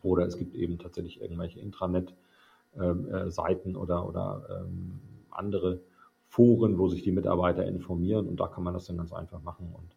Oder 0.02 0.26
es 0.26 0.38
gibt 0.38 0.56
eben 0.56 0.78
tatsächlich 0.78 1.22
irgendwelche 1.22 1.60
Intranet-Seiten 1.60 3.70
ähm, 3.70 3.76
äh, 3.76 3.78
oder, 3.78 4.08
oder 4.08 4.62
ähm, 4.62 5.00
andere 5.32 5.82
Foren, 6.28 6.78
wo 6.78 6.88
sich 6.88 7.04
die 7.04 7.12
Mitarbeiter 7.12 7.66
informieren. 7.66 8.28
Und 8.28 8.40
da 8.40 8.48
kann 8.48 8.64
man 8.64 8.74
das 8.74 8.86
dann 8.86 8.98
ganz 8.98 9.12
einfach 9.14 9.42
machen. 9.42 9.74
Und 9.74 9.96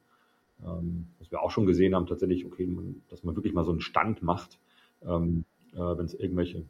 ähm, 0.67 1.07
was 1.19 1.31
wir 1.31 1.43
auch 1.43 1.51
schon 1.51 1.67
gesehen 1.67 1.95
haben, 1.95 2.07
tatsächlich, 2.07 2.47
okay, 2.47 2.69
dass 3.09 3.25
man 3.25 3.37
wirklich 3.37 3.55
mal 3.55 3.65
so 3.65 3.71
einen 3.71 3.81
Stand 3.81 4.23
macht, 4.23 4.59
ähm, 5.07 5.45
äh, 5.75 5.79
wenn 5.79 6.07
es 6.07 6.15
irgendwelche, 6.15 6.65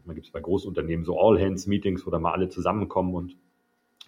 manchmal 0.00 0.14
gibt 0.14 0.26
es 0.26 0.32
bei 0.32 0.40
Großunternehmen 0.40 1.04
so 1.04 1.18
All-Hands-Meetings, 1.18 2.06
wo 2.06 2.10
da 2.10 2.18
mal 2.18 2.32
alle 2.32 2.48
zusammenkommen 2.48 3.14
und 3.14 3.36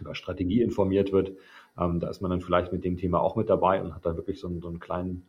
über 0.01 0.15
Strategie 0.15 0.63
informiert 0.63 1.13
wird. 1.13 1.33
Ähm, 1.79 2.01
da 2.01 2.09
ist 2.09 2.21
man 2.21 2.31
dann 2.31 2.41
vielleicht 2.41 2.73
mit 2.73 2.85
dem 2.85 2.97
Thema 2.97 3.21
auch 3.21 3.37
mit 3.37 3.49
dabei 3.49 3.83
und 3.83 3.95
hat 3.95 4.05
dann 4.05 4.17
wirklich 4.17 4.41
so 4.41 4.49
einen, 4.49 4.61
so 4.61 4.69
einen 4.69 4.81
kleinen, 4.81 5.25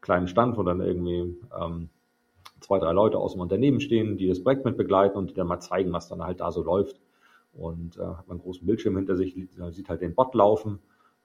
kleinen 0.00 0.28
Stand, 0.28 0.56
wo 0.56 0.62
dann 0.62 0.80
irgendwie 0.80 1.36
ähm, 1.58 1.88
zwei, 2.60 2.78
drei 2.78 2.92
Leute 2.92 3.18
aus 3.18 3.32
dem 3.32 3.40
Unternehmen 3.40 3.80
stehen, 3.80 4.16
die 4.16 4.28
das 4.28 4.42
Projekt 4.42 4.64
mit 4.64 4.76
begleiten 4.76 5.16
und 5.16 5.30
die 5.30 5.34
dann 5.34 5.46
mal 5.46 5.60
zeigen, 5.60 5.92
was 5.92 6.08
dann 6.08 6.22
halt 6.22 6.40
da 6.40 6.50
so 6.50 6.62
läuft. 6.62 7.00
Und 7.54 7.96
äh, 7.96 8.00
hat 8.00 8.28
man 8.28 8.36
einen 8.36 8.42
großen 8.42 8.66
Bildschirm 8.66 8.96
hinter 8.96 9.16
sich, 9.16 9.34
sieht 9.70 9.88
halt 9.88 10.00
den 10.00 10.14
Bot 10.14 10.34
laufen 10.34 10.80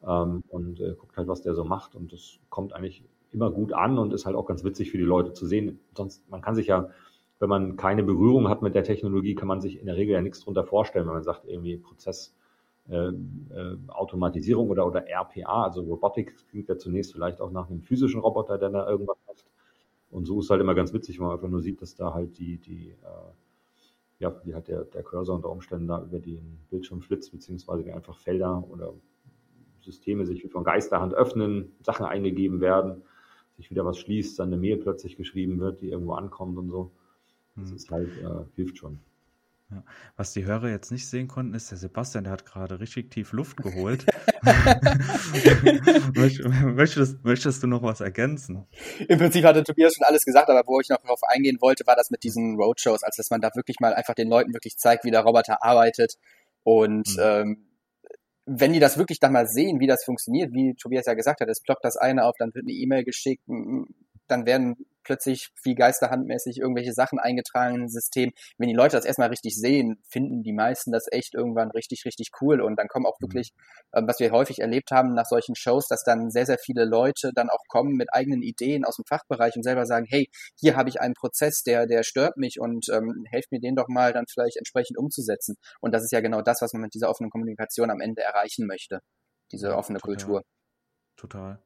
ähm, 0.08 0.44
und 0.50 0.80
äh, 0.80 0.96
guckt 0.98 1.18
halt, 1.18 1.28
was 1.28 1.42
der 1.42 1.54
so 1.54 1.64
macht. 1.64 1.96
Und 1.96 2.14
das 2.14 2.40
kommt 2.50 2.74
eigentlich 2.74 3.04
immer 3.32 3.52
gut 3.52 3.74
an 3.74 3.98
und 3.98 4.14
ist 4.14 4.26
halt 4.26 4.36
auch 4.36 4.46
ganz 4.46 4.64
witzig 4.64 4.92
für 4.92 4.98
die 4.98 5.04
Leute 5.04 5.34
zu 5.34 5.46
sehen. 5.46 5.80
Sonst, 5.96 6.30
man 6.30 6.42
kann 6.42 6.56
sich 6.56 6.68
ja, 6.68 6.90
wenn 7.44 7.50
man 7.50 7.76
keine 7.76 8.04
Berührung 8.04 8.48
hat 8.48 8.62
mit 8.62 8.74
der 8.74 8.86
Technologie, 8.86 9.36
kann 9.36 9.50
man 9.50 9.60
sich 9.60 9.78
in 9.78 9.86
der 9.86 9.98
Regel 9.98 10.14
ja 10.14 10.22
nichts 10.22 10.40
drunter 10.40 10.64
vorstellen, 10.64 11.08
wenn 11.08 11.16
man 11.16 11.24
sagt, 11.24 11.44
irgendwie 11.46 11.76
Prozess, 11.76 12.34
äh, 12.90 13.08
äh, 13.08 13.78
oder, 14.56 14.88
oder 14.88 15.06
RPA, 15.10 15.64
also 15.66 15.82
Robotik 15.82 16.36
klingt 16.48 16.70
ja 16.70 16.78
zunächst 16.78 17.12
vielleicht 17.12 17.42
auch 17.42 17.52
nach 17.52 17.70
einem 17.70 17.82
physischen 17.82 18.22
Roboter, 18.22 18.58
der 18.58 18.70
da 18.70 18.90
irgendwas 18.90 19.18
macht. 19.28 19.46
Und 20.10 20.24
so 20.24 20.40
ist 20.40 20.52
halt 20.52 20.62
immer 20.62 20.74
ganz 20.74 20.94
witzig, 20.94 21.20
wenn 21.20 21.26
man 21.26 21.36
einfach 21.36 21.50
nur 21.50 21.62
sieht, 21.62 21.82
dass 21.82 21.96
da 21.96 22.14
halt 22.14 22.38
die, 22.38 22.60
die 22.60 22.92
äh, 22.92 23.34
ja, 24.20 24.34
wie 24.46 24.54
halt 24.54 24.70
der, 24.70 24.86
der 24.86 25.04
Cursor 25.04 25.36
unter 25.36 25.50
Umständen 25.50 25.88
da 25.88 26.02
über 26.02 26.20
den 26.20 26.60
Bildschirm 26.70 27.02
flitzt, 27.02 27.34
beziehungsweise 27.34 27.84
wie 27.84 27.92
einfach 27.92 28.18
Felder 28.18 28.64
oder 28.70 28.94
Systeme 29.82 30.26
sich 30.26 30.46
wie 30.46 30.48
von 30.48 30.64
Geisterhand 30.64 31.14
öffnen, 31.14 31.76
Sachen 31.82 32.06
eingegeben 32.06 32.62
werden, 32.62 33.04
sich 33.58 33.70
wieder 33.70 33.84
was 33.84 34.00
schließt, 34.00 34.40
dann 34.40 34.48
eine 34.48 34.58
Mail 34.58 34.78
plötzlich 34.78 35.18
geschrieben 35.18 35.60
wird, 35.60 35.82
die 35.82 35.90
irgendwo 35.90 36.14
ankommt 36.14 36.58
und 36.58 36.70
so. 36.70 36.92
Das 37.56 37.70
hm. 37.70 37.76
ist 37.76 37.92
halt, 37.92 38.10
äh, 38.18 38.46
hilft 38.56 38.78
schon. 38.78 39.00
Ja. 39.72 39.84
Was 40.18 40.34
die 40.34 40.46
Hörer 40.46 40.70
jetzt 40.70 40.92
nicht 40.92 41.08
sehen 41.08 41.28
konnten, 41.28 41.56
ist, 41.56 41.72
der 41.72 41.78
Sebastian, 41.78 42.26
der 42.26 42.34
hat 42.34 42.46
gerade 42.46 42.80
richtig 42.80 43.12
tief 43.12 43.32
Luft 43.32 43.58
geholt. 43.58 44.06
möchtest, 46.76 47.24
möchtest 47.24 47.64
du 47.64 47.68
noch 47.68 47.82
was 47.82 48.02
ergänzen? 48.02 48.68
Im 49.08 49.18
Prinzip 49.18 49.46
hatte 49.46 49.64
Tobias 49.64 49.96
schon 49.96 50.06
alles 50.06 50.26
gesagt, 50.26 50.50
aber 50.50 50.64
wo 50.68 50.80
ich 50.80 50.90
noch 50.90 51.02
darauf 51.02 51.22
eingehen 51.24 51.58
wollte, 51.62 51.88
war 51.88 51.96
das 51.96 52.12
mit 52.12 52.24
diesen 52.24 52.56
Roadshows, 52.56 53.04
also 53.04 53.18
dass 53.18 53.30
man 53.30 53.42
da 53.42 53.50
wirklich 53.56 53.80
mal 53.80 53.94
einfach 53.94 54.14
den 54.14 54.28
Leuten 54.28 54.54
wirklich 54.54 54.78
zeigt, 54.78 55.06
wie 55.06 55.12
der 55.12 55.22
Roboter 55.22 55.64
arbeitet 55.64 56.16
und 56.64 57.08
mhm. 57.16 57.22
ähm, 57.22 57.68
wenn 58.46 58.74
die 58.74 58.80
das 58.80 58.98
wirklich 58.98 59.20
dann 59.20 59.32
mal 59.32 59.48
sehen, 59.48 59.80
wie 59.80 59.88
das 59.88 60.04
funktioniert, 60.04 60.52
wie 60.52 60.76
Tobias 60.76 61.06
ja 61.06 61.14
gesagt 61.14 61.40
hat, 61.40 61.48
es 61.48 61.62
ploppt 61.62 61.86
das 61.86 61.96
eine 61.96 62.26
auf, 62.26 62.36
dann 62.38 62.54
wird 62.54 62.66
eine 62.66 62.74
E-Mail 62.74 63.06
geschickt, 63.06 63.44
dann 64.34 64.46
werden 64.46 64.76
plötzlich 65.04 65.50
wie 65.64 65.76
geisterhandmäßig 65.76 66.58
irgendwelche 66.58 66.94
Sachen 66.94 67.20
eingetragen 67.20 67.76
in 67.76 67.82
ein 67.84 67.90
System. 67.90 68.32
Wenn 68.58 68.70
die 68.70 68.76
Leute 68.76 68.96
das 68.96 69.06
erstmal 69.06 69.30
richtig 69.30 69.56
sehen, 69.56 70.02
finden 70.10 70.44
die 70.44 70.54
meisten 70.54 70.92
das 70.92 71.06
echt 71.12 71.34
irgendwann 71.34 71.72
richtig, 71.72 72.06
richtig 72.06 72.30
cool. 72.42 72.62
Und 72.62 72.78
dann 72.78 72.88
kommen 72.88 73.06
auch 73.06 73.20
mhm. 73.20 73.26
wirklich, 73.26 73.52
ähm, 73.94 74.08
was 74.08 74.20
wir 74.20 74.32
häufig 74.32 74.60
erlebt 74.60 74.92
haben 74.92 75.14
nach 75.14 75.26
solchen 75.26 75.56
Shows, 75.56 75.88
dass 75.88 76.04
dann 76.04 76.32
sehr, 76.32 76.46
sehr 76.46 76.58
viele 76.58 76.86
Leute 76.86 77.32
dann 77.36 77.50
auch 77.50 77.64
kommen 77.68 77.96
mit 77.96 78.14
eigenen 78.14 78.42
Ideen 78.42 78.86
aus 78.86 78.96
dem 78.96 79.06
Fachbereich 79.06 79.56
und 79.56 79.64
selber 79.64 79.86
sagen, 79.86 80.06
hey, 80.10 80.30
hier 80.60 80.76
habe 80.76 80.90
ich 80.90 81.00
einen 81.00 81.14
Prozess, 81.14 81.64
der, 81.64 81.86
der 81.86 82.04
stört 82.04 82.38
mich 82.38 82.60
und 82.60 82.88
ähm, 82.90 83.26
helft 83.30 83.52
mir 83.52 83.60
den 83.60 83.76
doch 83.76 83.88
mal 83.88 84.14
dann 84.14 84.26
vielleicht 84.32 84.58
entsprechend 84.58 84.98
umzusetzen. 84.98 85.56
Und 85.82 85.94
das 85.94 86.04
ist 86.04 86.12
ja 86.12 86.22
genau 86.22 86.42
das, 86.42 86.62
was 86.62 86.74
man 86.74 86.84
mit 86.84 86.94
dieser 86.94 87.10
offenen 87.10 87.30
Kommunikation 87.30 87.92
am 87.92 88.00
Ende 88.00 88.22
erreichen 88.22 88.66
möchte. 88.66 89.00
Diese 89.52 89.76
offene 89.76 90.00
Total. 90.00 90.16
Kultur. 90.16 90.42
Total. 91.16 91.64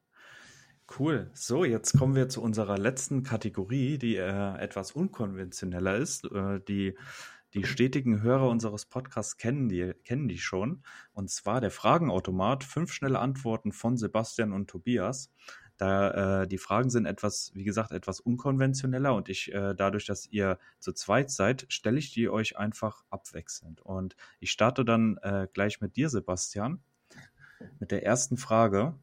Cool. 0.88 1.30
So, 1.34 1.66
jetzt 1.66 1.98
kommen 1.98 2.16
wir 2.16 2.30
zu 2.30 2.42
unserer 2.42 2.78
letzten 2.78 3.24
Kategorie, 3.24 3.98
die 3.98 4.16
äh, 4.16 4.58
etwas 4.58 4.94
unkonventioneller 4.94 5.98
ist. 5.98 6.24
Äh, 6.32 6.62
die, 6.68 6.98
die 7.54 7.66
stetigen 7.66 8.22
Hörer 8.22 8.50
unseres 8.50 8.86
Podcasts 8.86 9.38
kennen 9.38 9.68
die, 9.68 9.94
kennen 10.06 10.28
die 10.28 10.38
schon. 10.38 10.84
Und 11.14 11.30
zwar 11.30 11.60
der 11.60 11.72
Fragenautomat. 11.72 12.64
Fünf 12.64 12.94
schnelle 12.94 13.20
Antworten 13.20 13.74
von 13.74 13.98
Sebastian 13.98 14.54
und 14.54 14.70
Tobias. 14.70 15.30
Da 15.78 16.42
äh, 16.42 16.48
die 16.48 16.58
Fragen 16.58 16.90
sind 16.90 17.06
etwas, 17.06 17.52
wie 17.54 17.64
gesagt, 17.66 17.92
etwas 17.92 18.20
unkonventioneller 18.20 19.14
und 19.14 19.30
ich, 19.30 19.54
äh, 19.54 19.76
dadurch, 19.76 20.06
dass 20.06 20.26
ihr 20.26 20.58
zu 20.80 20.92
zweit 20.94 21.30
seid, 21.30 21.66
stelle 21.70 22.00
ich 22.00 22.12
die 22.12 22.30
euch 22.30 22.58
einfach 22.58 23.04
abwechselnd. 23.12 23.82
Und 23.82 24.16
ich 24.40 24.52
starte 24.52 24.84
dann 24.86 25.18
äh, 25.22 25.48
gleich 25.54 25.80
mit 25.80 25.96
dir, 25.96 26.10
Sebastian, 26.10 26.82
mit 27.80 27.92
der 27.92 28.04
ersten 28.04 28.38
Frage 28.38 28.96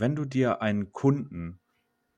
wenn 0.00 0.16
du 0.16 0.24
dir 0.24 0.62
einen 0.62 0.92
Kunden 0.92 1.60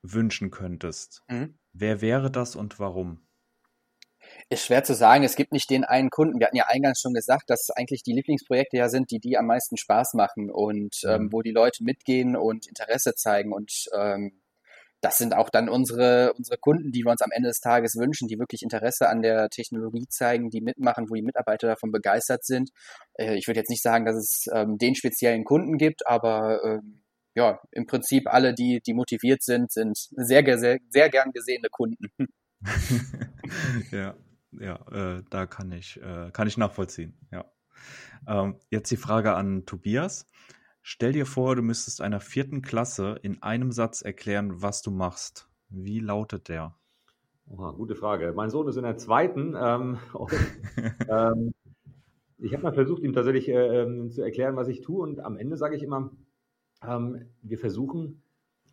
wünschen 0.01 0.51
könntest, 0.51 1.23
mhm. 1.27 1.57
wer 1.73 2.01
wäre 2.01 2.31
das 2.31 2.55
und 2.55 2.79
warum? 2.79 3.25
Ist 4.49 4.65
schwer 4.65 4.83
zu 4.83 4.93
sagen. 4.93 5.23
Es 5.23 5.35
gibt 5.35 5.53
nicht 5.53 5.69
den 5.69 5.83
einen 5.83 6.09
Kunden. 6.09 6.39
Wir 6.39 6.47
hatten 6.47 6.57
ja 6.57 6.67
eingangs 6.67 7.01
schon 7.01 7.13
gesagt, 7.13 7.49
dass 7.49 7.69
eigentlich 7.71 8.03
die 8.03 8.13
Lieblingsprojekte 8.13 8.77
ja 8.77 8.89
sind, 8.89 9.11
die 9.11 9.19
die 9.19 9.37
am 9.37 9.47
meisten 9.47 9.77
Spaß 9.77 10.13
machen 10.13 10.49
und 10.51 10.97
mhm. 11.03 11.09
ähm, 11.09 11.29
wo 11.31 11.41
die 11.41 11.51
Leute 11.51 11.83
mitgehen 11.83 12.35
und 12.35 12.67
Interesse 12.67 13.15
zeigen. 13.15 13.53
Und 13.53 13.85
ähm, 13.97 14.41
das 15.01 15.17
sind 15.17 15.33
auch 15.33 15.49
dann 15.49 15.69
unsere, 15.69 16.33
unsere 16.33 16.57
Kunden, 16.57 16.91
die 16.91 17.03
wir 17.03 17.11
uns 17.11 17.21
am 17.21 17.31
Ende 17.31 17.47
des 17.47 17.61
Tages 17.61 17.95
wünschen, 17.95 18.27
die 18.27 18.37
wirklich 18.37 18.61
Interesse 18.61 19.07
an 19.07 19.21
der 19.21 19.49
Technologie 19.49 20.07
zeigen, 20.09 20.49
die 20.49 20.61
mitmachen, 20.61 21.09
wo 21.09 21.15
die 21.15 21.21
Mitarbeiter 21.21 21.67
davon 21.67 21.91
begeistert 21.91 22.43
sind. 22.43 22.71
Äh, 23.13 23.35
ich 23.35 23.47
würde 23.47 23.59
jetzt 23.59 23.69
nicht 23.69 23.83
sagen, 23.83 24.05
dass 24.05 24.15
es 24.15 24.45
ähm, 24.53 24.77
den 24.77 24.95
speziellen 24.95 25.45
Kunden 25.45 25.77
gibt, 25.77 26.05
aber 26.05 26.63
ähm, 26.63 27.01
ja, 27.39 27.57
im 27.71 27.85
Prinzip 27.85 28.27
alle, 28.27 28.53
die, 28.53 28.81
die 28.85 28.93
motiviert 28.93 29.41
sind, 29.43 29.71
sind 29.71 29.97
sehr, 29.97 30.57
sehr, 30.57 30.77
sehr 30.89 31.09
gern 31.09 31.31
gesehene 31.31 31.69
Kunden. 31.71 32.11
ja, 33.91 34.13
ja, 34.51 34.75
äh, 34.91 35.23
da 35.29 35.45
kann 35.45 35.71
ich, 35.71 36.01
äh, 36.01 36.31
kann 36.31 36.49
ich 36.49 36.57
nachvollziehen, 36.57 37.17
ja. 37.31 37.45
Ähm, 38.27 38.57
jetzt 38.69 38.91
die 38.91 38.97
Frage 38.97 39.35
an 39.35 39.65
Tobias. 39.65 40.27
Stell 40.81 41.13
dir 41.13 41.25
vor, 41.25 41.55
du 41.55 41.61
müsstest 41.61 42.01
einer 42.01 42.19
vierten 42.19 42.61
Klasse 42.61 43.17
in 43.21 43.41
einem 43.41 43.71
Satz 43.71 44.01
erklären, 44.01 44.61
was 44.61 44.81
du 44.81 44.91
machst. 44.91 45.49
Wie 45.69 46.01
lautet 46.01 46.49
der? 46.49 46.75
Oha, 47.47 47.71
gute 47.71 47.95
Frage. 47.95 48.33
Mein 48.35 48.49
Sohn 48.49 48.67
ist 48.67 48.75
in 48.75 48.83
der 48.83 48.97
zweiten. 48.97 49.55
Ähm, 49.57 49.97
und, 50.13 50.33
ähm, 51.09 51.53
ich 52.37 52.51
habe 52.51 52.63
mal 52.63 52.73
versucht, 52.73 53.01
ihm 53.01 53.13
tatsächlich 53.13 53.47
äh, 53.47 53.83
ähm, 53.83 54.11
zu 54.11 54.23
erklären, 54.23 54.57
was 54.57 54.67
ich 54.67 54.81
tue. 54.81 55.01
Und 55.01 55.21
am 55.21 55.37
Ende 55.37 55.55
sage 55.55 55.77
ich 55.77 55.83
immer, 55.83 56.11
ähm, 56.85 57.25
wir 57.41 57.57
versuchen 57.57 58.21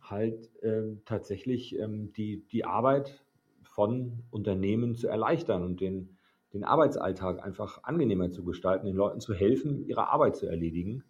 halt 0.01 0.49
ähm, 0.61 1.01
tatsächlich 1.05 1.77
ähm, 1.77 2.13
die, 2.13 2.47
die 2.47 2.65
Arbeit 2.65 3.23
von 3.63 4.23
Unternehmen 4.31 4.95
zu 4.95 5.07
erleichtern 5.07 5.63
und 5.63 5.81
den, 5.81 6.17
den 6.53 6.63
Arbeitsalltag 6.63 7.43
einfach 7.43 7.83
angenehmer 7.83 8.31
zu 8.31 8.43
gestalten, 8.43 8.85
den 8.85 8.95
Leuten 8.95 9.19
zu 9.19 9.33
helfen, 9.33 9.85
ihre 9.85 10.07
Arbeit 10.07 10.35
zu 10.35 10.47
erledigen, 10.47 11.03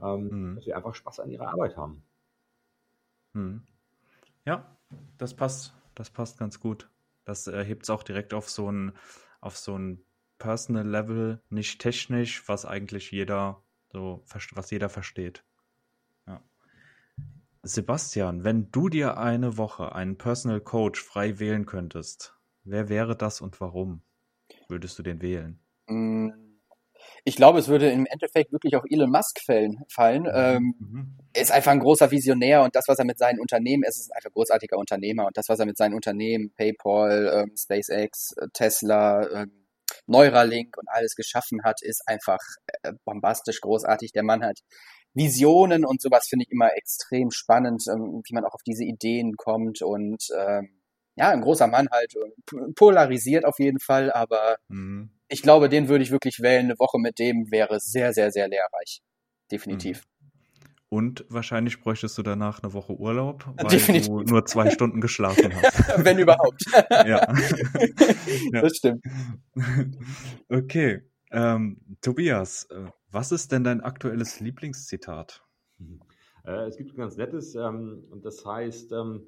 ähm, 0.00 0.28
mhm. 0.28 0.54
dass 0.56 0.64
sie 0.64 0.74
einfach 0.74 0.94
Spaß 0.94 1.20
an 1.20 1.30
ihrer 1.30 1.48
Arbeit 1.48 1.76
haben. 1.76 2.02
Mhm. 3.34 3.62
Ja, 4.44 4.76
das 5.18 5.34
passt. 5.34 5.74
Das 5.94 6.10
passt 6.10 6.38
ganz 6.38 6.60
gut. 6.60 6.88
Das 7.24 7.48
äh, 7.48 7.64
hebt 7.64 7.82
es 7.82 7.90
auch 7.90 8.04
direkt 8.04 8.32
auf 8.32 8.48
so 8.48 8.70
ein, 8.70 8.92
auf 9.40 9.56
so 9.56 9.76
ein 9.76 10.04
Personal 10.38 10.88
Level, 10.88 11.42
nicht 11.50 11.80
technisch, 11.80 12.48
was 12.48 12.64
eigentlich 12.64 13.10
jeder 13.10 13.62
so, 13.92 14.22
was 14.54 14.70
jeder 14.70 14.88
versteht. 14.88 15.44
Sebastian, 17.68 18.44
wenn 18.44 18.70
du 18.70 18.88
dir 18.88 19.18
eine 19.18 19.56
Woche 19.56 19.94
einen 19.94 20.18
Personal 20.18 20.60
Coach 20.60 21.02
frei 21.02 21.38
wählen 21.38 21.66
könntest, 21.66 22.34
wer 22.64 22.88
wäre 22.88 23.16
das 23.16 23.40
und 23.40 23.60
warum 23.60 24.02
würdest 24.68 24.98
du 24.98 25.02
den 25.02 25.22
wählen? 25.22 25.60
Mm, 25.86 26.30
ich 27.24 27.36
glaube, 27.36 27.58
es 27.58 27.68
würde 27.68 27.90
im 27.90 28.06
Endeffekt 28.06 28.52
wirklich 28.52 28.74
auf 28.76 28.84
Elon 28.88 29.10
Musk 29.10 29.40
fallen. 29.40 29.84
fallen. 29.88 30.22
Mhm. 30.22 30.30
Ähm, 30.34 30.74
mhm. 30.78 31.18
Er 31.32 31.42
ist 31.42 31.52
einfach 31.52 31.72
ein 31.72 31.80
großer 31.80 32.10
Visionär 32.10 32.62
und 32.62 32.74
das, 32.74 32.88
was 32.88 32.98
er 32.98 33.04
mit 33.04 33.18
seinen 33.18 33.40
Unternehmen, 33.40 33.84
es 33.86 33.98
ist 33.98 34.14
einfach 34.14 34.30
ein 34.30 34.34
großartiger 34.34 34.78
Unternehmer 34.78 35.26
und 35.26 35.36
das, 35.36 35.48
was 35.48 35.58
er 35.58 35.66
mit 35.66 35.76
seinen 35.76 35.94
Unternehmen, 35.94 36.52
PayPal, 36.56 37.30
ähm, 37.34 37.56
SpaceX, 37.56 38.32
äh, 38.38 38.48
Tesla, 38.52 39.28
ähm, 39.42 39.66
Neuralink 40.06 40.76
und 40.78 40.88
alles 40.88 41.14
geschaffen 41.14 41.62
hat, 41.64 41.82
ist 41.82 42.02
einfach 42.06 42.38
äh, 42.82 42.92
bombastisch 43.04 43.60
großartig. 43.60 44.12
Der 44.12 44.22
Mann 44.22 44.42
hat 44.42 44.60
Visionen 45.18 45.84
und 45.84 46.00
sowas 46.00 46.28
finde 46.28 46.44
ich 46.44 46.52
immer 46.52 46.70
extrem 46.76 47.30
spannend, 47.30 47.84
ähm, 47.88 48.22
wie 48.24 48.34
man 48.34 48.44
auch 48.44 48.54
auf 48.54 48.62
diese 48.66 48.84
Ideen 48.84 49.36
kommt 49.36 49.82
und 49.82 50.28
ähm, 50.38 50.78
ja, 51.18 51.30
ein 51.30 51.40
großer 51.40 51.66
Mann 51.66 51.88
halt, 51.90 52.14
polarisiert 52.76 53.44
auf 53.44 53.58
jeden 53.58 53.80
Fall, 53.80 54.12
aber 54.12 54.56
mhm. 54.68 55.10
ich 55.28 55.42
glaube, 55.42 55.68
den 55.68 55.88
würde 55.88 56.04
ich 56.04 56.12
wirklich 56.12 56.40
wählen. 56.40 56.66
Eine 56.66 56.78
Woche 56.78 56.98
mit 56.98 57.18
dem 57.18 57.50
wäre 57.50 57.80
sehr, 57.80 58.12
sehr, 58.12 58.30
sehr 58.30 58.48
lehrreich. 58.48 59.02
Definitiv. 59.50 59.98
Mhm. 59.98 60.18
Und 60.90 61.26
wahrscheinlich 61.28 61.80
bräuchtest 61.80 62.16
du 62.16 62.22
danach 62.22 62.62
eine 62.62 62.72
Woche 62.72 62.94
Urlaub, 62.94 63.44
weil 63.56 63.66
Definitiv. 63.66 64.06
du 64.08 64.20
nur 64.22 64.46
zwei 64.46 64.70
Stunden 64.70 65.00
geschlafen 65.00 65.52
hast. 65.54 65.88
Wenn 66.04 66.18
überhaupt. 66.18 66.64
ja. 66.90 67.04
ja. 67.04 68.62
Das 68.62 68.76
stimmt. 68.76 69.04
Okay. 70.48 71.02
Ähm, 71.30 71.80
Tobias, 72.00 72.64
äh, 72.70 72.86
was 73.10 73.32
ist 73.32 73.52
denn 73.52 73.64
dein 73.64 73.80
aktuelles 73.80 74.40
Lieblingszitat? 74.40 75.44
Äh, 76.44 76.66
es 76.66 76.76
gibt 76.76 76.92
ein 76.92 76.96
ganz 76.96 77.16
nettes, 77.16 77.54
ähm, 77.54 78.04
und 78.10 78.24
das 78.24 78.44
heißt, 78.44 78.92
ähm, 78.92 79.26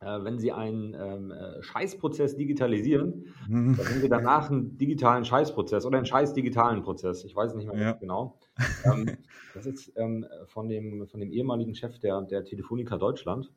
äh, 0.00 0.22
wenn 0.22 0.38
Sie 0.38 0.52
einen 0.52 0.94
ähm, 0.94 1.32
äh, 1.32 1.60
Scheißprozess 1.62 2.36
digitalisieren, 2.36 3.34
dann 3.48 3.76
haben 3.78 4.00
Sie 4.00 4.08
danach 4.08 4.48
einen 4.48 4.78
digitalen 4.78 5.24
Scheißprozess 5.24 5.84
oder 5.86 5.96
einen 5.96 6.06
scheiß 6.06 6.34
digitalen 6.34 6.82
Prozess. 6.82 7.24
Ich 7.24 7.34
weiß 7.34 7.54
nicht 7.56 7.66
mehr 7.66 7.80
ja. 7.80 7.92
genau. 7.92 8.38
Ähm, 8.84 9.16
das 9.54 9.66
ist 9.66 9.92
ähm, 9.96 10.24
von, 10.46 10.68
dem, 10.68 11.08
von 11.08 11.18
dem 11.18 11.32
ehemaligen 11.32 11.74
Chef 11.74 11.98
der, 11.98 12.22
der 12.22 12.44
Telefonica 12.44 12.96
Deutschland. 12.96 13.52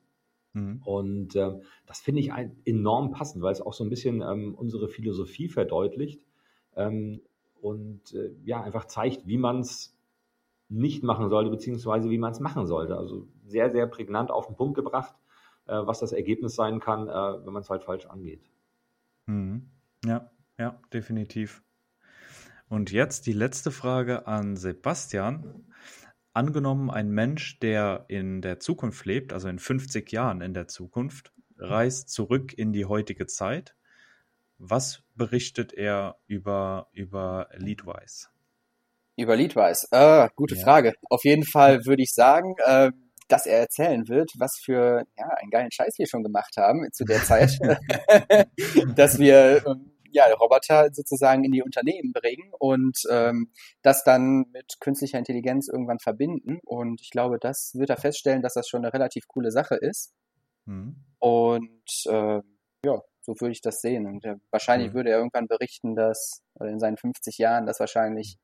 Mhm. 0.53 0.81
Und 0.83 1.35
äh, 1.35 1.59
das 1.85 1.99
finde 2.01 2.21
ich 2.21 2.33
ein, 2.33 2.57
enorm 2.65 3.11
passend, 3.11 3.43
weil 3.43 3.53
es 3.53 3.61
auch 3.61 3.73
so 3.73 3.83
ein 3.83 3.89
bisschen 3.91 4.21
unsere 4.21 4.89
Philosophie 4.89 5.47
verdeutlicht. 5.47 6.25
Ähm, 6.75 7.21
und 7.61 8.13
äh, 8.13 8.31
ja, 8.43 8.61
einfach 8.61 8.85
zeigt, 8.85 9.27
wie 9.27 9.37
man 9.37 9.59
es 9.59 9.97
nicht 10.69 11.03
machen 11.03 11.29
sollte, 11.29 11.49
beziehungsweise 11.49 12.09
wie 12.09 12.17
man 12.17 12.31
es 12.31 12.39
machen 12.39 12.65
sollte. 12.65 12.97
Also 12.97 13.27
sehr, 13.45 13.71
sehr 13.71 13.87
prägnant 13.87 14.31
auf 14.31 14.47
den 14.47 14.55
Punkt 14.55 14.75
gebracht, 14.75 15.15
äh, 15.67 15.73
was 15.73 15.99
das 15.99 16.11
Ergebnis 16.13 16.55
sein 16.55 16.79
kann, 16.79 17.07
äh, 17.07 17.45
wenn 17.45 17.53
man 17.53 17.61
es 17.61 17.69
halt 17.69 17.83
falsch 17.83 18.05
angeht. 18.05 18.49
Mhm. 19.25 19.69
Ja, 20.05 20.31
ja, 20.57 20.79
definitiv. 20.93 21.63
Und 22.69 22.91
jetzt 22.91 23.27
die 23.27 23.33
letzte 23.33 23.71
Frage 23.71 24.27
an 24.27 24.55
Sebastian. 24.55 25.65
Angenommen, 26.33 26.89
ein 26.89 27.09
Mensch, 27.09 27.59
der 27.59 28.05
in 28.07 28.41
der 28.41 28.61
Zukunft 28.61 29.05
lebt, 29.05 29.33
also 29.33 29.49
in 29.49 29.59
50 29.59 30.09
Jahren 30.13 30.39
in 30.39 30.53
der 30.53 30.69
Zukunft, 30.69 31.33
reist 31.57 32.09
zurück 32.09 32.53
in 32.57 32.71
die 32.71 32.85
heutige 32.85 33.27
Zeit. 33.27 33.75
Was 34.63 35.01
berichtet 35.15 35.73
er 35.73 36.17
über, 36.27 36.87
über 36.91 37.49
Leadwise? 37.55 38.27
Über 39.17 39.35
Leadwise. 39.35 39.87
Äh, 39.89 40.29
gute 40.35 40.55
ja. 40.55 40.63
Frage. 40.63 40.93
Auf 41.09 41.23
jeden 41.23 41.45
Fall 41.45 41.83
würde 41.85 42.03
ich 42.03 42.13
sagen, 42.13 42.53
äh, 42.63 42.91
dass 43.27 43.47
er 43.47 43.57
erzählen 43.57 44.07
wird, 44.07 44.29
was 44.37 44.59
für 44.63 45.03
ja, 45.17 45.29
einen 45.41 45.49
geilen 45.49 45.71
Scheiß 45.71 45.97
wir 45.97 46.07
schon 46.07 46.21
gemacht 46.21 46.57
haben 46.57 46.87
zu 46.93 47.05
der 47.05 47.23
Zeit, 47.23 47.57
dass 48.95 49.17
wir 49.17 49.65
ähm, 49.65 49.93
ja, 50.11 50.25
Roboter 50.27 50.89
sozusagen 50.91 51.43
in 51.43 51.51
die 51.51 51.63
Unternehmen 51.63 52.13
bringen 52.13 52.51
und 52.59 52.99
ähm, 53.09 53.51
das 53.81 54.03
dann 54.03 54.45
mit 54.53 54.75
künstlicher 54.79 55.17
Intelligenz 55.17 55.69
irgendwann 55.69 55.99
verbinden. 55.99 56.59
Und 56.65 57.01
ich 57.01 57.09
glaube, 57.09 57.39
das 57.39 57.71
wird 57.73 57.89
er 57.89 57.97
feststellen, 57.97 58.43
dass 58.43 58.53
das 58.53 58.67
schon 58.67 58.83
eine 58.83 58.93
relativ 58.93 59.27
coole 59.27 59.49
Sache 59.49 59.75
ist. 59.75 60.13
Mhm. 60.65 60.97
Und 61.17 62.05
äh, 62.05 62.41
ja, 62.85 63.01
so 63.21 63.33
würde 63.39 63.51
ich 63.51 63.61
das 63.61 63.81
sehen. 63.81 64.05
Und 64.07 64.25
äh, 64.25 64.35
wahrscheinlich 64.51 64.91
mhm. 64.91 64.93
würde 64.95 65.11
er 65.11 65.17
irgendwann 65.17 65.47
berichten, 65.47 65.95
dass 65.95 66.41
in 66.59 66.79
seinen 66.79 66.97
50 66.97 67.37
Jahren, 67.37 67.65
dass 67.65 67.79
wahrscheinlich 67.79 68.37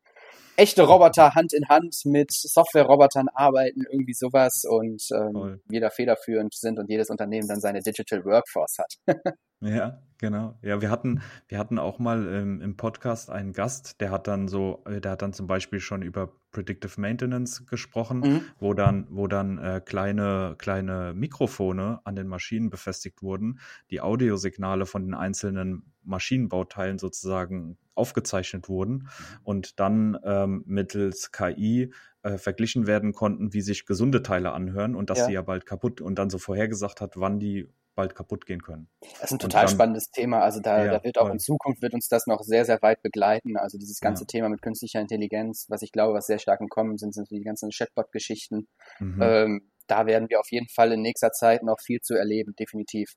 echte 0.58 0.84
Roboter 0.84 1.36
Hand 1.36 1.54
in 1.54 1.70
Hand 1.70 2.02
mit 2.06 2.32
Software-Robotern 2.32 3.28
arbeiten, 3.34 3.84
irgendwie 3.90 4.14
sowas 4.14 4.64
und 4.68 5.04
ähm, 5.14 5.62
wieder 5.70 5.92
federführend 5.92 6.54
sind 6.54 6.80
und 6.80 6.90
jedes 6.90 7.10
Unternehmen 7.10 7.48
dann 7.48 7.62
seine 7.62 7.82
Digital 7.82 8.26
Workforce 8.26 8.80
hat. 8.80 8.96
ja, 9.62 10.02
genau. 10.18 10.58
Ja, 10.64 10.82
wir 10.82 10.90
hatten, 10.90 11.22
wir 11.48 11.60
hatten 11.60 11.78
auch 11.78 12.00
mal 12.00 12.28
ähm, 12.28 12.62
im 12.62 12.76
Podcast 12.76 13.30
einen 13.30 13.54
Gast, 13.54 14.02
der 14.02 14.10
hat 14.10 14.28
dann 14.28 14.48
so, 14.48 14.84
äh, 14.86 15.00
der 15.00 15.12
hat 15.12 15.22
dann 15.22 15.32
zum 15.32 15.46
Beispiel 15.46 15.80
schon 15.80 16.02
über 16.02 16.34
Predictive 16.52 17.00
Maintenance 17.00 17.68
gesprochen, 17.68 18.20
mhm. 18.20 18.42
wo 18.58 18.74
dann, 18.74 19.06
wo 19.12 19.28
dann 19.28 19.60
äh, 19.60 19.80
kleine, 19.86 20.56
kleine 20.58 21.14
Mikrofone 21.14 22.00
an 22.04 22.16
den 22.16 22.28
Maschinen 22.28 22.72
befestigt 22.72 23.22
wurden, 23.22 23.60
die 23.92 24.02
Audiosignale 24.02 24.88
von 24.88 25.06
den 25.06 25.14
einzelnen 25.14 25.94
Maschinenbauteilen 26.04 26.98
sozusagen 26.98 27.78
aufgezeichnet 27.98 28.70
wurden 28.70 28.94
mhm. 28.94 29.10
und 29.44 29.80
dann 29.80 30.18
ähm, 30.24 30.64
mittels 30.66 31.32
KI 31.32 31.92
äh, 32.24 32.38
verglichen 32.38 32.88
werden 32.88 33.14
konnten, 33.14 33.54
wie 33.54 33.62
sich 33.62 33.86
gesunde 33.86 34.24
Teile 34.24 34.52
anhören 34.52 34.96
und 34.96 35.10
dass 35.10 35.20
ja. 35.20 35.26
sie 35.26 35.34
ja 35.34 35.42
bald 35.42 35.66
kaputt 35.66 36.02
und 36.02 36.20
dann 36.20 36.30
so 36.30 36.38
vorhergesagt 36.38 37.02
hat, 37.02 37.14
wann 37.16 37.40
die 37.40 37.70
bald 37.98 38.16
kaputt 38.16 38.46
gehen 38.46 38.62
können. 38.62 38.88
Das 39.02 39.24
ist 39.24 39.32
ein 39.34 39.40
total 39.40 39.66
dann, 39.66 39.74
spannendes 39.74 40.12
Thema. 40.12 40.42
Also 40.42 40.62
da, 40.62 40.86
ja, 40.86 40.92
da 40.92 41.04
wird 41.04 41.18
auch 41.18 41.24
voll. 41.24 41.32
in 41.32 41.40
Zukunft 41.40 41.82
wird 41.82 41.94
uns 41.94 42.08
das 42.08 42.28
noch 42.28 42.44
sehr, 42.44 42.64
sehr 42.64 42.82
weit 42.82 43.02
begleiten. 43.02 43.58
Also 43.58 43.78
dieses 43.78 44.00
ganze 44.00 44.24
ja. 44.24 44.28
Thema 44.28 44.50
mit 44.50 44.62
künstlicher 44.62 45.02
Intelligenz, 45.02 45.66
was 45.68 45.82
ich 45.82 45.92
glaube, 45.92 46.14
was 46.14 46.28
sehr 46.28 46.38
stark 46.38 46.62
im 46.62 46.70
Kommen 46.70 46.98
sind, 46.98 47.14
sind 47.14 47.30
die 47.32 47.42
ganzen 47.42 47.72
Chatbot-Geschichten. 47.72 48.68
Mhm. 49.00 49.20
Ähm, 49.22 49.72
da 49.88 50.06
werden 50.06 50.30
wir 50.30 50.40
auf 50.40 50.52
jeden 50.52 50.70
Fall 50.70 50.92
in 50.92 51.02
nächster 51.02 51.32
Zeit 51.32 51.64
noch 51.64 51.80
viel 51.82 52.00
zu 52.00 52.14
erleben, 52.14 52.54
definitiv. 52.60 53.14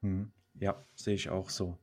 Mhm. 0.00 0.32
Ja, 0.54 0.82
sehe 0.94 1.14
ich 1.14 1.28
auch 1.28 1.50
so. 1.50 1.76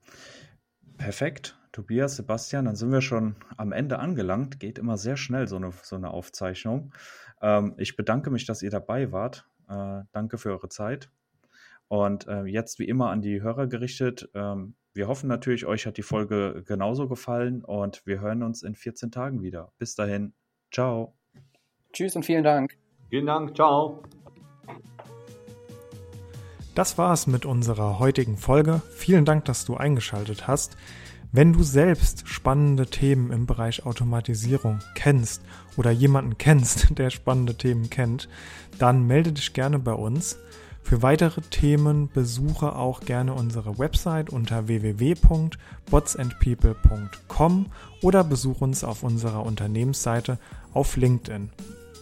Perfekt. 0.97 1.55
Tobias, 1.73 2.15
Sebastian, 2.15 2.65
dann 2.65 2.75
sind 2.75 2.91
wir 2.91 3.01
schon 3.01 3.35
am 3.57 3.71
Ende 3.71 3.99
angelangt. 3.99 4.59
Geht 4.59 4.77
immer 4.77 4.97
sehr 4.97 5.17
schnell, 5.17 5.47
so 5.47 5.57
eine, 5.57 5.71
so 5.81 5.95
eine 5.95 6.11
Aufzeichnung. 6.11 6.93
Ähm, 7.41 7.73
ich 7.77 7.97
bedanke 7.97 8.29
mich, 8.29 8.45
dass 8.45 8.61
ihr 8.61 8.69
dabei 8.69 9.11
wart. 9.11 9.45
Äh, 9.67 10.03
danke 10.13 10.37
für 10.37 10.51
eure 10.51 10.69
Zeit. 10.69 11.09
Und 11.87 12.27
äh, 12.27 12.43
jetzt 12.43 12.79
wie 12.79 12.87
immer 12.87 13.09
an 13.09 13.21
die 13.21 13.41
Hörer 13.41 13.67
gerichtet. 13.67 14.29
Ähm, 14.35 14.75
wir 14.93 15.07
hoffen 15.07 15.27
natürlich, 15.27 15.65
euch 15.65 15.87
hat 15.87 15.97
die 15.97 16.03
Folge 16.03 16.63
genauso 16.65 17.07
gefallen 17.07 17.63
und 17.63 18.05
wir 18.05 18.21
hören 18.21 18.43
uns 18.43 18.61
in 18.61 18.75
14 18.75 19.11
Tagen 19.11 19.41
wieder. 19.41 19.73
Bis 19.79 19.95
dahin. 19.95 20.33
Ciao. 20.71 21.15
Tschüss 21.91 22.15
und 22.15 22.23
vielen 22.23 22.43
Dank. 22.43 22.77
Vielen 23.09 23.25
Dank. 23.25 23.55
Ciao. 23.55 24.03
Das 26.75 26.99
war's 26.99 27.25
mit 27.25 27.45
unserer 27.45 27.97
heutigen 27.97 28.37
Folge. 28.37 28.81
Vielen 28.91 29.25
Dank, 29.25 29.45
dass 29.45 29.65
du 29.65 29.75
eingeschaltet 29.75 30.47
hast. 30.47 30.77
Wenn 31.35 31.51
du 31.51 31.63
selbst 31.63 32.27
spannende 32.27 32.85
Themen 32.85 33.31
im 33.31 33.47
Bereich 33.47 33.87
Automatisierung 33.87 34.81
kennst 34.93 35.41
oder 35.77 35.89
jemanden 35.89 36.37
kennst, 36.37 36.89
der 36.99 37.09
spannende 37.09 37.55
Themen 37.55 37.89
kennt, 37.89 38.29
dann 38.77 39.07
melde 39.07 39.31
dich 39.31 39.53
gerne 39.53 39.79
bei 39.79 39.93
uns. 39.93 40.37
Für 40.83 41.01
weitere 41.01 41.41
Themen 41.41 42.07
besuche 42.13 42.75
auch 42.75 42.99
gerne 42.99 43.33
unsere 43.33 43.79
Website 43.79 44.29
unter 44.29 44.67
www.botsandpeople.com 44.67 47.65
oder 48.03 48.23
besuche 48.23 48.63
uns 48.63 48.83
auf 48.83 49.01
unserer 49.01 49.43
Unternehmensseite 49.43 50.37
auf 50.71 50.97
LinkedIn. 50.97 51.49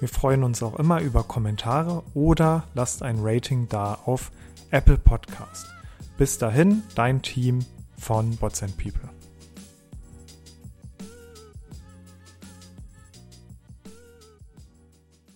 Wir 0.02 0.10
freuen 0.10 0.44
uns 0.44 0.62
auch 0.62 0.78
immer 0.78 1.00
über 1.00 1.24
Kommentare 1.24 2.04
oder 2.14 2.66
lasst 2.74 3.02
ein 3.02 3.20
Rating 3.22 3.70
da 3.70 3.98
auf 4.04 4.30
Apple 4.72 4.98
Podcast. 4.98 5.68
Bis 6.18 6.38
dahin, 6.38 6.84
dein 6.96 7.22
Team 7.22 7.60
von 7.98 8.36
Bots 8.36 8.62
and 8.62 8.78
People. 8.78 9.10